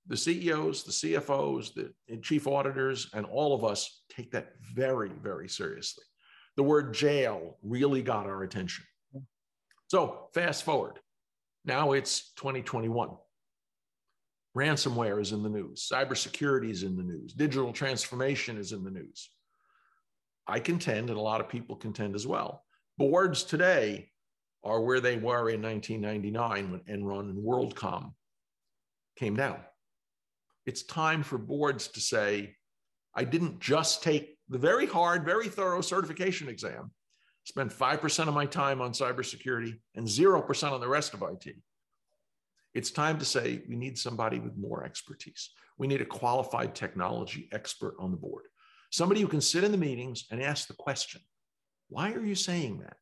the 0.07 0.16
CEOs, 0.16 0.85
the 0.85 0.92
CFOs, 0.92 1.75
the 1.75 2.16
chief 2.23 2.49
auditors, 2.49 3.11
and 3.12 3.27
all 3.27 3.55
of 3.55 3.64
us 3.64 4.03
take 4.09 4.33
that 4.33 4.53
very, 4.75 5.11
very 5.23 5.49
seriously. 5.49 6.05
The 6.57 6.62
word 6.62 6.92
jail 6.95 7.59
really 7.62 8.03
got 8.03 8.27
our 8.27 8.42
attention. 8.42 8.85
So 9.88 10.29
fast 10.33 10.64
forward. 10.64 10.99
Now 11.64 11.92
it's 11.92 12.33
2021. 12.37 13.11
Ransomware 14.56 15.20
is 15.20 15.32
in 15.32 15.42
the 15.42 15.48
news. 15.48 15.88
Cybersecurity 15.90 16.70
is 16.70 16.82
in 16.82 16.96
the 16.96 17.02
news. 17.02 17.32
Digital 17.32 17.72
transformation 17.72 18.58
is 18.58 18.72
in 18.72 18.84
the 18.84 18.90
news. 18.90 19.30
I 20.46 20.58
contend, 20.60 21.08
and 21.08 21.18
a 21.18 21.22
lot 21.22 21.40
of 21.40 21.48
people 21.48 21.76
contend 21.76 22.14
as 22.14 22.26
well, 22.26 22.64
boards 22.98 23.44
today 23.44 24.10
are 24.64 24.80
where 24.80 25.00
they 25.00 25.16
were 25.16 25.48
in 25.50 25.62
1999 25.62 26.70
when 26.70 26.80
Enron 26.80 27.30
and 27.30 27.38
WorldCom 27.38 28.12
came 29.16 29.36
down. 29.36 29.58
It's 30.66 30.82
time 30.82 31.22
for 31.22 31.38
boards 31.38 31.88
to 31.88 32.00
say, 32.00 32.56
I 33.14 33.24
didn't 33.24 33.60
just 33.60 34.02
take 34.02 34.36
the 34.48 34.58
very 34.58 34.86
hard, 34.86 35.24
very 35.24 35.48
thorough 35.48 35.80
certification 35.80 36.48
exam, 36.48 36.90
spend 37.44 37.70
5% 37.70 38.28
of 38.28 38.34
my 38.34 38.46
time 38.46 38.80
on 38.80 38.92
cybersecurity 38.92 39.78
and 39.94 40.06
0% 40.06 40.72
on 40.72 40.80
the 40.80 40.88
rest 40.88 41.14
of 41.14 41.22
IT. 41.22 41.56
It's 42.74 42.90
time 42.90 43.18
to 43.18 43.24
say 43.24 43.62
we 43.68 43.76
need 43.76 43.98
somebody 43.98 44.38
with 44.38 44.56
more 44.56 44.85
expertise. 44.85 45.50
We 45.78 45.87
need 45.87 46.00
a 46.00 46.06
qualified 46.06 46.74
technology 46.74 47.48
expert 47.52 47.94
on 47.98 48.11
the 48.11 48.16
board 48.16 48.44
somebody 48.92 49.22
who 49.22 49.26
can 49.26 49.40
sit 49.40 49.64
in 49.64 49.72
the 49.72 49.78
meetings 49.78 50.26
and 50.30 50.40
ask 50.40 50.68
the 50.68 50.74
question 50.74 51.20
why 51.88 52.12
are 52.12 52.24
you 52.24 52.35
saying 52.35 52.78
that? 52.78 52.96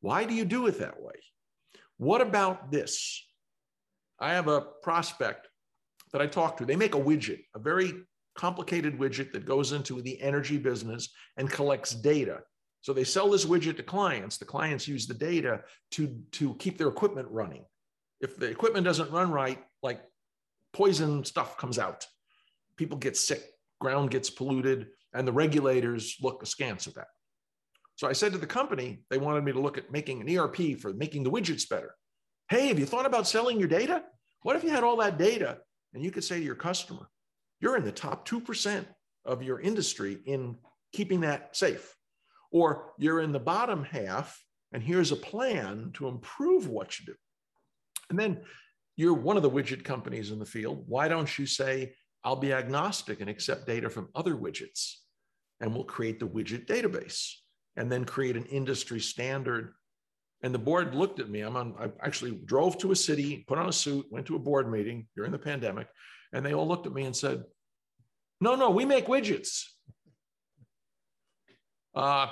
Why 0.00 0.24
do 0.24 0.34
you 0.34 0.44
do 0.44 0.66
it 0.66 0.80
that 0.80 1.00
way? 1.00 1.14
What 1.96 2.20
about 2.20 2.72
this? 2.72 3.24
I 4.18 4.32
have 4.32 4.48
a 4.48 4.62
prospect 4.82 5.46
that 6.12 6.20
I 6.20 6.26
talk 6.26 6.56
to. 6.56 6.64
They 6.64 6.74
make 6.74 6.96
a 6.96 7.00
widget, 7.00 7.44
a 7.54 7.60
very 7.60 7.92
complicated 8.36 8.98
widget 8.98 9.32
that 9.32 9.46
goes 9.46 9.70
into 9.70 10.02
the 10.02 10.20
energy 10.20 10.58
business 10.58 11.10
and 11.36 11.48
collects 11.48 11.92
data. 11.92 12.40
So 12.80 12.92
they 12.92 13.04
sell 13.04 13.30
this 13.30 13.44
widget 13.44 13.76
to 13.76 13.84
clients. 13.84 14.38
The 14.38 14.44
clients 14.44 14.88
use 14.88 15.06
the 15.06 15.14
data 15.14 15.60
to, 15.92 16.18
to 16.32 16.54
keep 16.56 16.78
their 16.78 16.88
equipment 16.88 17.28
running. 17.30 17.64
If 18.20 18.36
the 18.36 18.46
equipment 18.46 18.84
doesn't 18.84 19.10
run 19.10 19.30
right, 19.30 19.62
like 19.82 20.00
poison 20.72 21.24
stuff 21.24 21.56
comes 21.56 21.78
out, 21.78 22.06
people 22.76 22.98
get 22.98 23.16
sick, 23.16 23.42
ground 23.80 24.10
gets 24.10 24.30
polluted, 24.30 24.88
and 25.14 25.26
the 25.26 25.32
regulators 25.32 26.16
look 26.22 26.42
askance 26.42 26.86
at 26.86 26.94
that. 26.94 27.08
So 27.96 28.06
I 28.06 28.12
said 28.12 28.32
to 28.32 28.38
the 28.38 28.46
company, 28.46 29.02
they 29.10 29.18
wanted 29.18 29.44
me 29.44 29.52
to 29.52 29.60
look 29.60 29.78
at 29.78 29.90
making 29.90 30.20
an 30.20 30.36
ERP 30.36 30.78
for 30.78 30.92
making 30.92 31.24
the 31.24 31.30
widgets 31.30 31.68
better. 31.68 31.94
Hey, 32.48 32.68
have 32.68 32.78
you 32.78 32.86
thought 32.86 33.06
about 33.06 33.26
selling 33.26 33.58
your 33.58 33.68
data? 33.68 34.02
What 34.42 34.56
if 34.56 34.62
you 34.62 34.70
had 34.70 34.84
all 34.84 34.98
that 34.98 35.18
data 35.18 35.58
and 35.94 36.04
you 36.04 36.10
could 36.10 36.24
say 36.24 36.38
to 36.38 36.44
your 36.44 36.54
customer, 36.54 37.08
you're 37.60 37.76
in 37.76 37.84
the 37.84 37.92
top 37.92 38.28
2% 38.28 38.84
of 39.24 39.42
your 39.42 39.60
industry 39.60 40.18
in 40.26 40.56
keeping 40.92 41.22
that 41.22 41.56
safe, 41.56 41.96
or 42.50 42.92
you're 42.98 43.20
in 43.20 43.32
the 43.32 43.40
bottom 43.40 43.82
half, 43.82 44.40
and 44.72 44.82
here's 44.82 45.10
a 45.10 45.16
plan 45.16 45.90
to 45.94 46.06
improve 46.06 46.68
what 46.68 46.98
you 47.00 47.06
do. 47.06 47.14
And 48.10 48.18
then 48.18 48.40
you're 48.96 49.14
one 49.14 49.36
of 49.36 49.42
the 49.42 49.50
widget 49.50 49.84
companies 49.84 50.30
in 50.30 50.38
the 50.38 50.46
field. 50.46 50.84
Why 50.86 51.08
don't 51.08 51.38
you 51.38 51.46
say, 51.46 51.94
I'll 52.24 52.36
be 52.36 52.52
agnostic 52.52 53.20
and 53.20 53.30
accept 53.30 53.66
data 53.66 53.90
from 53.90 54.08
other 54.14 54.34
widgets? 54.34 54.96
and 55.60 55.74
we'll 55.74 55.84
create 55.84 56.20
the 56.20 56.28
widget 56.28 56.66
database 56.66 57.32
and 57.76 57.90
then 57.90 58.04
create 58.04 58.36
an 58.36 58.44
industry 58.46 59.00
standard. 59.00 59.74
And 60.42 60.54
the 60.54 60.58
board 60.58 60.94
looked 60.94 61.18
at 61.18 61.30
me. 61.30 61.40
I'm 61.40 61.56
on, 61.56 61.74
I 61.78 61.90
actually 62.04 62.32
drove 62.44 62.78
to 62.78 62.92
a 62.92 62.96
city, 62.96 63.44
put 63.48 63.58
on 63.58 63.68
a 63.68 63.72
suit, 63.72 64.06
went 64.10 64.26
to 64.26 64.36
a 64.36 64.40
board 64.40 64.70
meeting 64.70 65.06
during 65.16 65.32
the 65.32 65.38
pandemic, 65.38 65.88
and 66.32 66.44
they 66.44 66.54
all 66.54 66.68
looked 66.68 66.86
at 66.86 66.92
me 66.92 67.04
and 67.04 67.16
said, 67.16 67.44
No, 68.40 68.54
no, 68.54 68.70
we 68.70 68.84
make 68.84 69.06
widgets. 69.06 69.62
Uh, 71.94 72.28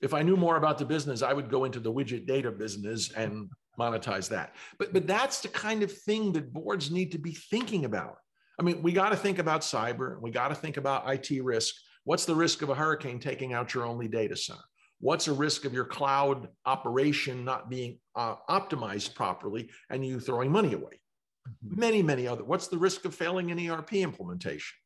if 0.00 0.12
I 0.12 0.22
knew 0.22 0.36
more 0.36 0.56
about 0.56 0.78
the 0.78 0.84
business, 0.84 1.22
I 1.22 1.32
would 1.32 1.48
go 1.48 1.64
into 1.64 1.78
the 1.78 1.92
widget 1.92 2.26
data 2.26 2.50
business 2.50 3.12
and 3.12 3.48
monetize 3.78 4.28
that. 4.28 4.54
But, 4.78 4.92
but 4.92 5.06
that's 5.06 5.40
the 5.40 5.48
kind 5.48 5.82
of 5.82 5.92
thing 5.92 6.32
that 6.32 6.52
boards 6.52 6.90
need 6.90 7.12
to 7.12 7.18
be 7.18 7.32
thinking 7.32 7.84
about. 7.84 8.16
I 8.58 8.62
mean, 8.62 8.82
we 8.82 8.92
got 8.92 9.10
to 9.10 9.16
think 9.16 9.38
about 9.38 9.62
cyber, 9.62 10.20
we 10.20 10.30
got 10.30 10.48
to 10.48 10.54
think 10.54 10.76
about 10.76 11.10
IT 11.12 11.42
risk, 11.42 11.74
What's 12.04 12.24
the 12.24 12.34
risk 12.34 12.62
of 12.62 12.68
a 12.68 12.74
hurricane 12.74 13.20
taking 13.20 13.52
out 13.52 13.74
your 13.74 13.84
only 13.84 14.08
data 14.08 14.36
center? 14.36 14.60
What's 15.00 15.28
a 15.28 15.32
risk 15.32 15.64
of 15.64 15.72
your 15.72 15.84
cloud 15.84 16.48
operation 16.66 17.44
not 17.44 17.70
being 17.70 17.98
uh, 18.14 18.36
optimized 18.48 19.14
properly 19.14 19.70
and 19.90 20.04
you 20.04 20.20
throwing 20.20 20.50
money 20.50 20.74
away? 20.74 21.00
Mm-hmm. 21.48 21.80
Many, 21.80 22.02
many 22.02 22.26
other. 22.26 22.44
What's 22.44 22.68
the 22.68 22.78
risk 22.78 23.04
of 23.04 23.14
failing 23.14 23.50
an 23.50 23.70
ERP 23.70 23.94
implementation 23.94 24.76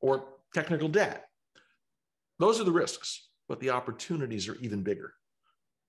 or 0.00 0.24
technical 0.54 0.88
debt? 0.88 1.26
Those 2.38 2.60
are 2.60 2.64
the 2.64 2.72
risks, 2.72 3.28
but 3.48 3.60
the 3.60 3.70
opportunities 3.70 4.48
are 4.48 4.56
even 4.56 4.82
bigger. 4.82 5.14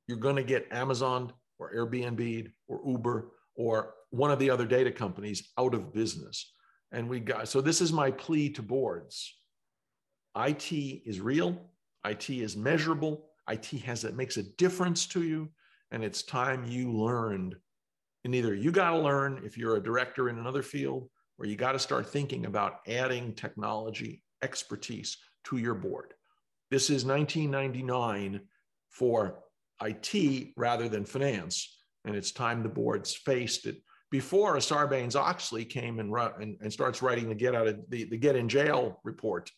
You're 0.08 0.18
going 0.18 0.36
to 0.36 0.44
get 0.44 0.68
Amazon 0.72 1.32
or 1.64 1.88
Airbnb 1.88 2.52
or 2.68 2.82
Uber 2.86 3.32
or 3.56 3.94
one 4.10 4.32
of 4.32 4.40
the 4.40 4.50
other 4.50 4.66
data 4.66 4.92
companies 4.92 5.52
out 5.58 5.74
of 5.74 5.94
business. 5.94 6.54
And 6.92 7.10
we 7.10 7.20
got 7.20 7.48
so 7.48 7.62
this 7.62 7.82
is 7.82 7.92
my 7.92 8.12
plea 8.12 8.50
to 8.52 8.62
boards 8.62 9.36
IT 10.36 10.72
is 10.72 11.20
real, 11.20 11.70
IT 12.06 12.30
is 12.30 12.58
measurable, 12.58 13.30
IT 13.50 13.66
has 13.82 14.04
it 14.04 14.16
makes 14.16 14.38
a 14.38 14.44
difference 14.44 15.06
to 15.08 15.24
you, 15.24 15.50
and 15.92 16.04
it's 16.04 16.24
time 16.24 16.66
you 16.66 16.92
learned. 16.92 17.56
And 18.26 18.34
either 18.34 18.56
you 18.56 18.72
got 18.72 18.92
to 18.92 19.00
learn 19.00 19.42
if 19.44 19.58
you're 19.58 19.76
a 19.76 19.84
director 19.84 20.30
in 20.30 20.40
another 20.40 20.64
field, 20.64 21.10
or 21.38 21.46
you 21.46 21.56
got 21.56 21.74
to 21.74 21.80
start 21.80 22.10
thinking 22.10 22.46
about 22.46 22.80
adding 22.88 23.34
technology 23.34 24.24
expertise 24.42 25.18
to 25.46 25.58
your 25.58 25.74
board. 25.74 26.14
This 26.72 26.90
is 26.90 27.06
1999 27.06 28.42
for 28.90 29.43
IT 29.86 30.54
rather 30.58 30.90
than 30.90 31.06
finance, 31.06 31.78
and 32.06 32.16
it's 32.16 32.32
time 32.32 32.64
the 32.64 32.70
boards 32.70 33.14
faced 33.14 33.66
it 33.66 33.78
before 34.14 34.56
Sarbanes 34.58 35.16
Oxley 35.16 35.66
came 35.66 36.00
and, 36.00 36.14
and, 36.40 36.56
and 36.62 36.72
starts 36.72 37.02
writing 37.02 37.30
the 37.30 37.36
get 37.36 37.56
out 37.56 37.68
of 37.68 37.80
the, 37.90 38.04
the 38.06 38.18
get 38.18 38.36
in 38.36 38.48
jail 38.48 39.00
report. 39.04 39.50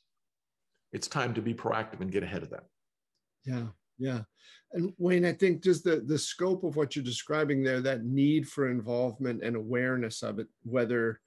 It's 0.93 1.09
time 1.09 1.33
to 1.33 1.41
be 1.41 1.53
proactive 1.53 1.99
and 1.99 2.09
get 2.09 2.23
ahead 2.23 2.41
of 2.41 2.51
that. 2.51 2.63
Yeah, 3.43 3.65
yeah. 3.97 4.21
And 4.71 4.93
Wayne, 4.97 5.25
I 5.25 5.33
think 5.33 5.61
just 5.61 5.83
the, 5.83 5.97
the 6.05 6.17
scope 6.17 6.63
of 6.63 6.77
what 6.77 6.95
you're 6.95 7.03
describing 7.03 7.63
there, 7.63 7.81
that 7.81 8.05
need 8.05 8.47
for 8.47 8.69
involvement 8.69 9.43
and 9.43 9.57
awareness 9.57 10.23
of 10.23 10.39
it, 10.39 10.47
whether 10.63 11.19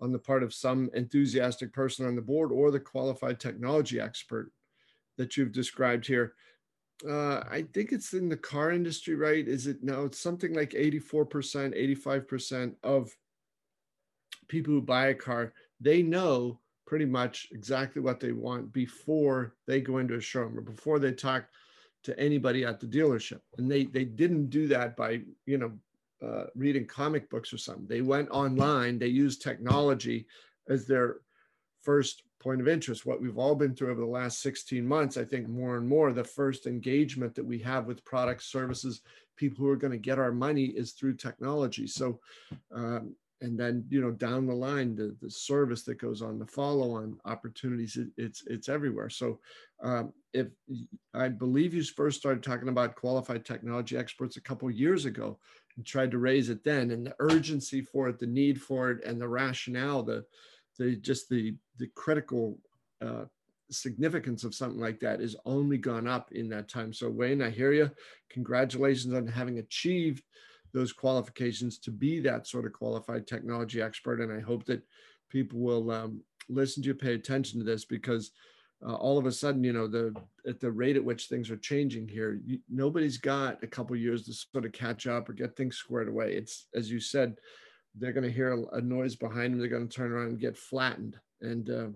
on 0.00 0.12
the 0.12 0.18
part 0.20 0.44
of 0.44 0.54
some 0.54 0.88
enthusiastic 0.94 1.72
person 1.72 2.06
on 2.06 2.14
the 2.14 2.22
board 2.22 2.52
or 2.52 2.70
the 2.70 2.78
qualified 2.78 3.40
technology 3.40 4.00
expert 4.00 4.52
that 5.18 5.36
you've 5.36 5.52
described 5.52 6.06
here. 6.06 6.34
Uh, 7.06 7.40
I 7.50 7.66
think 7.74 7.92
it's 7.92 8.14
in 8.14 8.28
the 8.28 8.36
car 8.36 8.70
industry, 8.70 9.14
right? 9.14 9.46
Is 9.46 9.66
it 9.66 9.82
now? 9.82 10.04
It's 10.04 10.18
something 10.18 10.54
like 10.54 10.70
84%, 10.70 11.98
85% 12.00 12.74
of 12.82 13.14
people 14.48 14.72
who 14.72 14.80
buy 14.80 15.08
a 15.08 15.14
car, 15.14 15.52
they 15.80 16.02
know 16.02 16.60
pretty 16.86 17.04
much 17.04 17.48
exactly 17.50 18.00
what 18.00 18.20
they 18.20 18.32
want 18.32 18.72
before 18.72 19.54
they 19.66 19.80
go 19.80 19.98
into 19.98 20.14
a 20.14 20.20
showroom 20.20 20.56
or 20.56 20.62
before 20.62 20.98
they 20.98 21.12
talk 21.12 21.46
to 22.04 22.18
anybody 22.18 22.64
at 22.64 22.80
the 22.80 22.86
dealership. 22.86 23.40
And 23.58 23.70
they 23.70 23.84
they 23.84 24.04
didn't 24.04 24.50
do 24.50 24.68
that 24.68 24.96
by, 24.96 25.22
you 25.46 25.58
know, 25.58 25.72
uh, 26.26 26.44
reading 26.54 26.86
comic 26.86 27.28
books 27.28 27.52
or 27.52 27.58
something. 27.58 27.86
They 27.86 28.00
went 28.00 28.30
online, 28.30 28.98
they 28.98 29.08
used 29.08 29.42
technology 29.42 30.26
as 30.68 30.86
their 30.86 31.16
first 31.82 32.22
point 32.38 32.60
of 32.60 32.68
interest. 32.68 33.06
What 33.06 33.20
we've 33.20 33.38
all 33.38 33.54
been 33.54 33.74
through 33.74 33.90
over 33.90 34.00
the 34.00 34.06
last 34.06 34.40
16 34.40 34.86
months, 34.86 35.16
I 35.16 35.24
think 35.24 35.48
more 35.48 35.76
and 35.76 35.88
more, 35.88 36.12
the 36.12 36.24
first 36.24 36.66
engagement 36.66 37.34
that 37.34 37.44
we 37.44 37.58
have 37.60 37.86
with 37.86 38.04
products, 38.04 38.46
services, 38.46 39.02
people 39.36 39.64
who 39.64 39.70
are 39.70 39.76
going 39.76 39.92
to 39.92 39.98
get 39.98 40.18
our 40.18 40.32
money 40.32 40.66
is 40.66 40.92
through 40.92 41.16
technology. 41.16 41.86
So, 41.86 42.20
um, 42.72 43.14
and 43.42 43.58
then 43.58 43.84
you 43.90 44.00
know 44.00 44.10
down 44.10 44.46
the 44.46 44.54
line 44.54 44.94
the, 44.94 45.14
the 45.20 45.30
service 45.30 45.82
that 45.82 46.00
goes 46.00 46.22
on 46.22 46.38
the 46.38 46.46
follow-on 46.46 47.18
opportunities 47.24 47.96
it, 47.96 48.08
it's 48.16 48.42
it's 48.46 48.68
everywhere 48.68 49.10
so 49.10 49.38
um, 49.82 50.12
if 50.32 50.46
i 51.14 51.28
believe 51.28 51.74
you 51.74 51.82
first 51.82 52.18
started 52.18 52.42
talking 52.42 52.68
about 52.68 52.94
qualified 52.94 53.44
technology 53.44 53.96
experts 53.96 54.36
a 54.36 54.40
couple 54.40 54.70
years 54.70 55.04
ago 55.04 55.38
and 55.76 55.84
tried 55.84 56.10
to 56.10 56.18
raise 56.18 56.48
it 56.48 56.64
then 56.64 56.90
and 56.90 57.06
the 57.06 57.14
urgency 57.18 57.82
for 57.82 58.08
it 58.08 58.18
the 58.18 58.26
need 58.26 58.60
for 58.60 58.90
it 58.90 59.04
and 59.04 59.20
the 59.20 59.28
rationale 59.28 60.02
the 60.02 60.24
the 60.78 60.96
just 60.96 61.28
the 61.28 61.54
the 61.78 61.88
critical 61.94 62.58
uh, 63.04 63.24
significance 63.70 64.44
of 64.44 64.54
something 64.54 64.80
like 64.80 65.00
that 65.00 65.20
is 65.20 65.36
only 65.44 65.78
gone 65.78 66.06
up 66.06 66.30
in 66.32 66.48
that 66.50 66.68
time. 66.68 66.92
So 66.92 67.10
Wayne, 67.10 67.42
I 67.42 67.50
hear 67.50 67.72
you. 67.72 67.90
Congratulations 68.30 69.14
on 69.14 69.26
having 69.26 69.58
achieved 69.58 70.22
those 70.72 70.92
qualifications 70.92 71.78
to 71.78 71.90
be 71.90 72.20
that 72.20 72.46
sort 72.46 72.66
of 72.66 72.72
qualified 72.72 73.26
technology 73.26 73.80
expert. 73.80 74.20
And 74.20 74.32
I 74.32 74.40
hope 74.40 74.64
that 74.66 74.82
people 75.30 75.58
will 75.58 75.90
um, 75.90 76.20
listen 76.48 76.82
to 76.82 76.88
you, 76.88 76.94
pay 76.94 77.14
attention 77.14 77.58
to 77.58 77.64
this 77.64 77.84
because 77.84 78.30
uh, 78.86 78.94
all 78.94 79.16
of 79.16 79.26
a 79.26 79.32
sudden, 79.32 79.64
you 79.64 79.72
know, 79.72 79.86
the 79.86 80.14
at 80.46 80.60
the 80.60 80.70
rate 80.70 80.96
at 80.96 81.04
which 81.04 81.26
things 81.26 81.50
are 81.50 81.56
changing 81.56 82.06
here, 82.06 82.40
you, 82.44 82.58
nobody's 82.68 83.16
got 83.16 83.62
a 83.62 83.66
couple 83.66 83.96
years 83.96 84.26
to 84.26 84.34
sort 84.34 84.66
of 84.66 84.72
catch 84.72 85.06
up 85.06 85.28
or 85.28 85.32
get 85.32 85.56
things 85.56 85.76
squared 85.76 86.08
away. 86.08 86.34
It's 86.34 86.66
as 86.74 86.90
you 86.90 87.00
said, 87.00 87.36
they're 87.98 88.12
going 88.12 88.24
to 88.24 88.32
hear 88.32 88.64
a, 88.72 88.80
noise 88.80 89.16
behind 89.16 89.52
them. 89.52 89.60
They're 89.60 89.68
going 89.68 89.88
to 89.88 89.94
turn 89.94 90.12
around 90.12 90.28
and 90.28 90.40
get 90.40 90.56
flattened, 90.56 91.16
and 91.40 91.70
uh, 91.70 91.86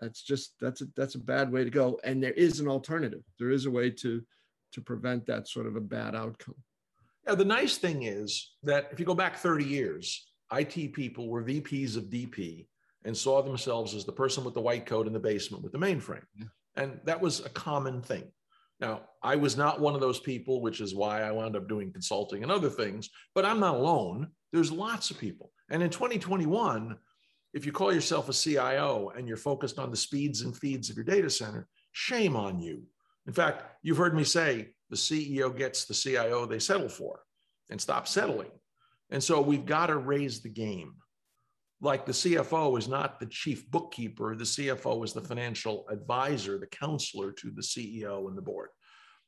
that's 0.00 0.22
just 0.22 0.54
that's 0.60 0.80
a 0.80 0.86
that's 0.96 1.14
a 1.14 1.20
bad 1.20 1.52
way 1.52 1.64
to 1.64 1.70
go. 1.70 1.98
And 2.04 2.22
there 2.22 2.32
is 2.32 2.60
an 2.60 2.68
alternative. 2.68 3.22
There 3.38 3.50
is 3.50 3.66
a 3.66 3.70
way 3.70 3.90
to 3.90 4.22
to 4.72 4.80
prevent 4.80 5.26
that 5.26 5.48
sort 5.48 5.66
of 5.66 5.76
a 5.76 5.80
bad 5.80 6.14
outcome. 6.14 6.56
Yeah, 7.26 7.34
the 7.34 7.44
nice 7.44 7.76
thing 7.76 8.04
is 8.04 8.52
that 8.62 8.88
if 8.92 9.00
you 9.00 9.06
go 9.06 9.14
back 9.14 9.36
30 9.36 9.64
years, 9.64 10.26
IT 10.52 10.92
people 10.92 11.28
were 11.28 11.42
VPs 11.42 11.96
of 11.96 12.04
DP 12.04 12.66
and 13.04 13.16
saw 13.16 13.42
themselves 13.42 13.94
as 13.94 14.04
the 14.04 14.12
person 14.12 14.44
with 14.44 14.54
the 14.54 14.60
white 14.60 14.86
coat 14.86 15.06
in 15.06 15.12
the 15.12 15.18
basement 15.18 15.62
with 15.62 15.72
the 15.72 15.78
mainframe. 15.78 16.22
Yeah. 16.36 16.46
And 16.76 17.00
that 17.04 17.20
was 17.20 17.44
a 17.44 17.48
common 17.48 18.02
thing. 18.02 18.30
Now, 18.80 19.02
I 19.22 19.36
was 19.36 19.56
not 19.56 19.80
one 19.80 19.94
of 19.94 20.00
those 20.00 20.20
people, 20.20 20.60
which 20.60 20.80
is 20.80 20.94
why 20.94 21.22
I 21.22 21.30
wound 21.30 21.56
up 21.56 21.68
doing 21.68 21.92
consulting 21.92 22.42
and 22.42 22.52
other 22.52 22.68
things, 22.68 23.08
but 23.34 23.44
I'm 23.44 23.60
not 23.60 23.76
alone. 23.76 24.28
There's 24.52 24.70
lots 24.70 25.10
of 25.10 25.18
people. 25.18 25.50
And 25.70 25.82
in 25.82 25.90
2021, 25.90 26.96
if 27.54 27.64
you 27.64 27.72
call 27.72 27.92
yourself 27.92 28.28
a 28.28 28.34
CIO 28.34 29.12
and 29.16 29.26
you're 29.26 29.38
focused 29.38 29.78
on 29.78 29.90
the 29.90 29.96
speeds 29.96 30.42
and 30.42 30.54
feeds 30.56 30.90
of 30.90 30.96
your 30.96 31.04
data 31.04 31.30
center, 31.30 31.66
shame 31.92 32.36
on 32.36 32.60
you. 32.60 32.82
In 33.26 33.32
fact, 33.32 33.64
you've 33.82 33.96
heard 33.96 34.14
me 34.14 34.24
say 34.24 34.68
the 34.90 34.96
CEO 34.96 35.56
gets 35.56 35.86
the 35.86 35.94
CIO 35.94 36.44
they 36.44 36.58
settle 36.58 36.88
for 36.88 37.20
and 37.70 37.80
stop 37.80 38.06
settling. 38.06 38.50
And 39.10 39.22
so 39.22 39.40
we've 39.40 39.64
got 39.64 39.86
to 39.86 39.96
raise 39.96 40.40
the 40.40 40.48
game. 40.48 40.94
Like 41.80 42.06
the 42.06 42.12
CFO 42.12 42.78
is 42.78 42.88
not 42.88 43.20
the 43.20 43.26
chief 43.26 43.70
bookkeeper, 43.70 44.34
the 44.34 44.44
CFO 44.44 45.04
is 45.04 45.12
the 45.12 45.20
financial 45.20 45.86
advisor, 45.90 46.58
the 46.58 46.66
counselor 46.66 47.32
to 47.32 47.50
the 47.50 47.60
CEO 47.62 48.28
and 48.28 48.36
the 48.36 48.42
board. 48.42 48.70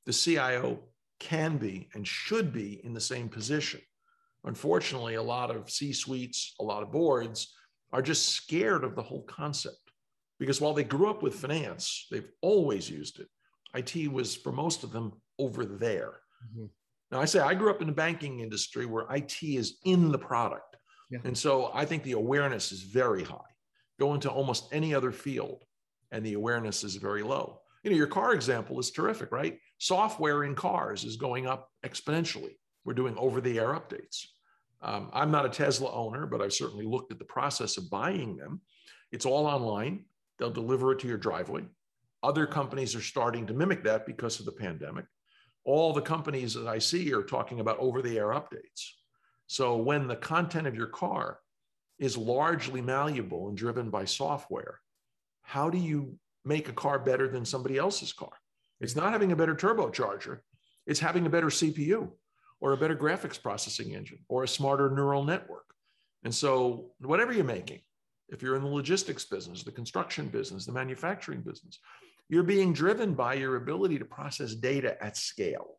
The 0.07 0.12
CIO 0.12 0.80
can 1.20 1.59
be 1.59 1.88
and 1.94 2.07
should 2.07 2.53
be 2.53 2.80
in 2.84 2.94
the 2.94 3.01
same 3.01 3.28
position. 3.28 3.80
Unfortunately, 4.44 5.16
a 5.16 5.22
lot 5.22 5.55
of 5.55 5.68
C 5.68 5.92
suites, 5.92 6.55
a 6.61 6.64
lot 6.64 6.82
of 6.82 6.92
boards 6.92 7.55
are 7.92 8.03
just 8.03 8.30
scared 8.30 8.84
of 8.84 8.94
the 8.94 9.03
whole 9.03 9.22
concept 9.22 9.92
because 10.38 10.61
while 10.61 10.72
they 10.72 10.84
grew 10.84 11.11
up 11.11 11.22
with 11.22 11.34
finance, 11.34 12.07
they've 12.11 12.30
always 12.40 12.88
used 12.88 13.20
it. 13.20 13.28
IT 13.74 14.11
was 14.11 14.34
for 14.34 14.53
most 14.53 14.84
of 14.84 14.92
them 14.92 15.12
over 15.38 15.64
there. 15.64 16.20
Mm-hmm. 16.51 16.66
Now, 17.11 17.20
I 17.20 17.24
say 17.24 17.40
I 17.40 17.55
grew 17.55 17.70
up 17.70 17.80
in 17.80 17.86
the 17.86 17.92
banking 17.92 18.40
industry 18.40 18.86
where 18.86 19.07
IT 19.11 19.42
is 19.42 19.78
in 19.84 20.12
the 20.12 20.18
product. 20.18 20.67
And 21.24 21.36
so 21.36 21.70
I 21.74 21.84
think 21.84 22.02
the 22.02 22.12
awareness 22.12 22.72
is 22.72 22.82
very 22.82 23.24
high. 23.24 23.36
Go 23.98 24.14
into 24.14 24.30
almost 24.30 24.68
any 24.72 24.94
other 24.94 25.11
field, 25.11 25.64
and 26.12 26.24
the 26.24 26.34
awareness 26.34 26.84
is 26.84 26.96
very 26.96 27.22
low. 27.22 27.61
You 27.82 27.90
know, 27.90 27.96
your 27.96 28.06
car 28.06 28.34
example 28.34 28.78
is 28.78 28.90
terrific, 28.90 29.32
right? 29.32 29.59
Software 29.78 30.44
in 30.44 30.54
cars 30.54 31.04
is 31.04 31.16
going 31.16 31.46
up 31.46 31.70
exponentially. 31.84 32.56
We're 32.84 32.94
doing 32.94 33.16
over 33.16 33.40
the 33.40 33.59
air 33.59 33.68
updates. 33.68 34.26
Um, 34.80 35.11
I'm 35.12 35.30
not 35.30 35.46
a 35.46 35.48
Tesla 35.50 35.92
owner, 35.92 36.26
but 36.26 36.40
I've 36.40 36.52
certainly 36.52 36.86
looked 36.86 37.12
at 37.12 37.18
the 37.18 37.24
process 37.24 37.76
of 37.76 37.90
buying 37.90 38.36
them. 38.36 38.61
It's 39.11 39.26
all 39.26 39.46
online. 39.46 40.04
They'll 40.38 40.50
deliver 40.50 40.92
it 40.92 41.00
to 41.00 41.09
your 41.09 41.18
driveway. 41.18 41.64
Other 42.22 42.46
companies 42.46 42.94
are 42.94 43.00
starting 43.00 43.46
to 43.46 43.54
mimic 43.54 43.84
that 43.84 44.06
because 44.06 44.40
of 44.40 44.46
the 44.46 44.52
pandemic. 44.52 45.06
All 45.64 45.92
the 45.92 46.00
companies 46.00 46.54
that 46.54 46.66
I 46.66 46.78
see 46.78 47.12
are 47.12 47.22
talking 47.22 47.61
about 47.61 47.78
over 47.78 48.02
the 48.02 48.18
air 48.18 48.28
updates. 48.28 48.90
So 49.49 49.78
when 49.78 50.07
the 50.07 50.16
content 50.16 50.66
of 50.66 50.76
your 50.76 50.86
car 50.86 51.40
is 51.99 52.16
largely 52.16 52.82
malleable 52.82 53.49
and 53.49 53.57
driven 53.57 53.90
by 53.90 54.05
software, 54.05 54.80
how 55.42 55.70
do 55.70 55.78
you 55.78 56.18
make 56.44 56.68
a 56.68 56.72
car 56.74 56.99
better 56.99 57.26
than 57.26 57.44
somebody 57.44 57.78
else's 57.78 58.12
car? 58.12 58.32
It's 58.80 58.94
not 58.94 59.12
having 59.12 59.32
a 59.32 59.36
better 59.36 59.55
turbocharger, 59.55 60.40
it's 60.86 61.01
having 61.01 61.26
a 61.26 61.30
better 61.30 61.49
CPU 61.49 62.11
or 62.61 62.72
a 62.72 62.76
better 62.76 62.94
graphics 62.94 63.42
processing 63.42 63.94
engine 63.94 64.18
or 64.28 64.44
a 64.44 64.49
smarter 64.49 64.90
neural 64.90 65.24
network. 65.24 65.64
And 66.24 66.34
so, 66.34 66.92
whatever 67.01 67.32
you're 67.32 67.44
making, 67.44 67.80
if 68.28 68.42
you're 68.42 68.57
in 68.57 68.62
the 68.62 68.68
logistics 68.68 69.24
business, 69.24 69.62
the 69.62 69.72
construction 69.72 70.28
business, 70.28 70.66
the 70.66 70.72
manufacturing 70.72 71.40
business, 71.40 71.78
you're 72.28 72.42
being 72.42 72.74
driven 72.74 73.14
by 73.14 73.34
your 73.34 73.57
ability 73.57 73.99
to 73.99 74.05
process 74.05 74.55
data 74.55 75.03
at 75.03 75.16
scale. 75.16 75.78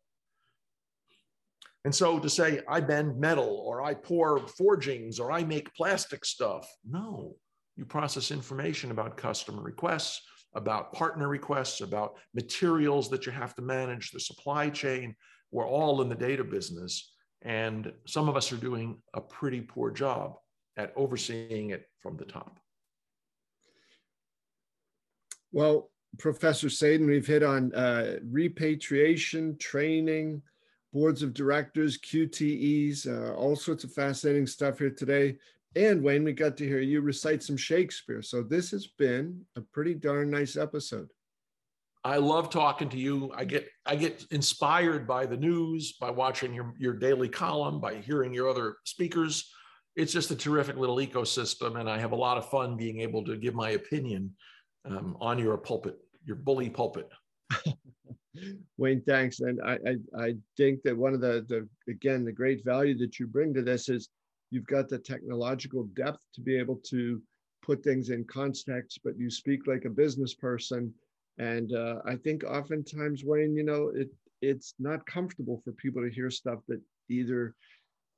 And 1.84 1.94
so 1.94 2.18
to 2.18 2.28
say, 2.28 2.60
I 2.68 2.80
bend 2.80 3.18
metal 3.18 3.62
or 3.64 3.82
I 3.82 3.94
pour 3.94 4.46
forgings 4.46 5.18
or 5.18 5.32
I 5.32 5.44
make 5.44 5.74
plastic 5.74 6.24
stuff, 6.24 6.68
no, 6.88 7.36
you 7.76 7.86
process 7.86 8.30
information 8.30 8.90
about 8.90 9.16
customer 9.16 9.62
requests, 9.62 10.20
about 10.54 10.92
partner 10.92 11.28
requests, 11.28 11.80
about 11.80 12.16
materials 12.34 13.08
that 13.10 13.24
you 13.24 13.32
have 13.32 13.54
to 13.54 13.62
manage, 13.62 14.10
the 14.10 14.20
supply 14.20 14.68
chain. 14.68 15.14
We're 15.52 15.66
all 15.66 16.02
in 16.02 16.08
the 16.10 16.14
data 16.14 16.44
business. 16.44 17.14
And 17.42 17.90
some 18.06 18.28
of 18.28 18.36
us 18.36 18.52
are 18.52 18.56
doing 18.56 18.98
a 19.14 19.20
pretty 19.20 19.62
poor 19.62 19.90
job 19.90 20.34
at 20.76 20.92
overseeing 20.96 21.70
it 21.70 21.88
from 22.00 22.18
the 22.18 22.26
top. 22.26 22.60
Well, 25.52 25.90
Professor 26.18 26.68
Sadin, 26.68 27.06
we've 27.06 27.26
hit 27.26 27.42
on 27.42 27.74
uh, 27.74 28.18
repatriation, 28.30 29.56
training, 29.58 30.42
boards 30.92 31.22
of 31.22 31.34
directors, 31.34 31.98
QTEs, 31.98 33.06
uh, 33.06 33.34
all 33.34 33.56
sorts 33.56 33.84
of 33.84 33.92
fascinating 33.92 34.46
stuff 34.46 34.78
here 34.78 34.90
today. 34.90 35.36
And 35.76 36.02
Wayne, 36.02 36.24
we 36.24 36.32
got 36.32 36.56
to 36.56 36.66
hear 36.66 36.80
you 36.80 37.00
recite 37.00 37.42
some 37.42 37.56
Shakespeare. 37.56 38.22
So 38.22 38.42
this 38.42 38.70
has 38.72 38.88
been 38.88 39.40
a 39.56 39.60
pretty 39.60 39.94
darn 39.94 40.30
nice 40.30 40.56
episode. 40.56 41.08
I 42.02 42.16
love 42.16 42.50
talking 42.50 42.88
to 42.88 42.98
you. 42.98 43.30
I 43.36 43.44
get 43.44 43.68
I 43.84 43.94
get 43.94 44.24
inspired 44.30 45.06
by 45.06 45.26
the 45.26 45.36
news, 45.36 45.92
by 45.92 46.10
watching 46.10 46.54
your, 46.54 46.72
your 46.78 46.94
daily 46.94 47.28
column, 47.28 47.78
by 47.78 47.96
hearing 47.96 48.32
your 48.32 48.48
other 48.48 48.76
speakers. 48.84 49.50
It's 49.96 50.12
just 50.12 50.30
a 50.30 50.36
terrific 50.36 50.76
little 50.76 50.96
ecosystem, 50.96 51.78
and 51.78 51.90
I 51.90 51.98
have 51.98 52.12
a 52.12 52.16
lot 52.16 52.38
of 52.38 52.48
fun 52.48 52.76
being 52.76 53.00
able 53.00 53.24
to 53.24 53.36
give 53.36 53.54
my 53.54 53.70
opinion 53.70 54.32
um, 54.86 55.16
on 55.20 55.38
your 55.38 55.58
pulpit, 55.58 55.98
your 56.24 56.36
bully 56.36 56.70
pulpit. 56.70 57.08
Wayne, 58.76 59.02
thanks. 59.02 59.40
And 59.40 59.60
I, 59.62 59.78
I, 59.86 60.22
I, 60.22 60.34
think 60.56 60.82
that 60.82 60.96
one 60.96 61.14
of 61.14 61.20
the, 61.20 61.44
the, 61.48 61.68
again, 61.90 62.24
the 62.24 62.32
great 62.32 62.64
value 62.64 62.96
that 62.98 63.18
you 63.18 63.26
bring 63.26 63.52
to 63.54 63.62
this 63.62 63.88
is 63.88 64.08
You've 64.50 64.66
got 64.66 64.88
the 64.88 64.98
technological 64.98 65.84
depth 65.94 66.24
to 66.34 66.40
be 66.40 66.56
able 66.56 66.76
to 66.86 67.22
put 67.62 67.84
things 67.84 68.10
in 68.10 68.24
context, 68.24 69.00
but 69.04 69.16
you 69.16 69.30
speak 69.30 69.66
like 69.66 69.84
a 69.84 69.90
business 69.90 70.34
person. 70.34 70.92
And 71.38 71.72
uh, 71.72 72.00
I 72.04 72.16
think 72.16 72.42
oftentimes, 72.44 73.24
Wayne, 73.24 73.56
you 73.56 73.62
know, 73.62 73.92
it 73.94 74.08
it's 74.42 74.74
not 74.78 75.04
comfortable 75.06 75.60
for 75.62 75.72
people 75.72 76.02
to 76.02 76.10
hear 76.10 76.30
stuff 76.30 76.60
that 76.66 76.80
either 77.10 77.54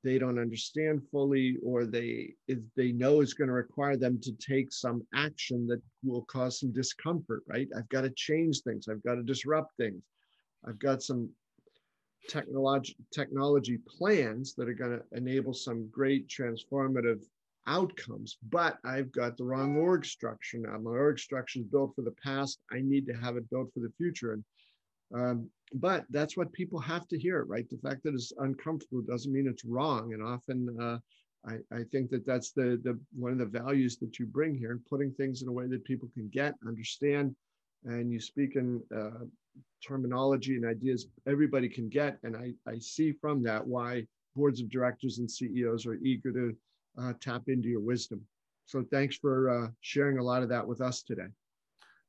they 0.04 0.18
don't 0.18 0.38
understand 0.38 1.02
fully 1.10 1.56
or 1.64 1.86
they 1.86 2.34
if 2.48 2.58
they 2.76 2.92
know 2.92 3.20
is 3.20 3.34
going 3.34 3.48
to 3.48 3.54
require 3.54 3.96
them 3.96 4.18
to 4.20 4.32
take 4.32 4.72
some 4.72 5.02
action 5.14 5.66
that 5.66 5.80
will 6.04 6.22
cause 6.22 6.60
some 6.60 6.72
discomfort 6.72 7.42
right? 7.46 7.68
I've 7.76 7.88
got 7.88 8.02
to 8.02 8.10
change 8.10 8.60
things 8.60 8.88
i've 8.88 9.02
got 9.02 9.16
to 9.16 9.22
disrupt 9.22 9.76
things. 9.76 10.02
I've 10.66 10.78
got 10.78 11.02
some 11.02 11.30
technology 12.28 12.96
technology 13.12 13.78
plans 13.98 14.54
that 14.54 14.68
are 14.68 14.74
going 14.74 14.98
to 14.98 15.02
enable 15.16 15.54
some 15.54 15.88
great 15.88 16.28
transformative 16.28 17.20
outcomes 17.66 18.38
but 18.48 18.78
i've 18.84 19.10
got 19.12 19.36
the 19.36 19.44
wrong 19.44 19.76
org 19.76 20.04
structure 20.04 20.58
now. 20.58 20.78
My 20.78 20.90
org 20.90 21.18
structure 21.18 21.60
is 21.60 21.66
built 21.66 21.94
for 21.94 22.02
the 22.02 22.14
past 22.24 22.60
i 22.72 22.80
need 22.80 23.06
to 23.06 23.14
have 23.14 23.36
it 23.36 23.48
built 23.50 23.72
for 23.72 23.80
the 23.80 23.92
future. 23.98 24.32
And 24.32 24.44
um, 25.14 25.48
but 25.74 26.04
that's 26.10 26.36
what 26.36 26.52
people 26.52 26.78
have 26.78 27.08
to 27.08 27.18
hear, 27.18 27.44
right? 27.44 27.68
The 27.68 27.78
fact 27.78 28.02
that 28.04 28.14
it's 28.14 28.32
uncomfortable 28.38 29.02
doesn't 29.02 29.32
mean 29.32 29.46
it's 29.48 29.64
wrong. 29.64 30.12
And 30.12 30.22
often, 30.22 30.76
uh, 30.80 30.98
I, 31.46 31.54
I, 31.74 31.82
think 31.90 32.10
that 32.10 32.24
that's 32.24 32.52
the, 32.52 32.80
the 32.84 32.98
one 33.18 33.32
of 33.32 33.38
the 33.38 33.46
values 33.46 33.96
that 33.98 34.18
you 34.18 34.26
bring 34.26 34.54
here, 34.54 34.70
and 34.70 34.84
putting 34.86 35.12
things 35.12 35.42
in 35.42 35.48
a 35.48 35.52
way 35.52 35.66
that 35.66 35.84
people 35.84 36.08
can 36.14 36.28
get, 36.28 36.54
understand, 36.66 37.34
and 37.84 38.12
you 38.12 38.20
speak 38.20 38.54
in 38.56 38.80
uh, 38.94 39.24
terminology 39.84 40.54
and 40.56 40.64
ideas 40.64 41.08
everybody 41.26 41.68
can 41.68 41.88
get. 41.88 42.18
And 42.22 42.36
I, 42.36 42.52
I 42.70 42.78
see 42.78 43.12
from 43.12 43.42
that 43.42 43.66
why 43.66 44.06
boards 44.36 44.60
of 44.60 44.70
directors 44.70 45.18
and 45.18 45.30
CEOs 45.30 45.84
are 45.86 45.94
eager 45.94 46.32
to 46.32 46.56
uh, 47.00 47.12
tap 47.20 47.48
into 47.48 47.68
your 47.68 47.80
wisdom. 47.80 48.20
So 48.66 48.84
thanks 48.90 49.16
for 49.16 49.50
uh, 49.50 49.68
sharing 49.80 50.18
a 50.18 50.22
lot 50.22 50.42
of 50.42 50.48
that 50.50 50.66
with 50.66 50.80
us 50.80 51.02
today. 51.02 51.26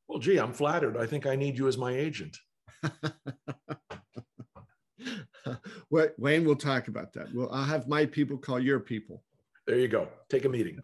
Well, 0.08 0.20
gee, 0.20 0.38
I'm 0.38 0.54
flattered. 0.54 0.97
I 0.97 1.06
think 1.06 1.26
I 1.26 1.36
need 1.36 1.58
you 1.58 1.68
as 1.68 1.78
my 1.78 1.91
agent. 1.93 2.38
Wayne, 5.90 6.46
we'll 6.46 6.56
talk 6.56 6.88
about 6.88 7.14
that. 7.14 7.34
Well, 7.34 7.50
I'll 7.52 7.64
have 7.64 7.88
my 7.88 8.06
people 8.06 8.38
call 8.38 8.60
your 8.60 8.80
people. 8.80 9.24
There 9.68 9.78
you 9.78 9.88
go. 9.88 10.08
Take 10.30 10.46
a 10.46 10.50
meeting. 10.50 10.80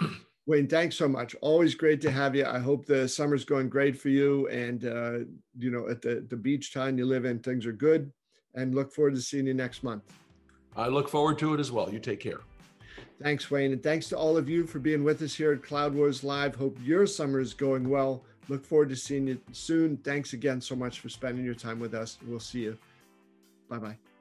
Wayne, 0.46 0.66
thanks 0.66 0.96
so 0.96 1.08
much. 1.08 1.36
Always 1.40 1.74
great 1.74 2.00
to 2.00 2.10
have 2.10 2.34
you. 2.34 2.44
I 2.44 2.58
hope 2.58 2.84
the 2.84 3.08
summer's 3.08 3.44
going 3.44 3.68
great 3.68 3.96
for 3.96 4.08
you. 4.08 4.48
And, 4.48 4.84
uh, 4.84 5.18
you 5.56 5.70
know, 5.70 5.88
at 5.88 6.02
the, 6.02 6.26
the 6.28 6.36
beach 6.36 6.74
town 6.74 6.98
you 6.98 7.06
live 7.06 7.24
in, 7.24 7.38
things 7.38 7.64
are 7.64 7.72
good. 7.72 8.12
And 8.54 8.74
look 8.74 8.92
forward 8.92 9.14
to 9.14 9.20
seeing 9.20 9.46
you 9.46 9.54
next 9.54 9.84
month. 9.84 10.02
I 10.76 10.88
look 10.88 11.08
forward 11.08 11.38
to 11.38 11.54
it 11.54 11.60
as 11.60 11.70
well. 11.70 11.92
You 11.92 12.00
take 12.00 12.20
care. 12.20 12.40
Thanks, 13.22 13.50
Wayne. 13.50 13.72
And 13.72 13.82
thanks 13.82 14.08
to 14.08 14.16
all 14.16 14.36
of 14.36 14.48
you 14.48 14.66
for 14.66 14.80
being 14.80 15.04
with 15.04 15.22
us 15.22 15.34
here 15.34 15.52
at 15.52 15.62
Cloud 15.62 15.94
Wars 15.94 16.24
Live. 16.24 16.56
Hope 16.56 16.76
your 16.82 17.06
summer 17.06 17.38
is 17.38 17.54
going 17.54 17.88
well. 17.88 18.24
Look 18.48 18.64
forward 18.66 18.88
to 18.90 18.96
seeing 18.96 19.28
you 19.28 19.40
soon. 19.52 19.96
Thanks 19.98 20.32
again 20.32 20.60
so 20.60 20.74
much 20.74 21.00
for 21.00 21.08
spending 21.08 21.44
your 21.44 21.54
time 21.54 21.78
with 21.78 21.94
us. 21.94 22.18
We'll 22.26 22.40
see 22.40 22.62
you. 22.62 22.78
Bye 23.68 23.78
bye. 23.78 24.11